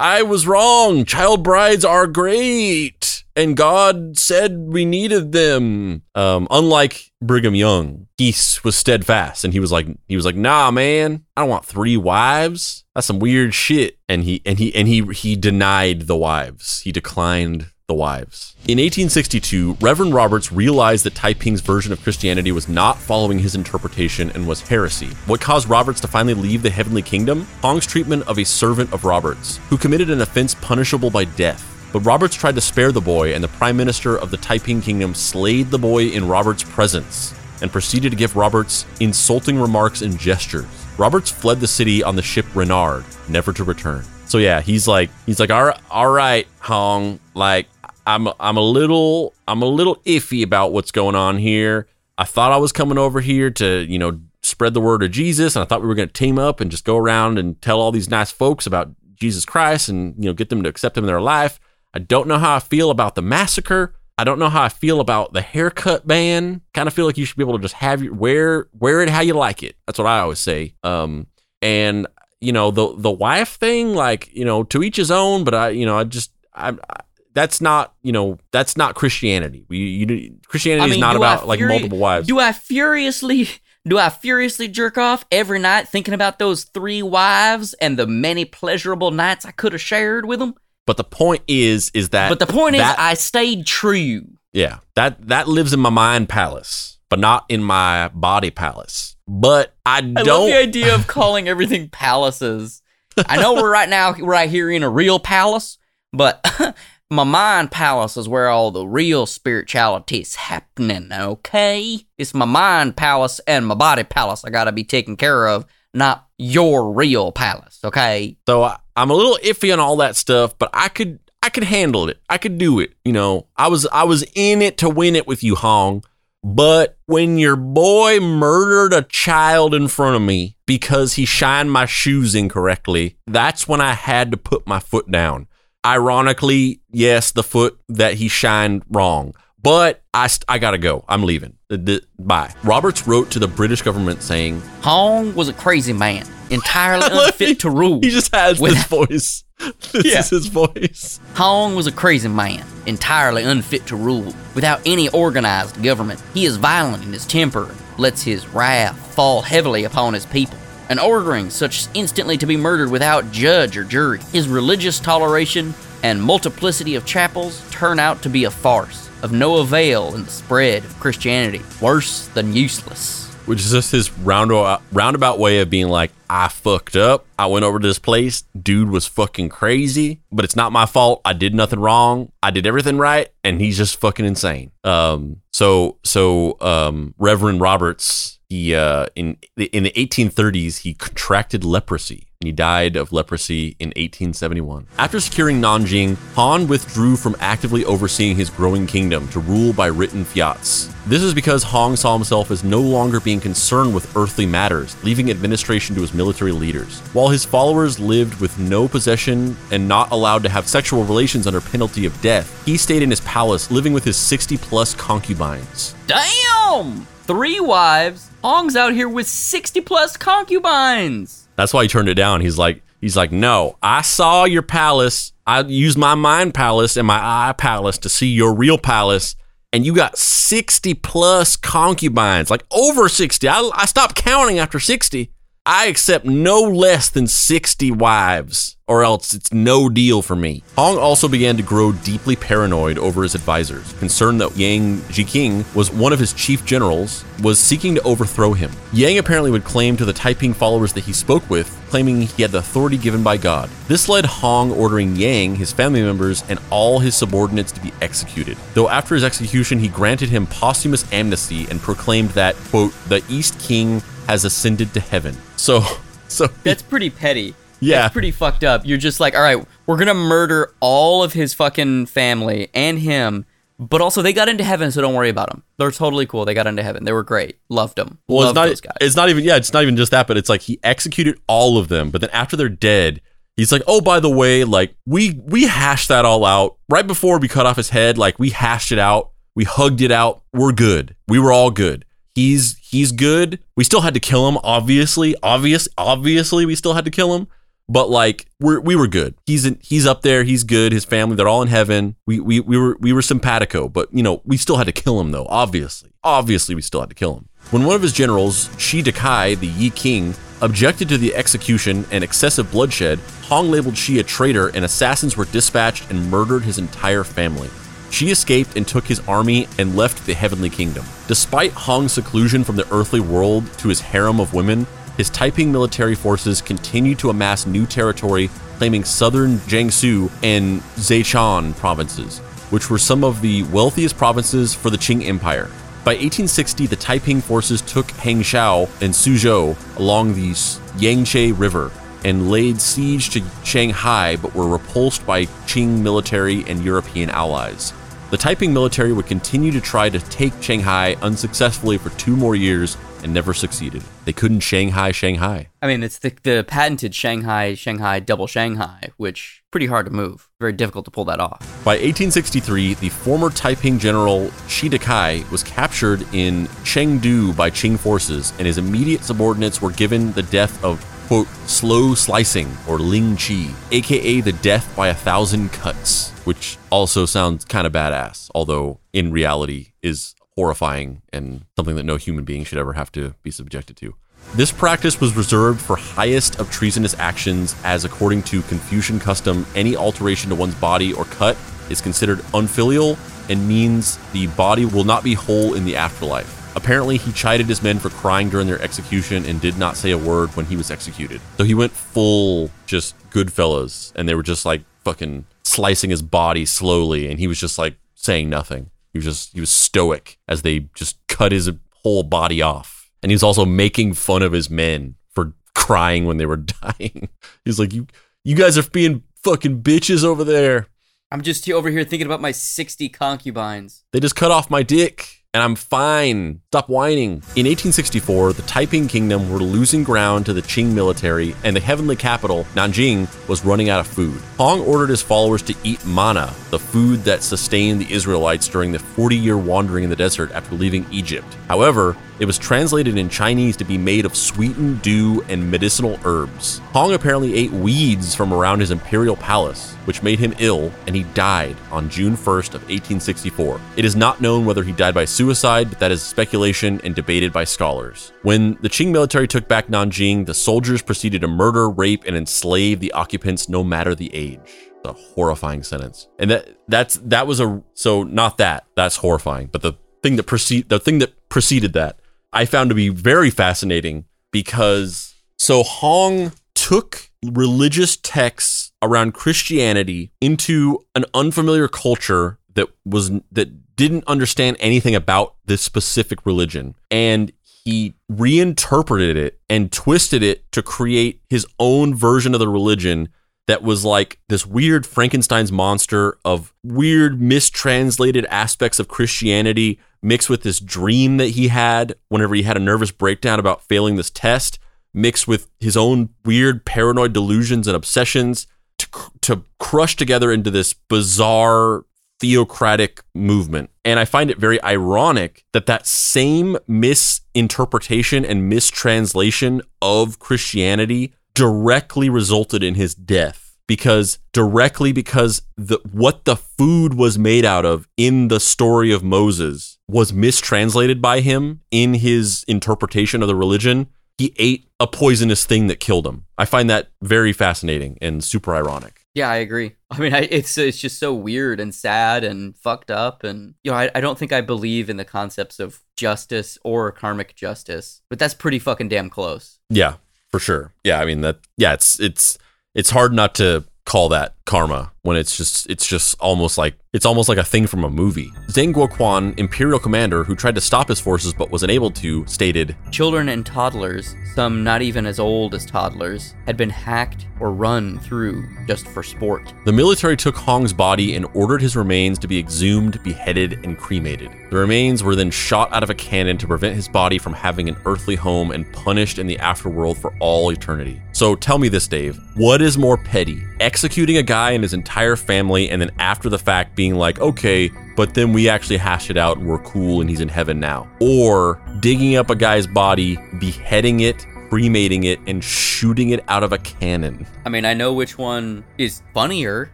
I 0.00 0.22
was 0.22 0.46
wrong. 0.46 1.04
Child 1.04 1.44
brides 1.44 1.84
are 1.84 2.06
great." 2.06 3.20
and 3.40 3.56
God 3.56 4.18
said 4.18 4.58
we 4.58 4.84
needed 4.84 5.32
them. 5.32 6.02
Um, 6.14 6.46
unlike 6.50 7.10
Brigham 7.22 7.54
Young, 7.54 8.06
he 8.18 8.34
was 8.64 8.76
steadfast, 8.76 9.44
and 9.44 9.52
he 9.52 9.60
was 9.60 9.72
like, 9.72 9.86
he 10.08 10.16
was 10.16 10.24
like, 10.24 10.36
nah, 10.36 10.70
man, 10.70 11.24
I 11.36 11.42
don't 11.42 11.50
want 11.50 11.64
three 11.64 11.96
wives. 11.96 12.84
That's 12.94 13.06
some 13.06 13.18
weird 13.18 13.54
shit. 13.54 13.98
And 14.08 14.24
he 14.24 14.42
and 14.44 14.58
he 14.58 14.74
and 14.74 14.86
he 14.86 15.02
he 15.12 15.36
denied 15.36 16.02
the 16.02 16.16
wives. 16.16 16.80
He 16.82 16.92
declined 16.92 17.70
the 17.90 17.94
wives. 17.94 18.54
In 18.68 18.78
1862, 18.78 19.76
Reverend 19.80 20.14
Roberts 20.14 20.52
realized 20.52 21.04
that 21.04 21.14
Taiping's 21.14 21.60
version 21.60 21.92
of 21.92 22.00
Christianity 22.00 22.52
was 22.52 22.68
not 22.68 22.98
following 22.98 23.40
his 23.40 23.56
interpretation 23.56 24.30
and 24.30 24.46
was 24.46 24.60
heresy. 24.60 25.08
What 25.26 25.40
caused 25.40 25.68
Roberts 25.68 26.00
to 26.02 26.06
finally 26.06 26.34
leave 26.34 26.62
the 26.62 26.70
heavenly 26.70 27.02
kingdom? 27.02 27.48
Hong's 27.62 27.88
treatment 27.88 28.28
of 28.28 28.38
a 28.38 28.44
servant 28.44 28.92
of 28.92 29.04
Roberts, 29.04 29.56
who 29.70 29.76
committed 29.76 30.08
an 30.08 30.20
offense 30.20 30.54
punishable 30.54 31.10
by 31.10 31.24
death. 31.24 31.66
But 31.92 32.06
Roberts 32.06 32.36
tried 32.36 32.54
to 32.54 32.60
spare 32.60 32.92
the 32.92 33.00
boy, 33.00 33.34
and 33.34 33.42
the 33.42 33.48
Prime 33.48 33.76
Minister 33.76 34.16
of 34.16 34.30
the 34.30 34.36
Taiping 34.36 34.80
Kingdom 34.80 35.12
slayed 35.12 35.72
the 35.72 35.78
boy 35.78 36.10
in 36.10 36.28
Roberts' 36.28 36.62
presence 36.62 37.34
and 37.60 37.72
proceeded 37.72 38.10
to 38.10 38.16
give 38.16 38.36
Roberts 38.36 38.86
insulting 39.00 39.60
remarks 39.60 40.02
and 40.02 40.16
gestures. 40.16 40.86
Roberts 40.96 41.32
fled 41.32 41.58
the 41.58 41.66
city 41.66 42.04
on 42.04 42.14
the 42.14 42.22
ship 42.22 42.46
Renard, 42.54 43.04
never 43.28 43.52
to 43.52 43.64
return. 43.64 44.04
So 44.30 44.38
yeah, 44.38 44.60
he's 44.60 44.86
like 44.86 45.10
he's 45.26 45.40
like 45.40 45.50
all 45.50 45.64
right, 45.64 45.80
all 45.90 46.08
right, 46.08 46.46
Hong, 46.60 47.18
like 47.34 47.66
I'm 48.10 48.28
I'm 48.40 48.56
a 48.56 48.62
little 48.62 49.32
I'm 49.46 49.62
a 49.62 49.66
little 49.66 49.96
iffy 50.04 50.42
about 50.42 50.72
what's 50.72 50.90
going 50.90 51.14
on 51.14 51.38
here. 51.38 51.86
I 52.18 52.24
thought 52.24 52.52
I 52.52 52.56
was 52.56 52.72
coming 52.72 52.98
over 52.98 53.20
here 53.20 53.50
to, 53.52 53.86
you 53.88 53.98
know, 53.98 54.20
spread 54.42 54.74
the 54.74 54.80
word 54.80 55.02
of 55.02 55.10
Jesus 55.10 55.54
and 55.54 55.62
I 55.62 55.66
thought 55.66 55.80
we 55.80 55.86
were 55.86 55.94
going 55.94 56.08
to 56.08 56.12
team 56.12 56.38
up 56.38 56.60
and 56.60 56.70
just 56.70 56.84
go 56.84 56.96
around 56.96 57.38
and 57.38 57.60
tell 57.62 57.80
all 57.80 57.92
these 57.92 58.10
nice 58.10 58.30
folks 58.30 58.66
about 58.66 58.90
Jesus 59.14 59.44
Christ 59.44 59.88
and, 59.88 60.14
you 60.18 60.28
know, 60.28 60.34
get 60.34 60.48
them 60.48 60.62
to 60.62 60.68
accept 60.68 60.98
him 60.98 61.04
in 61.04 61.08
their 61.08 61.20
life. 61.20 61.60
I 61.94 61.98
don't 62.00 62.26
know 62.26 62.38
how 62.38 62.56
I 62.56 62.58
feel 62.58 62.90
about 62.90 63.14
the 63.14 63.22
massacre. 63.22 63.94
I 64.18 64.24
don't 64.24 64.38
know 64.38 64.50
how 64.50 64.62
I 64.62 64.68
feel 64.68 65.00
about 65.00 65.32
the 65.32 65.40
haircut 65.40 66.06
ban. 66.06 66.60
Kind 66.74 66.88
of 66.88 66.94
feel 66.94 67.06
like 67.06 67.16
you 67.16 67.24
should 67.24 67.36
be 67.36 67.44
able 67.44 67.56
to 67.56 67.62
just 67.62 67.74
have 67.74 68.02
your 68.02 68.12
wear 68.12 68.68
wear 68.78 69.02
it 69.02 69.08
how 69.08 69.20
you 69.20 69.34
like 69.34 69.62
it. 69.62 69.76
That's 69.86 69.98
what 69.98 70.08
I 70.08 70.18
always 70.18 70.40
say. 70.40 70.74
Um, 70.82 71.26
and 71.62 72.06
you 72.40 72.52
know 72.52 72.70
the 72.70 72.94
the 72.96 73.10
wife 73.10 73.56
thing, 73.56 73.94
like 73.94 74.30
you 74.34 74.44
know, 74.44 74.62
to 74.64 74.82
each 74.82 74.96
his 74.96 75.10
own. 75.10 75.44
But 75.44 75.54
I, 75.54 75.68
you 75.70 75.86
know, 75.86 75.96
I 75.96 76.04
just 76.04 76.32
I, 76.54 76.70
I 76.70 77.00
that's 77.32 77.60
not 77.60 77.94
you 78.02 78.12
know 78.12 78.38
that's 78.52 78.76
not 78.76 78.94
Christianity. 78.94 79.64
We 79.68 79.78
you, 79.78 80.38
Christianity 80.46 80.82
I 80.82 80.86
mean, 80.86 80.94
is 80.94 81.00
not 81.00 81.16
about 81.16 81.42
furi- 81.42 81.46
like 81.46 81.60
multiple 81.60 81.98
wives. 81.98 82.26
Do 82.26 82.38
I 82.38 82.52
furiously 82.52 83.48
do 83.86 83.98
I 83.98 84.10
furiously 84.10 84.68
jerk 84.68 84.98
off 84.98 85.24
every 85.30 85.58
night 85.58 85.88
thinking 85.88 86.14
about 86.14 86.38
those 86.38 86.64
three 86.64 87.02
wives 87.02 87.74
and 87.74 87.98
the 87.98 88.06
many 88.06 88.44
pleasurable 88.44 89.10
nights 89.10 89.44
I 89.44 89.52
could 89.52 89.72
have 89.72 89.80
shared 89.80 90.26
with 90.26 90.38
them? 90.38 90.54
But 90.86 90.96
the 90.96 91.04
point 91.04 91.42
is, 91.46 91.90
is 91.94 92.10
that. 92.10 92.28
But 92.28 92.40
the 92.40 92.46
point 92.46 92.76
that, 92.76 92.92
is, 92.92 92.96
I 92.98 93.14
stayed 93.14 93.66
true. 93.66 94.22
Yeah, 94.52 94.78
that 94.96 95.28
that 95.28 95.48
lives 95.48 95.72
in 95.72 95.80
my 95.80 95.90
mind 95.90 96.28
palace, 96.28 96.98
but 97.08 97.18
not 97.18 97.44
in 97.48 97.62
my 97.62 98.08
body 98.08 98.50
palace. 98.50 99.16
But 99.26 99.74
I 99.86 100.00
don't. 100.00 100.18
I 100.18 100.22
love 100.22 100.46
the 100.48 100.58
idea 100.58 100.94
of 100.94 101.06
calling 101.06 101.48
everything 101.48 101.88
palaces. 101.88 102.82
I 103.16 103.36
know 103.36 103.54
we're 103.54 103.70
right 103.70 103.88
now 103.88 104.12
right 104.14 104.50
here 104.50 104.70
in 104.70 104.82
a 104.82 104.88
real 104.88 105.20
palace, 105.20 105.78
but 106.12 106.44
my 107.10 107.24
mind 107.24 107.70
palace 107.70 108.16
is 108.16 108.28
where 108.28 108.48
all 108.48 108.70
the 108.70 108.86
real 108.86 109.26
spirituality 109.26 110.20
is 110.20 110.36
happening. 110.36 111.10
Okay, 111.12 112.06
it's 112.16 112.34
my 112.34 112.44
mind 112.44 112.96
palace 112.96 113.40
and 113.46 113.66
my 113.66 113.74
body 113.74 114.04
palace. 114.04 114.44
I 114.44 114.50
gotta 114.50 114.72
be 114.72 114.84
taken 114.84 115.16
care 115.16 115.48
of, 115.48 115.66
not 115.92 116.28
your 116.38 116.92
real 116.92 117.32
palace. 117.32 117.80
Okay. 117.84 118.36
So 118.46 118.62
I, 118.62 118.78
I'm 118.96 119.10
a 119.10 119.14
little 119.14 119.38
iffy 119.42 119.72
on 119.72 119.80
all 119.80 119.96
that 119.96 120.16
stuff, 120.16 120.56
but 120.58 120.70
I 120.72 120.88
could 120.88 121.18
I 121.42 121.48
could 121.48 121.64
handle 121.64 122.08
it. 122.08 122.20
I 122.28 122.38
could 122.38 122.58
do 122.58 122.80
it. 122.80 122.92
You 123.04 123.12
know, 123.12 123.46
I 123.56 123.68
was 123.68 123.86
I 123.92 124.04
was 124.04 124.24
in 124.34 124.62
it 124.62 124.78
to 124.78 124.88
win 124.88 125.16
it 125.16 125.26
with 125.26 125.42
you, 125.42 125.56
Hong. 125.56 126.04
But 126.42 126.96
when 127.04 127.36
your 127.36 127.56
boy 127.56 128.18
murdered 128.18 128.94
a 128.94 129.02
child 129.02 129.74
in 129.74 129.88
front 129.88 130.16
of 130.16 130.22
me 130.22 130.56
because 130.64 131.14
he 131.14 131.26
shined 131.26 131.70
my 131.70 131.84
shoes 131.84 132.34
incorrectly, 132.34 133.18
that's 133.26 133.68
when 133.68 133.82
I 133.82 133.92
had 133.92 134.30
to 134.30 134.38
put 134.38 134.66
my 134.66 134.78
foot 134.78 135.10
down. 135.10 135.48
Ironically, 135.84 136.80
yes, 136.90 137.30
the 137.32 137.42
foot 137.42 137.78
that 137.88 138.14
he 138.14 138.28
shined 138.28 138.82
wrong. 138.90 139.34
But 139.62 140.02
I, 140.14 140.26
st- 140.26 140.44
I 140.48 140.58
gotta 140.58 140.78
go. 140.78 141.04
I'm 141.08 141.22
leaving. 141.24 141.56
D- 141.68 141.76
d- 141.76 142.00
Bye. 142.18 142.52
Roberts 142.64 143.06
wrote 143.06 143.30
to 143.32 143.38
the 143.38 143.48
British 143.48 143.82
government 143.82 144.22
saying, 144.22 144.60
Hong 144.82 145.34
was 145.34 145.48
a 145.48 145.52
crazy 145.52 145.92
man, 145.92 146.26
entirely 146.50 147.06
unfit 147.10 147.60
to 147.60 147.70
rule. 147.70 148.00
he 148.02 148.08
just 148.10 148.34
has 148.34 148.58
With- 148.60 148.72
this 148.74 148.86
voice. 148.86 149.44
This 149.92 150.06
Yeah. 150.06 150.20
is 150.20 150.30
his 150.30 150.46
voice. 150.46 151.20
Hong 151.34 151.74
was 151.74 151.86
a 151.86 151.92
crazy 151.92 152.28
man, 152.28 152.64
entirely 152.86 153.42
unfit 153.42 153.84
to 153.88 153.96
rule, 153.96 154.34
without 154.54 154.80
any 154.86 155.10
organized 155.10 155.82
government. 155.82 156.22
He 156.32 156.46
is 156.46 156.56
violent 156.56 157.04
in 157.04 157.12
his 157.12 157.26
temper 157.26 157.64
and 157.68 157.98
lets 157.98 158.22
his 158.22 158.46
wrath 158.48 158.96
fall 159.14 159.42
heavily 159.42 159.84
upon 159.84 160.14
his 160.14 160.24
people, 160.24 160.56
and 160.90 161.00
ordering 161.00 161.48
such 161.48 161.86
instantly 161.94 162.36
to 162.36 162.44
be 162.46 162.56
murdered 162.58 162.90
without 162.90 163.32
judge 163.32 163.78
or 163.78 163.84
jury. 163.84 164.20
His 164.32 164.48
religious 164.48 165.00
toleration 165.00 165.72
and 166.02 166.22
multiplicity 166.22 166.96
of 166.96 167.06
chapels 167.06 167.62
turn 167.70 167.98
out 167.98 168.20
to 168.22 168.28
be 168.28 168.44
a 168.44 168.50
farce, 168.50 169.08
of 169.22 169.32
no 169.32 169.56
avail 169.58 170.14
in 170.14 170.24
the 170.24 170.30
spread 170.30 170.84
of 170.84 171.00
Christianity, 171.00 171.62
worse 171.80 172.26
than 172.28 172.52
useless. 172.52 173.28
which 173.46 173.60
is 173.60 173.72
just 173.72 173.90
his 173.92 174.10
roundabout, 174.18 174.82
roundabout 174.92 175.38
way 175.38 175.60
of 175.60 175.70
being 175.70 175.88
like, 175.88 176.12
I 176.28 176.48
fucked 176.48 176.94
up. 176.94 177.26
I 177.38 177.46
went 177.46 177.64
over 177.64 177.78
to 177.80 177.86
this 177.86 177.98
place. 177.98 178.42
Dude 178.60 178.90
was 178.90 179.06
fucking 179.06 179.48
crazy, 179.48 180.20
but 180.30 180.44
it's 180.44 180.54
not 180.56 180.72
my 180.72 180.86
fault. 180.86 181.20
I 181.24 181.32
did 181.32 181.54
nothing 181.54 181.80
wrong. 181.80 182.30
I 182.42 182.50
did 182.50 182.66
everything 182.66 182.98
right, 182.98 183.28
and 183.42 183.60
he's 183.60 183.76
just 183.76 184.00
fucking 184.00 184.24
insane. 184.24 184.70
Um, 184.84 185.40
so 185.52 185.98
so 186.04 186.56
um, 186.60 187.14
Reverend 187.18 187.60
Roberts, 187.60 188.38
he 188.50 188.74
uh, 188.74 189.06
in 189.14 189.38
the, 189.56 189.66
in 189.66 189.84
the 189.84 189.92
1830s, 189.92 190.78
he 190.80 190.92
contracted 190.92 191.64
leprosy. 191.64 192.26
And 192.40 192.46
he 192.46 192.52
died 192.52 192.96
of 192.96 193.12
leprosy 193.12 193.76
in 193.78 193.88
1871. 193.90 194.86
After 194.98 195.20
securing 195.20 195.60
Nanjing, 195.60 196.16
Han 196.34 196.66
withdrew 196.68 197.16
from 197.16 197.36
actively 197.38 197.84
overseeing 197.84 198.34
his 198.34 198.48
growing 198.48 198.86
kingdom 198.86 199.28
to 199.28 199.40
rule 199.40 199.74
by 199.74 199.88
written 199.88 200.24
fiats. 200.24 200.92
This 201.06 201.22
is 201.22 201.34
because 201.34 201.62
Hong 201.62 201.96
saw 201.96 202.14
himself 202.14 202.50
as 202.50 202.64
no 202.64 202.80
longer 202.80 203.20
being 203.20 203.40
concerned 203.40 203.94
with 203.94 204.16
earthly 204.16 204.46
matters, 204.46 204.96
leaving 205.04 205.30
administration 205.30 205.94
to 205.94 206.00
his 206.00 206.14
military 206.14 206.52
leaders. 206.52 207.00
While 207.12 207.28
his 207.28 207.44
followers 207.44 208.00
lived 208.00 208.40
with 208.40 208.58
no 208.58 208.88
possession 208.88 209.54
and 209.70 209.86
not 209.86 210.10
allowed 210.10 210.42
to 210.44 210.48
have 210.48 210.66
sexual 210.66 211.04
relations 211.04 211.46
under 211.46 211.60
penalty 211.60 212.06
of 212.06 212.20
death, 212.22 212.64
he 212.64 212.78
stayed 212.78 213.02
in 213.02 213.10
his 213.10 213.20
palace 213.20 213.70
living 213.70 213.92
with 213.92 214.02
his 214.02 214.16
60 214.16 214.56
plus 214.56 214.94
concubines. 214.94 215.94
Damn! 216.06 217.06
Three 217.30 217.60
wives. 217.60 218.28
Hong's 218.42 218.74
out 218.74 218.92
here 218.92 219.08
with 219.08 219.28
60 219.28 219.82
plus 219.82 220.16
concubines. 220.16 221.46
That's 221.54 221.72
why 221.72 221.84
he 221.84 221.88
turned 221.88 222.08
it 222.08 222.14
down. 222.14 222.40
He's 222.40 222.58
like, 222.58 222.82
he's 223.00 223.16
like, 223.16 223.30
no, 223.30 223.78
I 223.80 224.02
saw 224.02 224.46
your 224.46 224.62
palace. 224.62 225.32
I 225.46 225.60
used 225.60 225.96
my 225.96 226.16
mind 226.16 226.54
palace 226.54 226.96
and 226.96 227.06
my 227.06 227.20
eye 227.22 227.54
palace 227.56 227.98
to 227.98 228.08
see 228.08 228.26
your 228.26 228.52
real 228.52 228.78
palace. 228.78 229.36
And 229.72 229.86
you 229.86 229.94
got 229.94 230.18
60 230.18 230.94
plus 230.94 231.56
concubines, 231.56 232.50
like 232.50 232.64
over 232.72 233.08
60. 233.08 233.46
I, 233.46 233.70
I 233.74 233.86
stopped 233.86 234.16
counting 234.16 234.58
after 234.58 234.80
60. 234.80 235.30
I 235.66 235.88
accept 235.88 236.24
no 236.24 236.62
less 236.62 237.10
than 237.10 237.26
60 237.26 237.90
wives, 237.90 238.78
or 238.86 239.04
else 239.04 239.34
it's 239.34 239.52
no 239.52 239.90
deal 239.90 240.22
for 240.22 240.34
me. 240.34 240.62
Hong 240.76 240.96
also 240.96 241.28
began 241.28 241.58
to 241.58 241.62
grow 241.62 241.92
deeply 241.92 242.34
paranoid 242.34 242.96
over 242.96 243.22
his 243.22 243.34
advisors, 243.34 243.92
concerned 243.94 244.40
that 244.40 244.56
Yang 244.56 244.96
Xiuqing 245.10 245.74
was 245.74 245.92
one 245.92 246.14
of 246.14 246.18
his 246.18 246.32
chief 246.32 246.64
generals, 246.64 247.26
was 247.42 247.58
seeking 247.58 247.94
to 247.94 248.02
overthrow 248.04 248.54
him. 248.54 248.70
Yang 248.94 249.18
apparently 249.18 249.50
would 249.50 249.64
claim 249.64 249.98
to 249.98 250.06
the 250.06 250.14
Taiping 250.14 250.54
followers 250.54 250.94
that 250.94 251.04
he 251.04 251.12
spoke 251.12 251.48
with, 251.50 251.68
claiming 251.90 252.22
he 252.22 252.40
had 252.40 252.52
the 252.52 252.58
authority 252.58 252.96
given 252.96 253.22
by 253.22 253.36
God. 253.36 253.68
This 253.86 254.08
led 254.08 254.24
Hong 254.24 254.72
ordering 254.72 255.14
Yang, 255.14 255.56
his 255.56 255.74
family 255.74 256.02
members, 256.02 256.42
and 256.48 256.58
all 256.70 257.00
his 257.00 257.14
subordinates 257.14 257.72
to 257.72 257.82
be 257.82 257.92
executed. 258.00 258.56
Though 258.72 258.88
after 258.88 259.14
his 259.14 259.24
execution, 259.24 259.78
he 259.78 259.88
granted 259.88 260.30
him 260.30 260.46
posthumous 260.46 261.10
amnesty 261.12 261.66
and 261.68 261.82
proclaimed 261.82 262.30
that, 262.30 262.56
quote, 262.70 262.94
the 263.08 263.22
East 263.28 263.60
King 263.60 264.00
has 264.30 264.44
ascended 264.44 264.94
to 264.94 265.00
heaven. 265.00 265.36
So, 265.56 265.80
so 266.28 266.46
That's 266.62 266.82
pretty 266.82 267.10
petty. 267.10 267.52
Yeah. 267.80 268.02
That's 268.02 268.12
pretty 268.12 268.30
fucked 268.30 268.62
up. 268.62 268.86
You're 268.86 268.98
just 268.98 269.18
like, 269.18 269.34
all 269.34 269.42
right, 269.42 269.66
we're 269.86 269.96
gonna 269.96 270.14
murder 270.14 270.72
all 270.78 271.24
of 271.24 271.32
his 271.32 271.52
fucking 271.52 272.06
family 272.06 272.68
and 272.72 272.98
him, 272.98 273.44
but 273.80 274.00
also 274.00 274.22
they 274.22 274.32
got 274.32 274.48
into 274.48 274.62
heaven, 274.62 274.92
so 274.92 275.00
don't 275.00 275.14
worry 275.14 275.30
about 275.30 275.50
them. 275.50 275.64
They're 275.78 275.90
totally 275.90 276.26
cool. 276.26 276.44
They 276.44 276.54
got 276.54 276.68
into 276.68 276.84
heaven. 276.84 277.04
They 277.04 277.12
were 277.12 277.24
great. 277.24 277.58
Loved 277.70 277.96
them. 277.96 278.18
Well, 278.28 278.52
Loved 278.52 278.70
it's 278.70 278.84
not. 278.84 278.96
It's 279.00 279.16
not 279.16 279.30
even. 279.30 279.42
Yeah, 279.42 279.56
it's 279.56 279.72
not 279.72 279.82
even 279.82 279.96
just 279.96 280.12
that. 280.12 280.28
But 280.28 280.36
it's 280.36 280.48
like 280.48 280.60
he 280.60 280.78
executed 280.84 281.40
all 281.48 281.76
of 281.78 281.88
them. 281.88 282.10
But 282.10 282.20
then 282.20 282.30
after 282.30 282.56
they're 282.56 282.68
dead, 282.68 283.22
he's 283.56 283.72
like, 283.72 283.82
"Oh, 283.88 284.00
by 284.00 284.20
the 284.20 284.30
way, 284.30 284.62
like 284.62 284.94
we 285.06 285.40
we 285.44 285.66
hashed 285.66 286.08
that 286.08 286.24
all 286.24 286.44
out 286.44 286.76
right 286.88 287.06
before 287.06 287.38
we 287.38 287.48
cut 287.48 287.66
off 287.66 287.78
his 287.78 287.88
head. 287.88 288.18
Like 288.18 288.38
we 288.38 288.50
hashed 288.50 288.92
it 288.92 288.98
out. 288.98 289.30
We 289.56 289.64
hugged 289.64 290.02
it 290.02 290.12
out. 290.12 290.42
We're 290.52 290.72
good. 290.72 291.16
We 291.26 291.38
were 291.38 291.50
all 291.50 291.70
good. 291.70 292.04
He's 292.34 292.78
he's 292.78 293.12
good. 293.12 293.58
We 293.76 293.84
still 293.84 294.02
had 294.02 294.14
to 294.14 294.20
kill 294.20 294.48
him. 294.48 294.58
Obviously, 294.62 295.34
obvious. 295.42 295.88
Obviously, 295.98 296.64
we 296.66 296.74
still 296.74 296.94
had 296.94 297.04
to 297.04 297.10
kill 297.10 297.34
him. 297.34 297.48
But 297.88 298.08
like 298.08 298.46
we're 298.60 298.78
we 298.78 298.94
were 298.94 299.08
good. 299.08 299.34
He's 299.46 299.64
in, 299.66 299.78
he's 299.82 300.06
up 300.06 300.22
there. 300.22 300.44
He's 300.44 300.62
good. 300.62 300.92
His 300.92 301.04
family, 301.04 301.34
they're 301.34 301.48
all 301.48 301.60
in 301.60 301.68
heaven. 301.68 302.14
We 302.24 302.38
we 302.38 302.60
we 302.60 302.78
were 302.78 302.96
we 303.00 303.12
were 303.12 303.22
simpatico. 303.22 303.88
But 303.88 304.14
you 304.14 304.22
know, 304.22 304.42
we 304.44 304.56
still 304.56 304.76
had 304.76 304.86
to 304.86 304.92
kill 304.92 305.20
him 305.20 305.32
though. 305.32 305.46
Obviously, 305.48 306.10
obviously, 306.22 306.76
we 306.76 306.82
still 306.82 307.00
had 307.00 307.08
to 307.08 307.16
kill 307.16 307.36
him. 307.36 307.48
When 307.72 307.84
one 307.84 307.96
of 307.96 308.02
his 308.02 308.12
generals, 308.12 308.70
Shi 308.78 309.02
Dakai, 309.02 309.58
the 309.58 309.66
Yi 309.66 309.90
King, 309.90 310.34
objected 310.62 311.08
to 311.08 311.18
the 311.18 311.34
execution 311.34 312.06
and 312.12 312.22
excessive 312.22 312.70
bloodshed, 312.70 313.18
Hong 313.42 313.72
labeled 313.72 313.98
Shi 313.98 314.20
a 314.20 314.22
traitor, 314.22 314.68
and 314.68 314.84
assassins 314.84 315.36
were 315.36 315.46
dispatched 315.46 316.08
and 316.10 316.30
murdered 316.30 316.62
his 316.62 316.78
entire 316.78 317.24
family. 317.24 317.70
She 318.10 318.30
escaped 318.30 318.76
and 318.76 318.86
took 318.86 319.06
his 319.06 319.20
army 319.28 319.68
and 319.78 319.96
left 319.96 320.26
the 320.26 320.34
heavenly 320.34 320.68
kingdom. 320.68 321.04
Despite 321.28 321.72
Hong's 321.72 322.12
seclusion 322.12 322.64
from 322.64 322.76
the 322.76 322.92
earthly 322.92 323.20
world 323.20 323.72
to 323.78 323.88
his 323.88 324.00
harem 324.00 324.40
of 324.40 324.52
women, 324.52 324.86
his 325.16 325.30
Taiping 325.30 325.70
military 325.70 326.14
forces 326.14 326.60
continued 326.60 327.18
to 327.20 327.30
amass 327.30 327.66
new 327.66 327.86
territory, 327.86 328.48
claiming 328.78 329.04
southern 329.04 329.58
Jiangsu 329.58 330.30
and 330.42 330.80
Zhejiang 330.96 331.76
provinces, 331.76 332.38
which 332.70 332.90
were 332.90 332.98
some 332.98 333.22
of 333.22 333.40
the 333.40 333.62
wealthiest 333.64 334.16
provinces 334.16 334.74
for 334.74 334.90
the 334.90 334.98
Qing 334.98 335.26
Empire. 335.26 335.70
By 336.02 336.12
1860, 336.12 336.86
the 336.86 336.96
Taiping 336.96 337.42
forces 337.42 337.82
took 337.82 338.06
Hangzhou 338.06 338.88
and 339.02 339.12
Suzhou 339.12 339.76
along 339.98 340.34
the 340.34 340.54
Yangtze 340.98 341.52
River 341.52 341.92
and 342.24 342.50
laid 342.50 342.80
siege 342.80 343.30
to 343.30 343.42
Shanghai 343.64 344.36
but 344.36 344.54
were 344.54 344.68
repulsed 344.68 345.26
by 345.26 345.44
Qing 345.66 346.00
military 346.00 346.64
and 346.66 346.82
European 346.82 347.30
allies. 347.30 347.92
The 348.30 348.36
Taiping 348.36 348.72
military 348.72 349.12
would 349.12 349.26
continue 349.26 349.72
to 349.72 349.80
try 349.80 350.08
to 350.08 350.20
take 350.20 350.52
Shanghai 350.62 351.16
unsuccessfully 351.20 351.98
for 351.98 352.10
two 352.10 352.36
more 352.36 352.54
years 352.54 352.96
and 353.24 353.34
never 353.34 353.52
succeeded. 353.52 354.04
They 354.24 354.32
couldn't 354.32 354.60
Shanghai 354.60 355.10
Shanghai. 355.10 355.66
I 355.82 355.88
mean, 355.88 356.04
it's 356.04 356.20
the 356.20 356.32
the 356.44 356.64
patented 356.66 357.12
Shanghai 357.12 357.74
Shanghai 357.74 358.20
double 358.20 358.46
Shanghai, 358.46 359.10
which 359.16 359.64
pretty 359.72 359.86
hard 359.86 360.06
to 360.06 360.12
move. 360.12 360.48
Very 360.60 360.72
difficult 360.72 361.06
to 361.06 361.10
pull 361.10 361.24
that 361.24 361.40
off. 361.40 361.58
By 361.84 361.94
1863, 361.94 362.94
the 362.94 363.08
former 363.08 363.50
Taiping 363.50 363.98
general 363.98 364.52
Shi 364.68 364.88
Dakai 364.88 365.50
was 365.50 365.64
captured 365.64 366.22
in 366.32 366.66
Chengdu 366.84 367.56
by 367.56 367.68
Qing 367.68 367.98
forces, 367.98 368.52
and 368.58 368.66
his 368.66 368.78
immediate 368.78 369.24
subordinates 369.24 369.82
were 369.82 369.90
given 369.90 370.30
the 370.34 370.44
death 370.44 370.82
of, 370.84 371.04
quote, 371.30 371.46
slow 371.68 372.12
slicing, 372.12 372.76
or 372.88 372.98
Ling 372.98 373.36
Chi, 373.36 373.72
aka 373.92 374.40
the 374.40 374.50
death 374.50 374.92
by 374.96 375.06
a 375.06 375.14
thousand 375.14 375.70
cuts, 375.70 376.30
which 376.42 376.76
also 376.90 377.24
sounds 377.24 377.64
kind 377.64 377.86
of 377.86 377.92
badass, 377.92 378.50
although 378.52 378.98
in 379.12 379.30
reality 379.30 379.92
is 380.02 380.34
horrifying 380.56 381.22
and 381.32 381.64
something 381.76 381.94
that 381.94 382.02
no 382.02 382.16
human 382.16 382.44
being 382.44 382.64
should 382.64 382.78
ever 382.78 382.94
have 382.94 383.12
to 383.12 383.36
be 383.44 383.52
subjected 383.52 383.96
to. 383.98 384.16
This 384.56 384.72
practice 384.72 385.20
was 385.20 385.36
reserved 385.36 385.80
for 385.80 385.94
highest 385.94 386.58
of 386.58 386.68
treasonous 386.68 387.14
actions, 387.16 387.76
as 387.84 388.04
according 388.04 388.42
to 388.50 388.62
Confucian 388.62 389.20
custom, 389.20 389.64
any 389.76 389.94
alteration 389.94 390.50
to 390.50 390.56
one's 390.56 390.74
body 390.74 391.12
or 391.12 391.26
cut 391.26 391.56
is 391.90 392.00
considered 392.00 392.40
unfilial 392.54 393.16
and 393.48 393.68
means 393.68 394.18
the 394.32 394.48
body 394.48 394.84
will 394.84 395.04
not 395.04 395.22
be 395.22 395.34
whole 395.34 395.74
in 395.74 395.84
the 395.84 395.94
afterlife. 395.94 396.59
Apparently, 396.76 397.16
he 397.16 397.32
chided 397.32 397.66
his 397.66 397.82
men 397.82 397.98
for 397.98 398.10
crying 398.10 398.48
during 398.48 398.66
their 398.66 398.80
execution 398.80 399.44
and 399.44 399.60
did 399.60 399.76
not 399.76 399.96
say 399.96 400.10
a 400.12 400.18
word 400.18 400.50
when 400.56 400.66
he 400.66 400.76
was 400.76 400.90
executed. 400.90 401.40
So 401.58 401.64
he 401.64 401.74
went 401.74 401.92
full 401.92 402.70
just 402.86 403.16
Goodfellas, 403.30 404.12
and 404.14 404.28
they 404.28 404.34
were 404.34 404.42
just 404.42 404.64
like 404.64 404.82
fucking 405.04 405.46
slicing 405.64 406.10
his 406.10 406.22
body 406.22 406.64
slowly, 406.64 407.30
and 407.30 407.38
he 407.38 407.46
was 407.46 407.58
just 407.58 407.78
like 407.78 407.96
saying 408.14 408.50
nothing. 408.50 408.90
He 409.12 409.18
was 409.18 409.24
just 409.24 409.52
he 409.52 409.60
was 409.60 409.70
stoic 409.70 410.38
as 410.48 410.62
they 410.62 410.88
just 410.94 411.18
cut 411.28 411.52
his 411.52 411.70
whole 412.02 412.22
body 412.22 412.62
off, 412.62 413.10
and 413.22 413.30
he 413.30 413.34
was 413.34 413.42
also 413.42 413.64
making 413.64 414.14
fun 414.14 414.42
of 414.42 414.52
his 414.52 414.70
men 414.70 415.16
for 415.30 415.54
crying 415.74 416.24
when 416.26 416.36
they 416.36 416.46
were 416.46 416.56
dying. 416.82 417.28
He's 417.64 417.78
like, 417.78 417.92
"You 417.92 418.06
you 418.44 418.54
guys 418.56 418.78
are 418.78 418.88
being 418.90 419.24
fucking 419.42 419.82
bitches 419.82 420.24
over 420.24 420.44
there." 420.44 420.86
I'm 421.32 421.42
just 421.42 421.68
over 421.70 421.90
here 421.90 422.02
thinking 422.02 422.26
about 422.26 422.40
my 422.40 422.50
60 422.50 423.08
concubines. 423.10 424.02
They 424.12 424.18
just 424.18 424.34
cut 424.34 424.50
off 424.50 424.68
my 424.68 424.82
dick 424.82 425.39
and 425.52 425.62
I'm 425.62 425.74
fine. 425.74 426.60
Stop 426.68 426.88
whining. 426.88 427.42
In 427.56 427.66
1864, 427.66 428.52
the 428.52 428.62
Taiping 428.62 429.08
Kingdom 429.08 429.50
were 429.50 429.58
losing 429.58 430.04
ground 430.04 430.46
to 430.46 430.52
the 430.52 430.62
Qing 430.62 430.92
military, 430.92 431.56
and 431.64 431.74
the 431.74 431.80
heavenly 431.80 432.16
capital, 432.16 432.64
Nanjing, 432.74 433.26
was 433.48 433.64
running 433.64 433.88
out 433.88 434.00
of 434.00 434.06
food. 434.06 434.40
Hong 434.58 434.80
ordered 434.80 435.10
his 435.10 435.22
followers 435.22 435.62
to 435.62 435.74
eat 435.82 436.04
manna, 436.06 436.54
the 436.70 436.78
food 436.78 437.24
that 437.24 437.42
sustained 437.42 438.00
the 438.00 438.12
Israelites 438.12 438.68
during 438.68 438.92
the 438.92 438.98
40 438.98 439.36
year 439.36 439.58
wandering 439.58 440.04
in 440.04 440.10
the 440.10 440.16
desert 440.16 440.52
after 440.52 440.74
leaving 440.74 441.04
Egypt. 441.10 441.56
However, 441.68 442.16
it 442.40 442.46
was 442.46 442.56
translated 442.56 443.18
in 443.18 443.28
Chinese 443.28 443.76
to 443.76 443.84
be 443.84 443.98
made 443.98 444.24
of 444.24 444.34
sweetened 444.34 445.02
dew 445.02 445.44
and 445.48 445.70
medicinal 445.70 446.18
herbs. 446.24 446.78
Hong 446.92 447.12
apparently 447.12 447.54
ate 447.54 447.70
weeds 447.70 448.34
from 448.34 448.54
around 448.54 448.80
his 448.80 448.90
imperial 448.90 449.36
palace, 449.36 449.92
which 450.06 450.22
made 450.22 450.38
him 450.38 450.54
ill, 450.58 450.90
and 451.06 451.14
he 451.14 451.24
died 451.34 451.76
on 451.90 452.08
June 452.08 452.34
1st 452.34 452.68
of 452.68 452.82
1864. 452.88 453.78
It 453.98 454.06
is 454.06 454.16
not 454.16 454.40
known 454.40 454.64
whether 454.64 454.82
he 454.82 454.92
died 454.92 455.12
by 455.12 455.26
suicide, 455.26 455.90
but 455.90 455.98
that 455.98 456.12
is 456.12 456.22
speculation 456.22 456.98
and 457.04 457.14
debated 457.14 457.52
by 457.52 457.64
scholars. 457.64 458.32
When 458.42 458.78
the 458.80 458.88
Qing 458.88 459.12
military 459.12 459.46
took 459.46 459.68
back 459.68 459.88
Nanjing, 459.88 460.46
the 460.46 460.54
soldiers 460.54 461.02
proceeded 461.02 461.42
to 461.42 461.48
murder, 461.48 461.90
rape, 461.90 462.24
and 462.26 462.36
enslave 462.36 463.00
the 463.00 463.12
occupants 463.12 463.68
no 463.68 463.84
matter 463.84 464.14
the 464.14 464.34
age. 464.34 464.89
A 465.04 465.12
horrifying 465.12 465.82
sentence. 465.82 466.28
And 466.38 466.50
that 466.50 466.68
that's 466.88 467.14
that 467.24 467.46
was 467.46 467.60
a 467.60 467.82
so 467.94 468.22
not 468.22 468.58
that. 468.58 468.86
That's 468.96 469.16
horrifying, 469.16 469.68
but 469.68 469.82
the 469.82 469.94
thing 470.22 470.36
that 470.36 470.44
precede 470.44 470.88
the 470.88 471.00
thing 471.00 471.18
that 471.20 471.48
preceded 471.48 471.92
that 471.94 472.18
I 472.52 472.64
found 472.64 472.90
to 472.90 472.94
be 472.94 473.08
very 473.08 473.50
fascinating 473.50 474.24
because 474.50 475.34
so 475.58 475.82
Hong 475.82 476.52
took 476.74 477.30
religious 477.44 478.16
texts 478.16 478.92
around 479.02 479.32
Christianity 479.32 480.32
into 480.40 481.04
an 481.14 481.24
unfamiliar 481.34 481.88
culture 481.88 482.58
that 482.74 482.88
was 483.04 483.30
that 483.52 483.96
didn't 483.96 484.24
understand 484.26 484.76
anything 484.80 485.14
about 485.14 485.56
this 485.66 485.82
specific 485.82 486.44
religion 486.46 486.94
and 487.10 487.52
he 487.84 488.14
reinterpreted 488.28 489.36
it 489.36 489.60
and 489.68 489.90
twisted 489.90 490.42
it 490.42 490.70
to 490.72 490.82
create 490.82 491.40
his 491.48 491.66
own 491.78 492.14
version 492.14 492.54
of 492.54 492.60
the 492.60 492.68
religion 492.68 493.28
that 493.66 493.82
was 493.82 494.04
like 494.04 494.38
this 494.48 494.66
weird 494.66 495.06
Frankenstein's 495.06 495.70
monster 495.70 496.38
of 496.44 496.74
weird 496.82 497.40
mistranslated 497.40 498.44
aspects 498.46 498.98
of 498.98 499.08
Christianity 499.08 500.00
mixed 500.22 500.50
with 500.50 500.62
this 500.62 500.80
dream 500.80 501.36
that 501.38 501.50
he 501.50 501.68
had 501.68 502.14
whenever 502.28 502.54
he 502.54 502.62
had 502.62 502.76
a 502.76 502.80
nervous 502.80 503.10
breakdown 503.10 503.58
about 503.58 503.82
failing 503.82 504.16
this 504.16 504.30
test, 504.30 504.78
mixed 505.14 505.48
with 505.48 505.68
his 505.78 505.96
own 505.96 506.30
weird 506.44 506.84
paranoid 506.84 507.32
delusions 507.32 507.86
and 507.86 507.96
obsessions 507.96 508.66
to, 508.98 509.08
to 509.40 509.64
crush 509.78 510.16
together 510.16 510.52
into 510.52 510.70
this 510.70 510.92
bizarre 510.92 512.04
theocratic 512.40 513.22
movement. 513.34 513.90
And 514.04 514.18
I 514.18 514.24
find 514.24 514.50
it 514.50 514.58
very 514.58 514.82
ironic 514.82 515.64
that 515.72 515.86
that 515.86 516.06
same 516.06 516.76
misinterpretation 516.88 518.44
and 518.44 518.68
mistranslation 518.68 519.82
of 520.00 520.38
Christianity 520.38 521.34
directly 521.60 522.30
resulted 522.30 522.82
in 522.82 522.94
his 522.94 523.14
death 523.14 523.76
because 523.86 524.38
directly 524.52 525.12
because 525.12 525.60
the 525.76 525.98
what 526.10 526.46
the 526.46 526.56
food 526.56 527.12
was 527.12 527.38
made 527.38 527.66
out 527.66 527.84
of 527.84 528.08
in 528.16 528.48
the 528.48 528.58
story 528.58 529.12
of 529.12 529.22
Moses 529.22 529.98
was 530.08 530.32
mistranslated 530.32 531.20
by 531.20 531.40
him 531.40 531.82
in 531.90 532.14
his 532.14 532.64
interpretation 532.66 533.42
of 533.42 533.48
the 533.48 533.54
religion 533.54 534.06
he 534.38 534.54
ate 534.56 534.88
a 534.98 535.06
poisonous 535.06 535.66
thing 535.66 535.86
that 535.88 536.00
killed 536.00 536.26
him 536.26 536.46
i 536.56 536.64
find 536.64 536.88
that 536.88 537.08
very 537.20 537.52
fascinating 537.52 538.16
and 538.22 538.42
super 538.42 538.74
ironic 538.74 539.20
Yeah, 539.34 539.50
I 539.50 539.56
agree. 539.56 539.94
I 540.10 540.18
mean, 540.18 540.34
I, 540.34 540.48
it's 540.50 540.76
it's 540.78 540.98
just 540.98 541.18
so 541.20 541.32
weird 541.32 541.78
and 541.78 541.94
sad 541.94 542.42
and 542.42 542.74
fucked 542.76 543.10
up, 543.12 543.44
and 543.44 543.74
you 543.84 543.90
know, 543.92 543.96
I, 543.96 544.10
I 544.14 544.20
don't 544.20 544.36
think 544.38 544.52
I 544.52 544.60
believe 544.60 545.08
in 545.10 545.18
the 545.18 545.24
concepts 545.24 545.78
of 545.78 546.00
justice 546.16 546.78
or 546.82 547.12
karmic 547.12 547.54
justice, 547.54 548.22
but 548.28 548.38
that's 548.40 548.54
pretty 548.54 548.80
fucking 548.80 549.08
damn 549.08 549.30
close. 549.30 549.78
yeah 549.90 550.14
for 550.50 550.58
sure. 550.58 550.92
Yeah 551.04 551.20
i 551.20 551.24
mean 551.24 551.40
that 551.42 551.58
yeah 551.76 551.92
it's 551.92 552.18
it's 552.20 552.58
it's 552.94 553.10
hard 553.10 553.32
not 553.32 553.54
to 553.56 553.84
call 554.04 554.28
that 554.30 554.54
karma 554.66 555.12
when 555.22 555.36
it's 555.36 555.56
just 555.56 555.88
it's 555.88 556.06
just 556.06 556.36
almost 556.40 556.76
like 556.76 556.96
it's 557.12 557.26
almost 557.26 557.48
like 557.48 557.58
a 557.58 557.64
thing 557.64 557.88
from 557.88 558.04
a 558.04 558.10
movie. 558.10 558.52
Zhang 558.68 558.94
Guoquan, 558.94 559.58
imperial 559.58 559.98
commander 559.98 560.44
who 560.44 560.54
tried 560.54 560.76
to 560.76 560.80
stop 560.80 561.08
his 561.08 561.18
forces 561.18 561.52
but 561.52 561.72
was 561.72 561.82
unable 561.82 562.10
to, 562.12 562.46
stated, 562.46 562.94
Children 563.10 563.48
and 563.48 563.66
toddlers, 563.66 564.36
some 564.54 564.84
not 564.84 565.02
even 565.02 565.26
as 565.26 565.40
old 565.40 565.74
as 565.74 565.84
toddlers, 565.84 566.54
had 566.66 566.76
been 566.76 566.90
hacked 566.90 567.46
or 567.58 567.72
run 567.72 568.20
through 568.20 568.64
just 568.86 569.08
for 569.08 569.24
sport. 569.24 569.74
The 569.84 569.92
military 569.92 570.36
took 570.36 570.54
Hong's 570.54 570.92
body 570.92 571.34
and 571.34 571.46
ordered 571.52 571.82
his 571.82 571.96
remains 571.96 572.38
to 572.38 572.48
be 572.48 572.60
exhumed, 572.60 573.20
beheaded, 573.24 573.84
and 573.84 573.98
cremated. 573.98 574.52
The 574.70 574.76
remains 574.76 575.24
were 575.24 575.34
then 575.34 575.50
shot 575.50 575.92
out 575.92 576.04
of 576.04 576.10
a 576.10 576.14
cannon 576.14 576.58
to 576.58 576.66
prevent 576.68 576.94
his 576.94 577.08
body 577.08 577.38
from 577.38 577.54
having 577.54 577.88
an 577.88 577.96
earthly 578.06 578.36
home 578.36 578.70
and 578.70 578.90
punished 578.92 579.40
in 579.40 579.48
the 579.48 579.56
afterworld 579.56 580.16
for 580.16 580.32
all 580.38 580.70
eternity. 580.70 581.20
So 581.32 581.56
tell 581.56 581.78
me 581.78 581.88
this, 581.88 582.06
Dave. 582.06 582.38
What 582.54 582.80
is 582.80 582.96
more 582.96 583.18
petty? 583.18 583.64
Executing 583.80 584.36
a 584.36 584.42
guy 584.42 584.72
and 584.72 584.84
his 584.84 584.94
entire 584.94 585.36
family 585.36 585.90
and 585.90 586.00
then 586.00 586.10
after 586.18 586.48
the 586.48 586.58
fact 586.58 586.94
being 587.00 587.14
like, 587.14 587.40
okay, 587.40 587.90
but 588.14 588.34
then 588.34 588.52
we 588.52 588.68
actually 588.68 588.98
hash 588.98 589.30
it 589.30 589.38
out 589.38 589.56
and 589.56 589.66
we're 589.66 589.78
cool 589.78 590.20
and 590.20 590.28
he's 590.28 590.42
in 590.42 590.50
heaven 590.50 590.78
now. 590.78 591.08
Or 591.18 591.80
digging 592.00 592.36
up 592.36 592.50
a 592.50 592.54
guy's 592.54 592.86
body, 592.86 593.38
beheading 593.58 594.20
it, 594.20 594.44
cremating 594.68 595.24
it, 595.24 595.38
and 595.46 595.64
shooting 595.64 596.28
it 596.28 596.44
out 596.48 596.62
of 596.62 596.74
a 596.74 596.78
cannon. 596.78 597.46
I 597.64 597.70
mean, 597.70 597.86
I 597.86 597.94
know 597.94 598.12
which 598.12 598.36
one 598.36 598.84
is 598.98 599.22
funnier. 599.32 599.90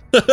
like 0.12 0.24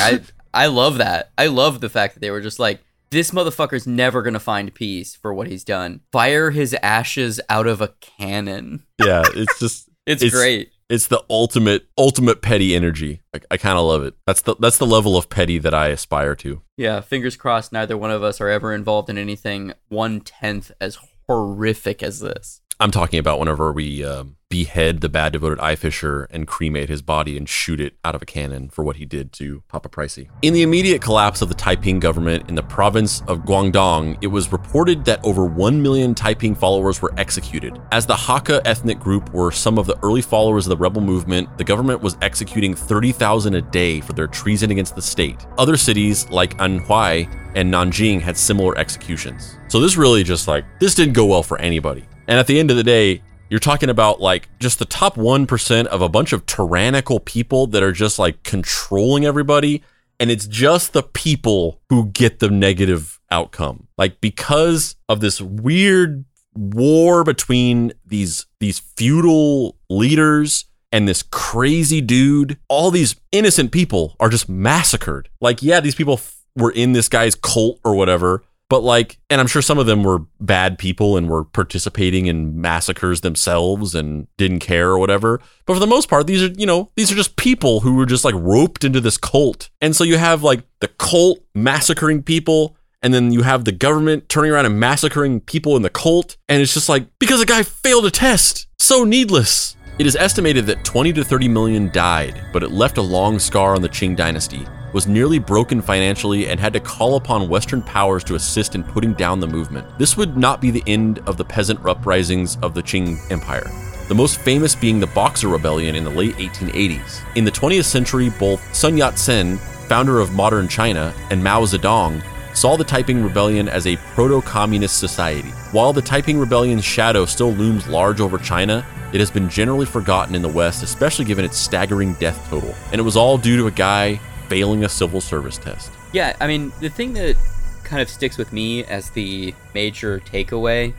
I 0.00 0.20
I 0.54 0.66
love 0.68 0.96
that. 0.98 1.32
I 1.36 1.48
love 1.48 1.82
the 1.82 1.90
fact 1.90 2.14
that 2.14 2.20
they 2.20 2.30
were 2.30 2.40
just 2.40 2.58
like 2.58 2.80
this 3.10 3.32
motherfucker's 3.32 3.86
never 3.86 4.22
going 4.22 4.32
to 4.34 4.40
find 4.40 4.72
peace 4.72 5.16
for 5.16 5.34
what 5.34 5.48
he's 5.48 5.64
done. 5.64 6.00
Fire 6.12 6.50
his 6.50 6.74
ashes 6.82 7.40
out 7.50 7.66
of 7.66 7.82
a 7.82 7.88
cannon. 8.00 8.84
yeah, 9.04 9.22
it's 9.34 9.58
just 9.58 9.90
It's, 10.06 10.22
It's- 10.22 10.32
great. 10.40 10.70
It's 10.90 11.06
the 11.06 11.24
ultimate 11.30 11.86
ultimate 11.96 12.42
petty 12.42 12.74
energy. 12.74 13.22
I, 13.50 13.56
kind 13.56 13.78
of 13.78 13.84
love 13.84 14.02
it. 14.02 14.14
That's 14.26 14.42
the 14.42 14.56
that's 14.56 14.76
the 14.76 14.86
level 14.86 15.16
of 15.16 15.30
petty 15.30 15.58
that 15.58 15.72
I 15.72 15.88
aspire 15.88 16.34
to. 16.36 16.60
Yeah, 16.76 17.00
fingers 17.00 17.36
crossed 17.36 17.72
neither 17.72 17.96
one 17.96 18.10
of 18.10 18.22
us 18.22 18.40
are 18.40 18.48
ever 18.48 18.74
involved 18.74 19.08
in 19.08 19.16
anything 19.16 19.72
one 19.88 20.20
tenth 20.20 20.72
as 20.80 20.98
horrific 21.28 22.02
as 22.02 22.18
this. 22.18 22.60
I'm 22.82 22.90
talking 22.90 23.18
about 23.18 23.38
whenever 23.38 23.72
we 23.74 24.02
um, 24.06 24.36
behead 24.48 25.02
the 25.02 25.10
bad 25.10 25.34
devoted 25.34 25.60
eye 25.60 25.76
fisher 25.76 26.26
and 26.30 26.46
cremate 26.46 26.88
his 26.88 27.02
body 27.02 27.36
and 27.36 27.46
shoot 27.46 27.78
it 27.78 27.94
out 28.06 28.14
of 28.14 28.22
a 28.22 28.24
cannon 28.24 28.70
for 28.70 28.82
what 28.82 28.96
he 28.96 29.04
did 29.04 29.34
to 29.34 29.62
Papa 29.68 29.90
Pricey. 29.90 30.30
In 30.40 30.54
the 30.54 30.62
immediate 30.62 31.02
collapse 31.02 31.42
of 31.42 31.50
the 31.50 31.54
Taiping 31.54 32.00
government 32.00 32.48
in 32.48 32.54
the 32.54 32.62
province 32.62 33.20
of 33.28 33.40
Guangdong, 33.40 34.16
it 34.22 34.28
was 34.28 34.50
reported 34.50 35.04
that 35.04 35.22
over 35.22 35.44
1 35.44 35.82
million 35.82 36.14
Taiping 36.14 36.54
followers 36.54 37.02
were 37.02 37.12
executed. 37.18 37.78
As 37.92 38.06
the 38.06 38.14
Hakka 38.14 38.62
ethnic 38.64 38.98
group 38.98 39.30
were 39.34 39.50
some 39.50 39.76
of 39.76 39.86
the 39.86 40.02
early 40.02 40.22
followers 40.22 40.64
of 40.64 40.70
the 40.70 40.78
rebel 40.78 41.02
movement, 41.02 41.58
the 41.58 41.64
government 41.64 42.00
was 42.00 42.16
executing 42.22 42.74
30,000 42.74 43.56
a 43.56 43.60
day 43.60 44.00
for 44.00 44.14
their 44.14 44.26
treason 44.26 44.70
against 44.70 44.96
the 44.96 45.02
state. 45.02 45.46
Other 45.58 45.76
cities 45.76 46.30
like 46.30 46.56
Anhui 46.56 47.30
and 47.54 47.70
Nanjing 47.70 48.22
had 48.22 48.38
similar 48.38 48.78
executions. 48.78 49.58
So 49.68 49.80
this 49.80 49.98
really 49.98 50.24
just 50.24 50.48
like, 50.48 50.64
this 50.78 50.94
didn't 50.94 51.12
go 51.12 51.26
well 51.26 51.42
for 51.42 51.58
anybody. 51.58 52.06
And 52.30 52.38
at 52.38 52.46
the 52.46 52.60
end 52.60 52.70
of 52.70 52.76
the 52.76 52.84
day, 52.84 53.22
you're 53.48 53.58
talking 53.58 53.90
about 53.90 54.20
like 54.20 54.48
just 54.60 54.78
the 54.78 54.84
top 54.84 55.16
1% 55.16 55.86
of 55.86 56.00
a 56.00 56.08
bunch 56.08 56.32
of 56.32 56.46
tyrannical 56.46 57.18
people 57.18 57.66
that 57.66 57.82
are 57.82 57.90
just 57.90 58.20
like 58.20 58.44
controlling 58.44 59.26
everybody. 59.26 59.82
And 60.20 60.30
it's 60.30 60.46
just 60.46 60.92
the 60.92 61.02
people 61.02 61.80
who 61.88 62.06
get 62.06 62.38
the 62.38 62.48
negative 62.48 63.18
outcome. 63.32 63.88
Like 63.98 64.20
because 64.20 64.94
of 65.08 65.20
this 65.20 65.40
weird 65.40 66.24
war 66.54 67.24
between 67.24 67.92
these 68.06 68.46
these 68.60 68.78
feudal 68.78 69.76
leaders 69.88 70.66
and 70.92 71.08
this 71.08 71.24
crazy 71.24 72.00
dude, 72.00 72.58
all 72.68 72.92
these 72.92 73.16
innocent 73.32 73.72
people 73.72 74.14
are 74.20 74.28
just 74.28 74.48
massacred. 74.48 75.28
Like, 75.40 75.64
yeah, 75.64 75.80
these 75.80 75.96
people 75.96 76.14
f- 76.14 76.44
were 76.56 76.70
in 76.70 76.92
this 76.92 77.08
guy's 77.08 77.34
cult 77.34 77.80
or 77.84 77.94
whatever, 77.94 78.44
but 78.70 78.84
like, 78.84 79.18
and 79.28 79.40
I'm 79.40 79.48
sure 79.48 79.60
some 79.60 79.78
of 79.78 79.86
them 79.86 80.04
were 80.04 80.20
bad 80.40 80.78
people 80.78 81.16
and 81.16 81.28
were 81.28 81.44
participating 81.44 82.26
in 82.26 82.60
massacres 82.60 83.20
themselves 83.20 83.96
and 83.96 84.28
didn't 84.38 84.60
care 84.60 84.90
or 84.90 84.98
whatever. 84.98 85.40
But 85.66 85.74
for 85.74 85.80
the 85.80 85.88
most 85.88 86.08
part, 86.08 86.28
these 86.28 86.42
are, 86.42 86.52
you 86.56 86.66
know, 86.66 86.90
these 86.94 87.10
are 87.10 87.16
just 87.16 87.34
people 87.34 87.80
who 87.80 87.96
were 87.96 88.06
just 88.06 88.24
like 88.24 88.36
roped 88.36 88.84
into 88.84 89.00
this 89.00 89.18
cult. 89.18 89.70
And 89.80 89.94
so 89.94 90.04
you 90.04 90.18
have 90.18 90.44
like 90.44 90.62
the 90.78 90.86
cult 90.86 91.40
massacring 91.52 92.22
people. 92.22 92.76
And 93.02 93.12
then 93.12 93.32
you 93.32 93.42
have 93.42 93.64
the 93.64 93.72
government 93.72 94.28
turning 94.28 94.52
around 94.52 94.66
and 94.66 94.78
massacring 94.78 95.40
people 95.40 95.74
in 95.74 95.82
the 95.82 95.90
cult. 95.90 96.36
And 96.48 96.62
it's 96.62 96.74
just 96.74 96.88
like, 96.88 97.06
because 97.18 97.40
a 97.40 97.46
guy 97.46 97.64
failed 97.64 98.06
a 98.06 98.10
test. 98.10 98.68
So 98.78 99.04
needless. 99.04 99.74
It 99.98 100.06
is 100.06 100.14
estimated 100.14 100.66
that 100.66 100.84
20 100.84 101.12
to 101.14 101.24
30 101.24 101.48
million 101.48 101.90
died, 101.92 102.40
but 102.52 102.62
it 102.62 102.70
left 102.70 102.98
a 102.98 103.02
long 103.02 103.38
scar 103.38 103.74
on 103.74 103.82
the 103.82 103.88
Qing 103.88 104.16
dynasty, 104.16 104.66
was 104.92 105.06
nearly 105.06 105.38
broken 105.38 105.80
financially, 105.80 106.48
and 106.48 106.58
had 106.58 106.72
to 106.72 106.80
call 106.80 107.16
upon 107.16 107.48
Western 107.48 107.82
powers 107.82 108.24
to 108.24 108.34
assist 108.34 108.74
in 108.74 108.82
putting 108.82 109.14
down 109.14 109.40
the 109.40 109.46
movement. 109.46 109.86
This 109.98 110.16
would 110.16 110.36
not 110.36 110.60
be 110.60 110.70
the 110.70 110.84
end 110.86 111.20
of 111.26 111.36
the 111.36 111.44
peasant 111.44 111.84
uprisings 111.86 112.56
of 112.62 112.74
the 112.74 112.82
Qing 112.82 113.18
Empire. 113.30 113.70
the 114.10 114.14
most 114.16 114.40
famous 114.40 114.74
being 114.74 114.98
the 114.98 115.06
Boxer 115.06 115.46
Rebellion 115.46 115.94
in 115.94 116.02
the 116.02 116.10
late 116.10 116.34
1880s. 116.34 117.20
In 117.36 117.44
the 117.44 117.50
20th 117.52 117.84
century, 117.84 118.28
both 118.40 118.74
Sun 118.74 118.96
Yat 118.96 119.16
sen, 119.16 119.56
founder 119.86 120.18
of 120.18 120.32
modern 120.32 120.66
China, 120.66 121.14
and 121.30 121.42
Mao 121.44 121.62
Zedong 121.62 122.20
saw 122.52 122.76
the 122.76 122.82
Taiping 122.82 123.22
Rebellion 123.22 123.68
as 123.68 123.86
a 123.86 123.94
proto 124.14 124.42
communist 124.42 124.98
society. 124.98 125.50
While 125.70 125.92
the 125.92 126.02
Taiping 126.02 126.40
Rebellion's 126.40 126.84
shadow 126.84 127.24
still 127.24 127.52
looms 127.52 127.86
large 127.86 128.20
over 128.20 128.36
China, 128.36 128.84
it 129.12 129.20
has 129.20 129.30
been 129.30 129.48
generally 129.48 129.86
forgotten 129.86 130.34
in 130.34 130.42
the 130.42 130.48
West, 130.48 130.82
especially 130.82 131.24
given 131.24 131.44
its 131.44 131.56
staggering 131.56 132.14
death 132.14 132.44
total. 132.50 132.74
And 132.90 132.98
it 133.00 133.04
was 133.04 133.16
all 133.16 133.38
due 133.38 133.56
to 133.58 133.68
a 133.68 133.70
guy 133.70 134.20
failing 134.50 134.84
a 134.84 134.88
civil 134.88 135.20
service 135.20 135.56
test. 135.56 135.92
Yeah, 136.12 136.36
I 136.40 136.48
mean, 136.48 136.72
the 136.80 136.88
thing 136.90 137.12
that 137.12 137.36
kind 137.84 138.02
of 138.02 138.08
sticks 138.08 138.36
with 138.36 138.52
me 138.52 138.84
as 138.84 139.10
the 139.10 139.54
major 139.74 140.18
takeaway 140.20 140.92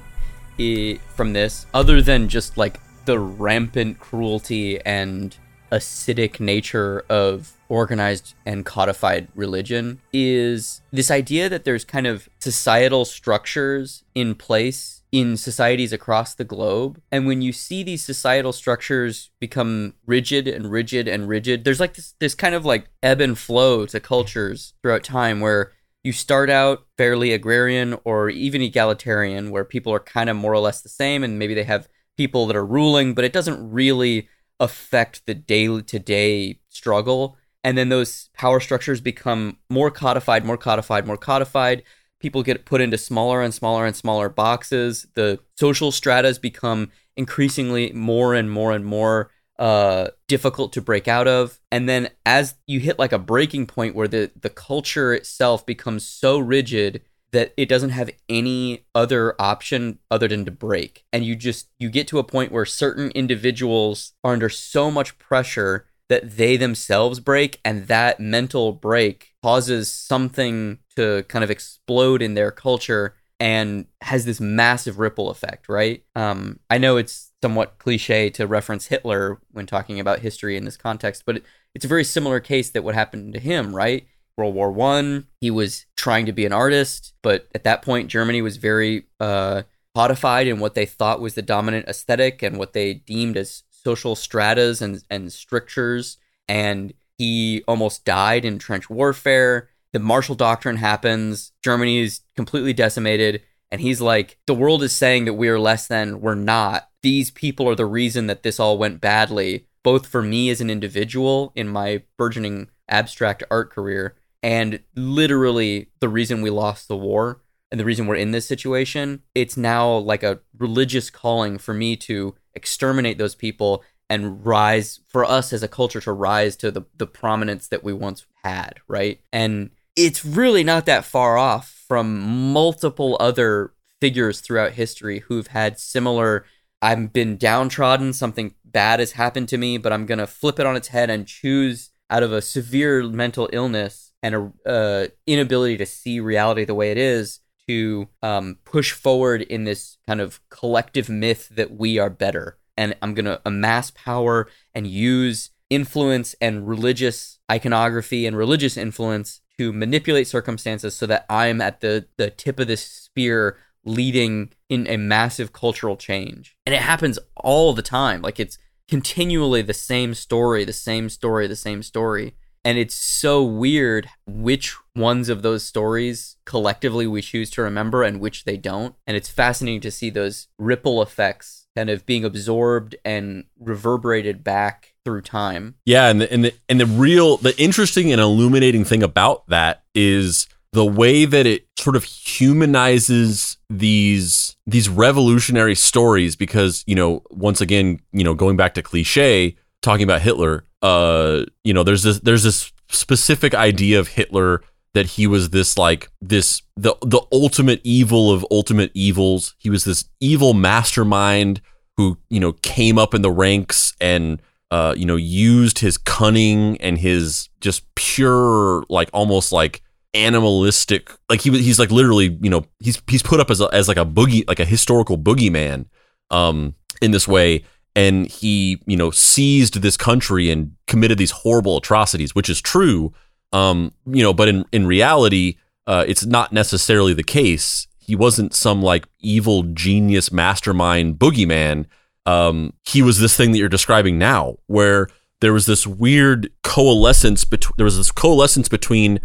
from 1.15 1.33
this, 1.33 1.65
other 1.73 2.01
than 2.01 2.29
just 2.29 2.57
like 2.57 2.79
the 3.05 3.19
rampant 3.19 3.99
cruelty 3.99 4.79
and 4.85 5.35
acidic 5.71 6.39
nature 6.39 7.03
of 7.09 7.57
organized 7.67 8.35
and 8.45 8.65
codified 8.65 9.27
religion 9.35 9.99
is 10.13 10.81
this 10.91 11.09
idea 11.09 11.49
that 11.49 11.63
there's 11.63 11.83
kind 11.83 12.07
of 12.07 12.29
societal 12.39 13.05
structures 13.05 14.03
in 14.13 14.35
place 14.35 15.00
in 15.11 15.35
societies 15.35 15.91
across 15.91 16.33
the 16.33 16.43
globe. 16.43 17.01
And 17.11 17.25
when 17.25 17.41
you 17.41 17.51
see 17.51 17.83
these 17.83 18.03
societal 18.03 18.53
structures 18.53 19.29
become 19.39 19.95
rigid 20.05 20.47
and 20.47 20.71
rigid 20.71 21.07
and 21.07 21.27
rigid, 21.27 21.63
there's 21.63 21.79
like 21.79 21.95
this, 21.95 22.13
this 22.19 22.35
kind 22.35 22.55
of 22.55 22.65
like 22.65 22.89
ebb 23.03 23.19
and 23.19 23.37
flow 23.37 23.85
to 23.87 23.99
cultures 23.99 24.73
throughout 24.81 25.03
time 25.03 25.41
where 25.41 25.73
you 26.03 26.13
start 26.13 26.49
out 26.49 26.85
fairly 26.97 27.33
agrarian 27.33 27.97
or 28.05 28.29
even 28.29 28.61
egalitarian, 28.61 29.51
where 29.51 29.65
people 29.65 29.93
are 29.93 29.99
kind 29.99 30.29
of 30.29 30.37
more 30.37 30.53
or 30.53 30.59
less 30.59 30.81
the 30.81 30.89
same 30.89 31.23
and 31.23 31.37
maybe 31.37 31.53
they 31.53 31.63
have 31.63 31.89
people 32.17 32.47
that 32.47 32.55
are 32.55 32.65
ruling, 32.65 33.13
but 33.13 33.25
it 33.25 33.33
doesn't 33.33 33.71
really 33.71 34.29
affect 34.59 35.25
the 35.25 35.33
day 35.33 35.81
to 35.81 35.99
day 35.99 36.59
struggle 36.69 37.37
and 37.63 37.77
then 37.77 37.89
those 37.89 38.29
power 38.33 38.59
structures 38.59 39.01
become 39.01 39.57
more 39.69 39.91
codified, 39.91 40.45
more 40.45 40.57
codified, 40.57 41.05
more 41.05 41.17
codified. 41.17 41.83
People 42.21 42.43
get 42.43 42.65
put 42.65 42.81
into 42.81 42.97
smaller 42.97 43.41
and 43.41 43.53
smaller 43.53 43.85
and 43.85 43.95
smaller 43.95 44.29
boxes. 44.29 45.07
The 45.15 45.39
social 45.57 45.91
stratas 45.91 46.37
become 46.37 46.91
increasingly 47.17 47.91
more 47.91 48.33
and 48.33 48.49
more 48.49 48.71
and 48.71 48.85
more 48.85 49.31
uh, 49.59 50.07
difficult 50.27 50.73
to 50.73 50.81
break 50.81 51.07
out 51.07 51.27
of. 51.27 51.59
And 51.71 51.89
then 51.89 52.09
as 52.25 52.55
you 52.67 52.79
hit 52.79 52.97
like 52.97 53.11
a 53.11 53.19
breaking 53.19 53.67
point 53.67 53.95
where 53.95 54.07
the, 54.07 54.31
the 54.39 54.49
culture 54.49 55.13
itself 55.13 55.65
becomes 55.65 56.05
so 56.05 56.39
rigid 56.39 57.01
that 57.31 57.53
it 57.57 57.69
doesn't 57.69 57.91
have 57.91 58.09
any 58.27 58.85
other 58.93 59.35
option 59.39 59.99
other 60.09 60.27
than 60.27 60.45
to 60.45 60.51
break. 60.51 61.05
And 61.13 61.25
you 61.25 61.35
just 61.35 61.69
you 61.79 61.89
get 61.89 62.07
to 62.09 62.19
a 62.19 62.23
point 62.23 62.51
where 62.51 62.65
certain 62.65 63.11
individuals 63.11 64.13
are 64.23 64.33
under 64.33 64.49
so 64.49 64.91
much 64.91 65.17
pressure 65.17 65.85
that 66.09 66.37
they 66.37 66.57
themselves 66.57 67.19
break 67.21 67.59
and 67.63 67.87
that 67.87 68.19
mental 68.19 68.73
break 68.73 69.33
causes 69.41 69.89
something 69.89 70.79
to 70.95 71.23
kind 71.27 71.43
of 71.43 71.51
explode 71.51 72.21
in 72.21 72.33
their 72.33 72.51
culture 72.51 73.15
and 73.39 73.87
has 74.01 74.25
this 74.25 74.39
massive 74.39 74.99
ripple 74.99 75.31
effect, 75.31 75.67
right? 75.67 76.03
Um, 76.15 76.59
I 76.69 76.77
know 76.77 76.97
it's 76.97 77.31
somewhat 77.41 77.79
cliche 77.79 78.29
to 78.31 78.45
reference 78.45 78.85
Hitler 78.85 79.39
when 79.51 79.65
talking 79.65 79.99
about 79.99 80.19
history 80.19 80.55
in 80.55 80.65
this 80.65 80.77
context, 80.77 81.23
but 81.25 81.37
it, 81.37 81.45
it's 81.73 81.85
a 81.85 81.87
very 81.87 82.03
similar 82.03 82.39
case 82.39 82.69
that 82.69 82.83
what 82.83 82.93
happened 82.93 83.33
to 83.33 83.39
him, 83.39 83.75
right? 83.75 84.05
World 84.37 84.53
War 84.53 84.71
One, 84.71 85.27
he 85.39 85.49
was 85.49 85.85
trying 85.97 86.27
to 86.27 86.31
be 86.31 86.45
an 86.45 86.53
artist, 86.53 87.13
but 87.21 87.47
at 87.55 87.63
that 87.63 87.81
point, 87.81 88.09
Germany 88.09 88.41
was 88.41 88.57
very 88.57 89.05
uh, 89.19 89.63
codified 89.95 90.47
in 90.47 90.59
what 90.59 90.75
they 90.75 90.85
thought 90.85 91.19
was 91.19 91.33
the 91.33 91.41
dominant 91.41 91.87
aesthetic 91.87 92.43
and 92.43 92.57
what 92.57 92.73
they 92.73 92.93
deemed 92.93 93.37
as 93.37 93.63
social 93.71 94.15
stratas 94.15 94.81
and, 94.81 95.03
and 95.09 95.33
strictures, 95.33 96.17
and 96.47 96.93
he 97.17 97.63
almost 97.67 98.05
died 98.05 98.45
in 98.45 98.59
trench 98.59 98.89
warfare. 98.89 99.69
The 99.93 99.99
Marshall 99.99 100.35
Doctrine 100.35 100.77
happens. 100.77 101.51
Germany 101.63 101.99
is 101.99 102.21
completely 102.35 102.73
decimated. 102.73 103.41
And 103.71 103.81
he's 103.81 104.01
like, 104.01 104.37
the 104.47 104.53
world 104.53 104.83
is 104.83 104.95
saying 104.95 105.25
that 105.25 105.33
we 105.33 105.47
are 105.47 105.59
less 105.59 105.87
than, 105.87 106.21
we're 106.21 106.35
not. 106.35 106.89
These 107.01 107.31
people 107.31 107.67
are 107.69 107.75
the 107.75 107.85
reason 107.85 108.27
that 108.27 108.43
this 108.43 108.59
all 108.59 108.77
went 108.77 109.01
badly, 109.01 109.67
both 109.83 110.07
for 110.07 110.21
me 110.21 110.49
as 110.49 110.61
an 110.61 110.69
individual 110.69 111.53
in 111.55 111.69
my 111.69 112.03
burgeoning 112.17 112.69
abstract 112.89 113.43
art 113.49 113.71
career, 113.71 114.15
and 114.43 114.81
literally 114.95 115.89
the 115.99 116.09
reason 116.09 116.41
we 116.41 116.49
lost 116.49 116.87
the 116.87 116.97
war 116.97 117.41
and 117.71 117.79
the 117.79 117.85
reason 117.85 118.05
we're 118.05 118.15
in 118.15 118.31
this 118.31 118.45
situation. 118.45 119.21
It's 119.33 119.55
now 119.55 119.95
like 119.95 120.23
a 120.23 120.39
religious 120.57 121.09
calling 121.09 121.57
for 121.57 121.73
me 121.73 121.95
to 121.97 122.35
exterminate 122.53 123.17
those 123.17 123.35
people 123.35 123.83
and 124.09 124.45
rise 124.45 124.99
for 125.07 125.23
us 125.23 125.53
as 125.53 125.63
a 125.63 125.69
culture 125.69 126.01
to 126.01 126.11
rise 126.11 126.57
to 126.57 126.69
the, 126.69 126.81
the 126.97 127.07
prominence 127.07 127.69
that 127.69 127.83
we 127.83 127.93
once 127.93 128.25
had, 128.43 128.81
right? 128.89 129.21
And 129.31 129.69
it's 130.05 130.25
really 130.25 130.63
not 130.63 130.85
that 130.85 131.05
far 131.05 131.37
off 131.37 131.83
from 131.87 132.19
multiple 132.53 133.17
other 133.19 133.73
figures 133.99 134.41
throughout 134.41 134.73
history 134.73 135.19
who've 135.19 135.47
had 135.47 135.79
similar 135.79 136.45
I've 136.81 137.13
been 137.13 137.37
downtrodden, 137.37 138.13
something 138.13 138.55
bad 138.65 138.99
has 138.99 139.11
happened 139.11 139.47
to 139.49 139.57
me, 139.57 139.77
but 139.77 139.93
I'm 139.93 140.07
going 140.07 140.17
to 140.17 140.25
flip 140.25 140.59
it 140.59 140.65
on 140.65 140.75
its 140.75 140.87
head 140.87 141.11
and 141.11 141.27
choose 141.27 141.91
out 142.09 142.23
of 142.23 142.33
a 142.33 142.41
severe 142.41 143.03
mental 143.03 143.47
illness 143.53 144.11
and 144.23 144.35
a 144.35 144.69
uh, 144.69 145.07
inability 145.27 145.77
to 145.77 145.85
see 145.85 146.19
reality 146.19 146.65
the 146.65 146.73
way 146.73 146.91
it 146.91 146.97
is 146.97 147.39
to 147.67 148.09
um, 148.23 148.57
push 148.65 148.91
forward 148.91 149.43
in 149.43 149.63
this 149.63 149.97
kind 150.07 150.19
of 150.19 150.39
collective 150.49 151.07
myth 151.07 151.49
that 151.49 151.71
we 151.71 151.99
are 151.99 152.09
better. 152.09 152.57
And 152.75 152.95
I'm 153.01 153.13
going 153.13 153.25
to 153.25 153.41
amass 153.45 153.91
power 153.91 154.47
and 154.73 154.87
use 154.87 155.51
influence 155.69 156.35
and 156.41 156.67
religious 156.67 157.39
iconography 157.49 158.25
and 158.25 158.35
religious 158.35 158.75
influence 158.75 159.41
to 159.61 159.71
manipulate 159.71 160.27
circumstances 160.27 160.95
so 160.95 161.05
that 161.05 161.23
I'm 161.29 161.61
at 161.61 161.81
the, 161.81 162.07
the 162.17 162.31
tip 162.31 162.59
of 162.59 162.65
this 162.65 162.83
spear 162.83 163.57
leading 163.85 164.51
in 164.69 164.87
a 164.87 164.97
massive 164.97 165.53
cultural 165.53 165.95
change. 165.95 166.57
And 166.65 166.73
it 166.73 166.81
happens 166.81 167.19
all 167.35 167.73
the 167.73 167.83
time. 167.83 168.23
Like 168.23 168.39
it's 168.39 168.57
continually 168.87 169.61
the 169.61 169.75
same 169.75 170.15
story, 170.15 170.65
the 170.65 170.73
same 170.73 171.09
story, 171.09 171.45
the 171.45 171.55
same 171.55 171.83
story. 171.83 172.33
And 172.65 172.79
it's 172.79 172.95
so 172.95 173.43
weird 173.43 174.09
which 174.25 174.75
ones 174.95 175.29
of 175.29 175.43
those 175.43 175.63
stories 175.63 176.37
collectively 176.43 177.05
we 177.05 177.21
choose 177.21 177.51
to 177.51 177.61
remember 177.61 178.01
and 178.01 178.19
which 178.19 178.45
they 178.45 178.57
don't. 178.57 178.95
And 179.05 179.15
it's 179.15 179.29
fascinating 179.29 179.81
to 179.81 179.91
see 179.91 180.09
those 180.09 180.47
ripple 180.57 181.03
effects 181.03 181.67
kind 181.75 181.91
of 181.91 182.07
being 182.07 182.25
absorbed 182.25 182.95
and 183.05 183.45
reverberated 183.59 184.43
back 184.43 184.90
through 185.03 185.21
time. 185.21 185.75
Yeah, 185.85 186.09
and 186.09 186.21
the, 186.21 186.31
and 186.31 186.45
the 186.45 186.53
and 186.69 186.79
the 186.79 186.85
real 186.85 187.37
the 187.37 187.59
interesting 187.61 188.11
and 188.11 188.21
illuminating 188.21 188.85
thing 188.85 189.03
about 189.03 189.47
that 189.47 189.83
is 189.95 190.47
the 190.73 190.85
way 190.85 191.25
that 191.25 191.45
it 191.45 191.67
sort 191.77 191.95
of 191.95 192.03
humanizes 192.03 193.57
these 193.69 194.55
these 194.65 194.87
revolutionary 194.87 195.75
stories 195.75 196.35
because, 196.35 196.83
you 196.87 196.95
know, 196.95 197.23
once 197.29 197.61
again, 197.61 197.99
you 198.13 198.23
know, 198.23 198.33
going 198.33 198.55
back 198.55 198.73
to 198.75 198.81
cliche, 198.81 199.55
talking 199.81 200.03
about 200.03 200.21
Hitler, 200.21 200.65
uh, 200.81 201.43
you 201.63 201.73
know, 201.73 201.83
there's 201.83 202.03
this 202.03 202.19
there's 202.19 202.43
this 202.43 202.71
specific 202.89 203.53
idea 203.53 203.99
of 203.99 204.09
Hitler 204.09 204.61
that 204.93 205.05
he 205.05 205.27
was 205.27 205.49
this 205.49 205.77
like 205.77 206.09
this 206.21 206.61
the 206.75 206.95
the 207.01 207.21
ultimate 207.31 207.81
evil 207.83 208.31
of 208.31 208.45
ultimate 208.51 208.91
evils. 208.93 209.55
He 209.57 209.69
was 209.69 209.83
this 209.83 210.05
evil 210.19 210.53
mastermind 210.53 211.61
who 211.97 212.17
you 212.29 212.39
know 212.39 212.53
came 212.53 212.97
up 212.97 213.13
in 213.13 213.21
the 213.21 213.31
ranks 213.31 213.93
and 213.99 214.41
uh, 214.71 214.95
you 214.97 215.05
know 215.05 215.17
used 215.17 215.79
his 215.79 215.97
cunning 215.97 216.77
and 216.77 216.97
his 216.97 217.49
just 217.59 217.83
pure 217.95 218.83
like 218.89 219.09
almost 219.13 219.51
like 219.51 219.83
animalistic 220.13 221.09
like 221.29 221.41
he 221.41 221.51
he's 221.61 221.79
like 221.79 221.91
literally 221.91 222.37
you 222.41 222.49
know 222.49 222.65
he's 222.79 223.01
he's 223.07 223.21
put 223.21 223.39
up 223.39 223.49
as 223.49 223.61
a, 223.61 223.69
as 223.71 223.87
like 223.87 223.97
a 223.97 224.05
boogie 224.05 224.47
like 224.47 224.59
a 224.59 224.65
historical 224.65 225.17
boogeyman 225.17 225.85
um 226.31 226.73
in 227.01 227.11
this 227.11 227.27
way. 227.27 227.63
And 227.93 228.27
he 228.27 228.81
you 228.85 228.95
know 228.95 229.11
seized 229.11 229.81
this 229.81 229.97
country 229.97 230.49
and 230.49 230.71
committed 230.87 231.17
these 231.17 231.31
horrible 231.31 231.77
atrocities 231.77 232.33
which 232.33 232.49
is 232.49 232.61
true 232.61 233.13
um 233.51 233.93
you 234.05 234.23
know 234.23 234.33
but 234.33 234.47
in 234.47 234.65
in 234.71 234.87
reality 234.87 235.57
uh 235.87 236.05
it's 236.07 236.25
not 236.25 236.53
necessarily 236.53 237.13
the 237.13 237.23
case. 237.23 237.87
He 237.97 238.15
wasn't 238.15 238.53
some 238.53 238.81
like 238.81 239.07
evil 239.19 239.63
genius 239.63 240.31
mastermind 240.31 241.19
boogeyman 241.19 241.85
um 242.25 242.73
he 242.83 243.01
was 243.01 243.19
this 243.19 243.35
thing 243.35 243.51
that 243.51 243.57
you're 243.57 243.69
describing 243.69 244.17
now 244.17 244.55
where 244.67 245.07
there 245.39 245.53
was 245.53 245.65
this 245.65 245.87
weird 245.87 246.49
coalescence 246.63 247.43
between 247.43 247.73
there 247.77 247.85
was 247.85 247.97
this 247.97 248.11
coalescence 248.11 248.69
between 248.69 249.19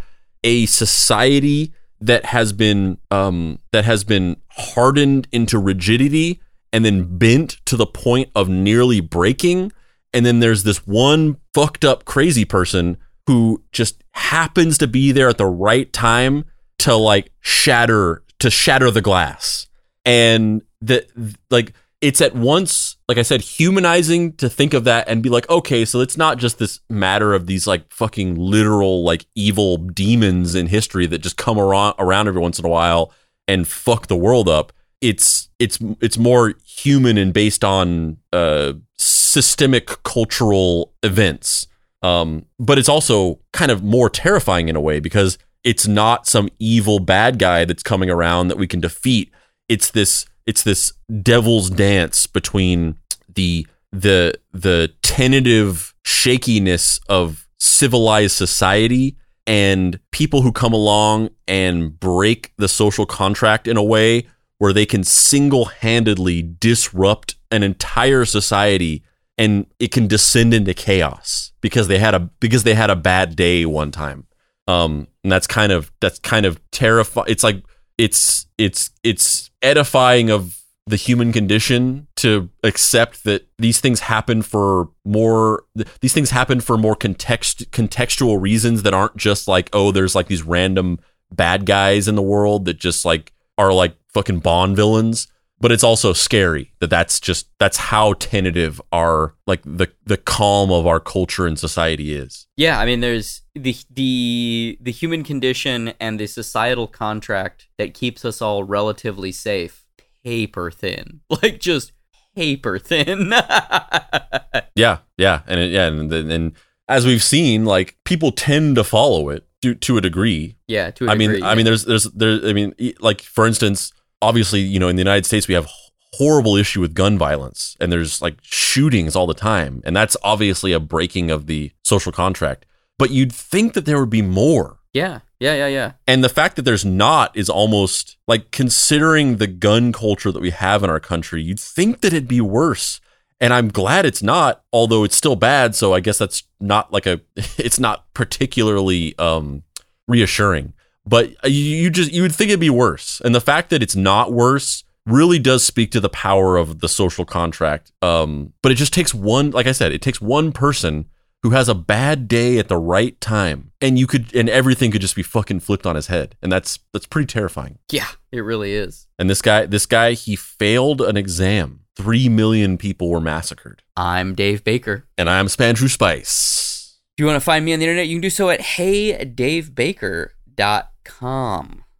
a 0.44 0.66
society 0.66 1.72
that 2.00 2.26
has 2.26 2.52
been 2.52 2.98
um 3.10 3.58
that 3.72 3.84
has 3.84 4.04
been 4.04 4.36
hardened 4.50 5.28
into 5.32 5.58
rigidity 5.58 6.40
and 6.72 6.84
then 6.84 7.16
bent 7.16 7.64
to 7.64 7.76
the 7.76 7.86
point 7.86 8.30
of 8.34 8.48
nearly 8.48 9.00
breaking. 9.00 9.72
And 10.12 10.26
then 10.26 10.40
there's 10.40 10.62
this 10.62 10.86
one 10.86 11.38
fucked 11.54 11.84
up 11.84 12.04
crazy 12.04 12.44
person 12.44 12.98
who 13.26 13.62
just 13.72 14.02
happens 14.12 14.78
to 14.78 14.86
be 14.86 15.12
there 15.12 15.28
at 15.28 15.38
the 15.38 15.46
right 15.46 15.92
time 15.92 16.44
to 16.80 16.94
like 16.94 17.32
shatter 17.40 18.22
to 18.40 18.50
shatter 18.50 18.90
the 18.90 19.00
glass. 19.00 19.68
And 20.04 20.62
that 20.82 21.08
like 21.50 21.72
it's 22.00 22.20
at 22.20 22.34
once, 22.34 22.96
like 23.08 23.18
I 23.18 23.22
said, 23.22 23.40
humanizing 23.40 24.34
to 24.34 24.48
think 24.48 24.74
of 24.74 24.84
that 24.84 25.08
and 25.08 25.22
be 25.22 25.30
like, 25.30 25.48
okay, 25.48 25.84
so 25.84 26.00
it's 26.00 26.16
not 26.16 26.38
just 26.38 26.58
this 26.58 26.80
matter 26.90 27.32
of 27.32 27.46
these 27.46 27.66
like 27.66 27.90
fucking 27.92 28.34
literal 28.34 29.02
like 29.02 29.26
evil 29.34 29.78
demons 29.78 30.54
in 30.54 30.66
history 30.66 31.06
that 31.06 31.18
just 31.18 31.36
come 31.36 31.58
around 31.58 31.94
around 31.98 32.28
every 32.28 32.40
once 32.40 32.58
in 32.58 32.66
a 32.66 32.68
while 32.68 33.12
and 33.48 33.66
fuck 33.66 34.08
the 34.08 34.16
world 34.16 34.48
up. 34.48 34.72
It's 35.00 35.48
it's 35.58 35.78
it's 36.00 36.18
more 36.18 36.54
human 36.66 37.16
and 37.16 37.32
based 37.32 37.64
on 37.64 38.18
uh, 38.32 38.74
systemic 38.98 40.02
cultural 40.02 40.92
events. 41.02 41.66
Um, 42.02 42.46
but 42.58 42.78
it's 42.78 42.88
also 42.88 43.40
kind 43.52 43.70
of 43.70 43.82
more 43.82 44.10
terrifying 44.10 44.68
in 44.68 44.76
a 44.76 44.80
way 44.80 45.00
because 45.00 45.38
it's 45.64 45.88
not 45.88 46.26
some 46.26 46.48
evil 46.58 46.98
bad 46.98 47.38
guy 47.38 47.64
that's 47.64 47.82
coming 47.82 48.10
around 48.10 48.48
that 48.48 48.58
we 48.58 48.66
can 48.66 48.80
defeat. 48.80 49.32
It's 49.68 49.90
this 49.90 50.26
it's 50.46 50.62
this 50.62 50.92
devil's 51.22 51.70
dance 51.70 52.26
between 52.26 52.96
the 53.34 53.66
the 53.92 54.34
the 54.52 54.92
tentative 55.02 55.94
shakiness 56.04 57.00
of 57.08 57.46
civilized 57.58 58.36
society 58.36 59.16
and 59.46 59.98
people 60.10 60.42
who 60.42 60.52
come 60.52 60.72
along 60.72 61.30
and 61.46 61.98
break 61.98 62.52
the 62.58 62.68
social 62.68 63.06
contract 63.06 63.68
in 63.68 63.76
a 63.76 63.82
way 63.82 64.26
where 64.58 64.72
they 64.72 64.86
can 64.86 65.04
single-handedly 65.04 66.42
disrupt 66.42 67.36
an 67.50 67.62
entire 67.62 68.24
society 68.24 69.02
and 69.38 69.66
it 69.78 69.92
can 69.92 70.06
descend 70.06 70.54
into 70.54 70.72
chaos 70.72 71.52
because 71.60 71.88
they 71.88 71.98
had 71.98 72.14
a 72.14 72.20
because 72.40 72.64
they 72.64 72.74
had 72.74 72.90
a 72.90 72.96
bad 72.96 73.36
day 73.36 73.66
one 73.66 73.90
time. 73.90 74.26
Um 74.66 75.06
and 75.22 75.30
that's 75.30 75.46
kind 75.46 75.72
of 75.72 75.92
that's 76.00 76.18
kind 76.20 76.46
of 76.46 76.60
terrifying 76.70 77.26
it's 77.28 77.44
like 77.44 77.62
it's 77.98 78.46
it's 78.58 78.90
it's 79.02 79.50
edifying 79.62 80.30
of 80.30 80.60
the 80.88 80.96
human 80.96 81.32
condition 81.32 82.06
to 82.16 82.48
accept 82.62 83.24
that 83.24 83.48
these 83.58 83.80
things 83.80 84.00
happen 84.00 84.40
for 84.40 84.88
more 85.04 85.64
these 86.00 86.12
things 86.12 86.30
happen 86.30 86.60
for 86.60 86.78
more 86.78 86.94
context 86.94 87.70
contextual 87.72 88.40
reasons 88.40 88.82
that 88.82 88.94
aren't 88.94 89.16
just 89.16 89.48
like 89.48 89.68
oh 89.72 89.90
there's 89.90 90.14
like 90.14 90.28
these 90.28 90.44
random 90.44 90.98
bad 91.32 91.66
guys 91.66 92.06
in 92.06 92.14
the 92.14 92.22
world 92.22 92.66
that 92.66 92.78
just 92.78 93.04
like 93.04 93.32
are 93.58 93.72
like 93.72 93.96
fucking 94.12 94.38
bond 94.38 94.76
villains 94.76 95.26
but 95.60 95.72
it's 95.72 95.84
also 95.84 96.12
scary 96.12 96.72
that 96.80 96.90
that's 96.90 97.18
just 97.18 97.48
that's 97.58 97.76
how 97.76 98.12
tentative 98.14 98.80
our 98.92 99.34
like 99.46 99.62
the 99.64 99.90
the 100.04 100.16
calm 100.16 100.70
of 100.70 100.86
our 100.86 101.00
culture 101.00 101.46
and 101.46 101.58
society 101.58 102.14
is 102.14 102.46
Yeah, 102.56 102.78
I 102.78 102.86
mean, 102.86 103.00
there's 103.00 103.42
the 103.54 103.76
the 103.90 104.78
the 104.80 104.92
human 104.92 105.24
condition 105.24 105.94
and 106.00 106.20
the 106.20 106.26
societal 106.26 106.86
contract 106.86 107.68
that 107.78 107.94
keeps 107.94 108.24
us 108.24 108.42
all 108.42 108.64
relatively 108.64 109.32
safe, 109.32 109.86
paper 110.24 110.70
thin, 110.70 111.20
like 111.42 111.60
just 111.60 111.92
paper 112.34 112.78
thin. 112.78 113.30
yeah 114.74 114.98
yeah 115.16 115.40
and 115.46 115.60
it, 115.60 115.70
yeah 115.70 115.86
and, 115.86 116.12
and 116.12 116.52
as 116.88 117.06
we've 117.06 117.22
seen 117.22 117.64
like 117.64 117.96
people 118.04 118.30
tend 118.30 118.76
to 118.76 118.84
follow 118.84 119.30
it 119.30 119.46
to, 119.62 119.74
to 119.74 119.96
a 119.96 120.00
degree 120.00 120.56
yeah, 120.68 120.90
to 120.90 121.06
a 121.06 121.10
I 121.10 121.14
mean, 121.14 121.30
degree, 121.30 121.48
I 121.48 121.54
mean, 121.54 121.64
there's, 121.64 121.84
there's, 121.84 122.04
there. 122.04 122.40
I 122.44 122.52
mean, 122.52 122.74
like 123.00 123.20
for 123.20 123.46
instance, 123.46 123.92
obviously, 124.22 124.60
you 124.60 124.78
know, 124.78 124.88
in 124.88 124.96
the 124.96 125.00
United 125.00 125.26
States, 125.26 125.48
we 125.48 125.54
have 125.54 125.68
horrible 126.12 126.56
issue 126.56 126.80
with 126.80 126.94
gun 126.94 127.18
violence, 127.18 127.76
and 127.80 127.92
there's 127.92 128.22
like 128.22 128.38
shootings 128.42 129.14
all 129.14 129.26
the 129.26 129.34
time, 129.34 129.82
and 129.84 129.94
that's 129.94 130.16
obviously 130.22 130.72
a 130.72 130.80
breaking 130.80 131.30
of 131.30 131.46
the 131.46 131.72
social 131.84 132.12
contract. 132.12 132.66
But 132.98 133.10
you'd 133.10 133.32
think 133.32 133.74
that 133.74 133.84
there 133.84 134.00
would 134.00 134.10
be 134.10 134.22
more, 134.22 134.78
yeah, 134.92 135.20
yeah, 135.38 135.54
yeah, 135.54 135.66
yeah. 135.66 135.92
and 136.06 136.24
the 136.24 136.30
fact 136.30 136.56
that 136.56 136.62
there's 136.62 136.84
not 136.84 137.36
is 137.36 137.50
almost 137.50 138.16
like 138.26 138.50
considering 138.50 139.36
the 139.36 139.46
gun 139.46 139.92
culture 139.92 140.32
that 140.32 140.40
we 140.40 140.50
have 140.50 140.82
in 140.82 140.90
our 140.90 141.00
country. 141.00 141.42
You'd 141.42 141.60
think 141.60 142.00
that 142.00 142.12
it'd 142.12 142.28
be 142.28 142.40
worse. 142.40 143.00
And 143.38 143.52
I'm 143.52 143.68
glad 143.68 144.06
it's 144.06 144.22
not, 144.22 144.62
although 144.72 145.04
it's 145.04 145.14
still 145.14 145.36
bad. 145.36 145.74
So 145.74 145.92
I 145.92 146.00
guess 146.00 146.16
that's 146.16 146.44
not 146.58 146.90
like 146.90 147.04
a, 147.04 147.20
it's 147.36 147.78
not 147.78 148.06
particularly 148.14 149.14
um, 149.18 149.62
reassuring. 150.08 150.72
But 151.06 151.32
you, 151.44 151.90
just 151.90 152.12
you 152.12 152.22
would 152.22 152.34
think 152.34 152.50
it'd 152.50 152.60
be 152.60 152.70
worse, 152.70 153.20
and 153.24 153.34
the 153.34 153.40
fact 153.40 153.70
that 153.70 153.82
it's 153.82 153.96
not 153.96 154.32
worse 154.32 154.84
really 155.06 155.38
does 155.38 155.64
speak 155.64 155.92
to 155.92 156.00
the 156.00 156.08
power 156.08 156.56
of 156.56 156.80
the 156.80 156.88
social 156.88 157.24
contract. 157.24 157.92
Um, 158.02 158.52
but 158.60 158.72
it 158.72 158.74
just 158.74 158.92
takes 158.92 159.14
one, 159.14 159.52
like 159.52 159.68
I 159.68 159.72
said, 159.72 159.92
it 159.92 160.02
takes 160.02 160.20
one 160.20 160.50
person 160.50 161.06
who 161.44 161.50
has 161.50 161.68
a 161.68 161.76
bad 161.76 162.26
day 162.26 162.58
at 162.58 162.66
the 162.66 162.76
right 162.76 163.20
time, 163.20 163.70
and 163.80 164.00
you 164.00 164.08
could, 164.08 164.34
and 164.34 164.48
everything 164.48 164.90
could 164.90 165.00
just 165.00 165.14
be 165.14 165.22
fucking 165.22 165.60
flipped 165.60 165.86
on 165.86 165.94
his 165.94 166.08
head, 166.08 166.34
and 166.42 166.50
that's 166.50 166.80
that's 166.92 167.06
pretty 167.06 167.26
terrifying. 167.26 167.78
Yeah, 167.92 168.08
it 168.32 168.40
really 168.40 168.74
is. 168.74 169.06
And 169.16 169.30
this 169.30 169.42
guy, 169.42 169.66
this 169.66 169.86
guy, 169.86 170.14
he 170.14 170.34
failed 170.34 171.00
an 171.00 171.16
exam. 171.16 171.82
Three 171.94 172.28
million 172.28 172.78
people 172.78 173.08
were 173.08 173.20
massacred, 173.20 173.84
I'm 173.96 174.34
Dave 174.34 174.64
Baker. 174.64 175.06
and 175.16 175.30
I'm 175.30 175.46
Spandrew 175.46 175.88
Spice. 175.88 176.98
If 177.16 177.22
you 177.22 177.26
want 177.26 177.36
to 177.36 177.40
find 177.44 177.64
me 177.64 177.72
on 177.72 177.78
the 177.78 177.84
internet, 177.86 178.08
you 178.08 178.16
can 178.16 178.22
do 178.22 178.30
so 178.30 178.50
at 178.50 178.58
heydavebaker.com. 178.60 180.82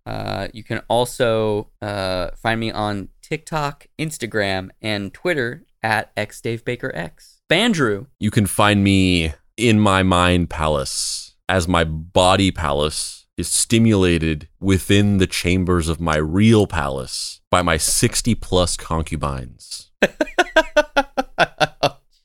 Uh, 0.07 0.49
you 0.53 0.63
can 0.63 0.81
also 0.89 1.71
uh, 1.83 2.31
find 2.37 2.61
me 2.61 2.71
on 2.71 3.09
TikTok, 3.23 3.87
Instagram, 3.99 4.71
and 4.81 5.13
Twitter 5.13 5.65
at 5.83 6.15
xdavebakerx. 6.17 7.39
Bandrew, 7.51 8.07
You 8.19 8.31
can 8.31 8.47
find 8.47 8.83
me 8.83 9.33
in 9.57 9.81
my 9.81 10.03
mind 10.03 10.51
palace 10.51 11.37
as 11.49 11.69
my 11.69 11.85
body 11.85 12.51
palace 12.51 13.27
is 13.37 13.49
stimulated 13.49 14.49
within 14.61 15.19
the 15.19 15.27
chambers 15.27 15.89
of 15.89 16.01
my 16.01 16.17
real 16.17 16.67
palace 16.67 17.41
by 17.51 17.63
my 17.63 17.77
60 17.77 18.35
plus 18.37 18.77
concubines. 18.77 19.91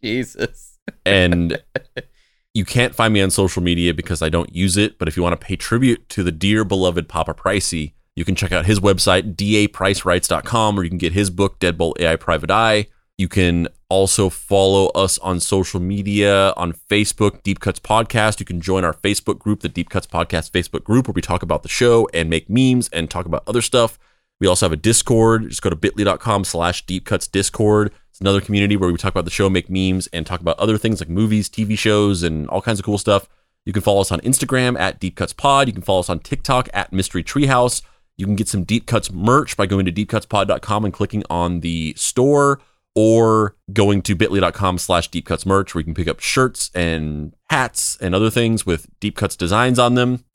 Jesus. 0.02 0.80
And 1.06 1.62
you 2.54 2.66
can't 2.66 2.94
find 2.94 3.14
me 3.14 3.22
on 3.22 3.32
social 3.32 3.62
media 3.62 3.94
because 3.94 4.22
I 4.22 4.30
don't 4.30 4.54
use 4.54 4.78
it. 4.78 4.98
But 4.98 5.08
if 5.08 5.16
you 5.16 5.24
want 5.24 5.40
to 5.40 5.46
pay 5.46 5.56
tribute 5.56 6.08
to 6.10 6.24
the 6.24 6.32
dear 6.32 6.64
beloved 6.64 7.08
Papa 7.08 7.34
Pricey, 7.34 7.94
you 8.16 8.26
can 8.26 8.36
check 8.36 8.52
out 8.52 8.66
his 8.66 8.80
website, 8.80 9.36
dapricerights.com, 9.36 10.78
or 10.78 10.84
you 10.84 10.90
can 10.90 10.98
get 10.98 11.14
his 11.14 11.30
book, 11.30 11.60
Deadbolt 11.60 12.00
AI 12.00 12.18
Private 12.18 12.52
Eye. 12.52 12.88
You 13.18 13.30
can 13.30 13.68
also 13.88 14.30
follow 14.30 14.88
us 14.88 15.18
on 15.20 15.40
social 15.40 15.80
media 15.80 16.54
on 16.58 16.74
Facebook, 16.74 17.44
Deep 17.44 17.60
Cuts 17.60 17.80
Podcast. 17.80 18.40
You 18.40 18.46
can 18.46 18.60
join 18.60 18.84
our 18.84 18.94
Facebook 18.94 19.38
group, 19.38 19.62
the 19.62 19.70
Deep 19.70 19.90
Cuts 19.90 20.08
Podcast 20.08 20.52
Facebook 20.52 20.84
group, 20.84 21.08
where 21.08 21.14
we 21.14 21.22
talk 21.22 21.44
about 21.44 21.64
the 21.64 21.70
show 21.70 22.10
and 22.14 22.30
make 22.30 22.50
memes 22.50 22.90
and 22.90 23.10
talk 23.10 23.26
about 23.26 23.44
other 23.48 23.62
stuff. 23.62 24.00
We 24.40 24.48
also 24.48 24.66
have 24.66 24.74
a 24.74 24.78
Discord. 24.78 25.50
Just 25.50 25.62
go 25.62 25.70
to 25.70 25.76
bit.ly.com 25.76 26.46
slash 26.46 26.86
Deep 26.86 27.06
Cuts 27.06 27.28
Discord. 27.28 27.90
It's 27.90 28.01
another 28.22 28.42
community 28.42 28.78
where 28.78 28.90
we 28.90 28.98
talk 28.98 29.12
about 29.12 29.26
the 29.26 29.32
show, 29.32 29.50
make 29.50 29.70
memes, 29.70 30.08
and 30.08 30.26
talk 30.26 30.40
about 30.40 30.60
other 30.60 30.78
things 30.78 31.02
like 31.02 31.10
movies, 31.10 31.50
TV 31.50 31.78
shows, 31.78 32.24
and 32.24 32.48
all 32.50 32.62
kinds 32.62 32.80
of 32.80 32.86
cool 32.86 32.98
stuff. 32.98 33.28
You 33.66 33.74
can 33.74 33.82
follow 33.82 34.02
us 34.02 34.12
on 34.12 34.22
Instagram 34.22 34.80
at 34.80 35.00
Deep 35.00 35.16
Cuts 35.16 35.34
Pod. 35.34 35.68
You 35.68 35.74
can 35.74 35.84
follow 35.84 36.00
us 36.00 36.10
on 36.10 36.20
TikTok 36.20 36.70
at 36.74 36.94
Mystery 36.94 37.24
Treehouse. 37.24 37.82
You 38.18 38.26
can 38.26 38.36
get 38.36 38.48
some 38.48 38.64
Deep 38.64 38.86
Cuts 38.86 39.12
merch 39.12 39.58
by 39.58 39.66
going 39.66 39.86
to 39.86 39.92
deepcutspod.com 39.92 40.86
and 40.86 40.94
clicking 40.94 41.24
on 41.30 41.60
the 41.60 41.94
store 41.98 42.60
or 42.96 43.56
going 43.72 44.02
to 44.04 44.16
bit.ly.com 44.16 44.78
slash 44.78 45.08
deep 45.08 45.26
cuts 45.26 45.46
merch 45.46 45.74
where 45.74 45.80
you 45.80 45.86
can 45.86 45.94
pick 45.94 46.08
up 46.08 46.20
shirts 46.20 46.70
and 46.76 47.34
hats 47.50 47.98
and 48.02 48.14
other 48.14 48.30
things 48.30 48.66
with 48.66 48.88
deep 49.00 49.16
cuts 49.16 49.36
designs 49.36 49.80
on 49.80 49.96
them. 49.96 50.26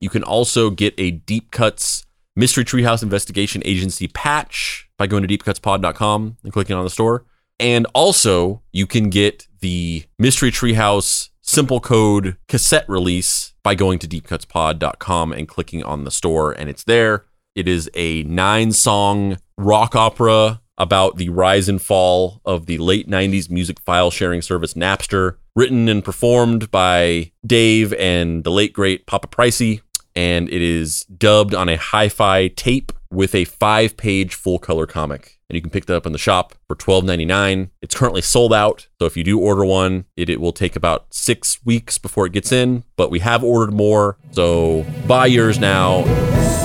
You 0.00 0.10
can 0.10 0.22
also 0.22 0.70
get 0.70 0.94
a 0.98 1.12
deep 1.12 1.50
cuts 1.50 2.04
mystery 2.36 2.64
treehouse 2.64 3.02
investigation 3.02 3.62
agency 3.64 4.08
patch 4.08 4.88
by 4.98 5.06
going 5.06 5.26
to 5.26 5.38
deepcutspod.com 5.38 6.36
and 6.42 6.52
clicking 6.52 6.76
on 6.76 6.84
the 6.84 6.90
store. 6.90 7.24
And 7.62 7.86
also 7.94 8.60
you 8.72 8.88
can 8.88 9.08
get 9.08 9.46
the 9.60 10.04
mystery 10.18 10.50
treehouse 10.50 11.28
simple 11.42 11.78
code 11.78 12.36
cassette 12.48 12.88
release 12.88 13.54
by 13.62 13.76
going 13.76 14.00
to 14.00 14.08
deepcutspod.com 14.08 15.32
and 15.32 15.46
clicking 15.46 15.84
on 15.84 16.02
the 16.02 16.10
store 16.10 16.50
and 16.50 16.68
it's 16.68 16.82
there. 16.82 17.24
It 17.54 17.68
is 17.68 17.88
a 17.94 18.24
nine 18.24 18.72
song 18.72 19.36
rock 19.56 19.94
opera 19.94 20.60
about 20.76 21.18
the 21.18 21.28
rise 21.28 21.68
and 21.68 21.80
fall 21.80 22.40
of 22.44 22.66
the 22.66 22.78
late 22.78 23.08
90s 23.08 23.48
music 23.48 23.78
file 23.80 24.10
sharing 24.10 24.42
service 24.42 24.74
Napster, 24.74 25.36
written 25.54 25.88
and 25.88 26.04
performed 26.04 26.68
by 26.72 27.30
Dave 27.46 27.92
and 27.94 28.42
the 28.42 28.50
late 28.50 28.72
great 28.72 29.06
Papa 29.06 29.28
Pricey. 29.28 29.82
And 30.14 30.48
it 30.48 30.62
is 30.62 31.04
dubbed 31.04 31.54
on 31.54 31.68
a 31.68 31.76
hi 31.76 32.08
fi 32.08 32.48
tape 32.48 32.92
with 33.10 33.34
a 33.34 33.44
five 33.44 33.96
page 33.96 34.34
full 34.34 34.58
color 34.58 34.86
comic. 34.86 35.38
And 35.48 35.54
you 35.54 35.60
can 35.60 35.70
pick 35.70 35.84
that 35.86 35.96
up 35.96 36.06
in 36.06 36.12
the 36.12 36.18
shop 36.18 36.54
for 36.66 36.74
$12.99. 36.74 37.70
It's 37.82 37.94
currently 37.94 38.22
sold 38.22 38.54
out. 38.54 38.88
So 38.98 39.04
if 39.04 39.18
you 39.18 39.24
do 39.24 39.38
order 39.38 39.66
one, 39.66 40.06
it, 40.16 40.30
it 40.30 40.40
will 40.40 40.52
take 40.52 40.76
about 40.76 41.12
six 41.12 41.62
weeks 41.64 41.98
before 41.98 42.24
it 42.24 42.32
gets 42.32 42.52
in. 42.52 42.84
But 42.96 43.10
we 43.10 43.18
have 43.18 43.44
ordered 43.44 43.74
more. 43.74 44.16
So 44.30 44.86
buy 45.06 45.26
yours 45.26 45.58
now. 45.58 46.61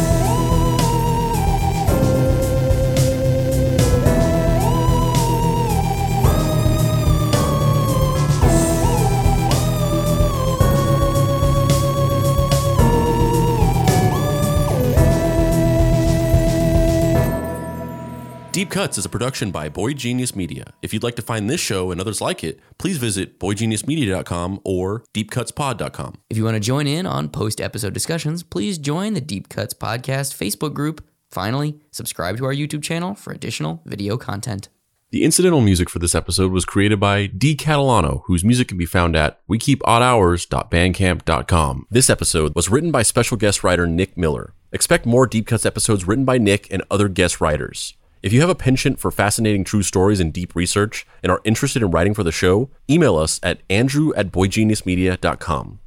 Deep 18.58 18.72
Cuts 18.72 18.98
is 18.98 19.06
a 19.06 19.10
production 19.10 19.52
by 19.52 19.70
Boy 19.70 19.94
Genius 19.94 20.36
Media. 20.36 20.74
If 20.82 20.92
you'd 20.92 21.04
like 21.04 21.16
to 21.18 21.22
find 21.22 21.48
this 21.48 21.62
show 21.62 21.92
and 21.92 22.02
others 22.02 22.22
like 22.22 22.44
it, 22.44 22.60
please 22.80 22.98
visit 22.98 23.40
boygeniusmedia.com 23.40 24.62
or 24.64 25.04
deepcutspod.com. 25.14 26.16
If 26.32 26.38
you 26.38 26.44
want 26.44 26.56
to 26.56 26.60
join 26.60 26.88
in 26.88 27.06
on 27.06 27.30
post 27.30 27.62
episode 27.62 27.94
discussions, 27.94 28.42
please 28.42 28.80
join 28.80 29.14
the 29.14 29.22
Deep 29.22 29.50
Cuts 29.50 29.76
Podcast 29.76 30.36
Facebook 30.36 30.74
group. 30.74 31.06
Finally, 31.30 31.78
subscribe 31.92 32.38
to 32.38 32.46
our 32.46 32.52
YouTube 32.52 32.82
channel 32.82 33.14
for 33.14 33.32
additional 33.32 33.84
video 33.86 34.18
content. 34.18 34.70
The 35.12 35.24
incidental 35.24 35.62
music 35.62 35.88
for 35.88 36.00
this 36.00 36.16
episode 36.16 36.52
was 36.52 36.66
created 36.66 37.00
by 37.00 37.28
D. 37.28 37.56
Catalano, 37.56 38.24
whose 38.26 38.44
music 38.44 38.70
can 38.70 38.80
be 38.80 38.88
found 38.88 39.16
at 39.16 39.40
wekeepoddhours.bandcamp.com. 39.48 41.88
This 41.92 42.10
episode 42.10 42.56
was 42.56 42.70
written 42.70 42.90
by 42.90 43.04
special 43.04 43.38
guest 43.38 43.64
writer 43.64 43.86
Nick 43.86 44.18
Miller. 44.18 44.56
Expect 44.72 45.06
more 45.06 45.28
Deep 45.28 45.46
Cuts 45.46 45.64
episodes 45.64 46.08
written 46.08 46.26
by 46.26 46.40
Nick 46.40 46.74
and 46.74 46.82
other 46.90 47.08
guest 47.08 47.40
writers. 47.40 47.94
If 48.24 48.34
you 48.34 48.42
have 48.42 48.50
a 48.50 48.56
penchant 48.56 49.00
for 49.00 49.12
fascinating 49.12 49.64
true 49.64 49.84
stories 49.84 50.20
and 50.20 50.34
deep 50.34 50.56
research 50.56 51.06
and 51.22 51.32
are 51.32 51.42
interested 51.44 51.84
in 51.84 51.92
writing 51.92 52.14
for 52.14 52.24
the 52.24 52.32
show, 52.32 52.70
email 52.90 53.16
us 53.16 53.40
at 53.44 53.62
andrew 53.70 54.14
at 54.16 54.32
boygeniusmedia.com. 54.32 55.80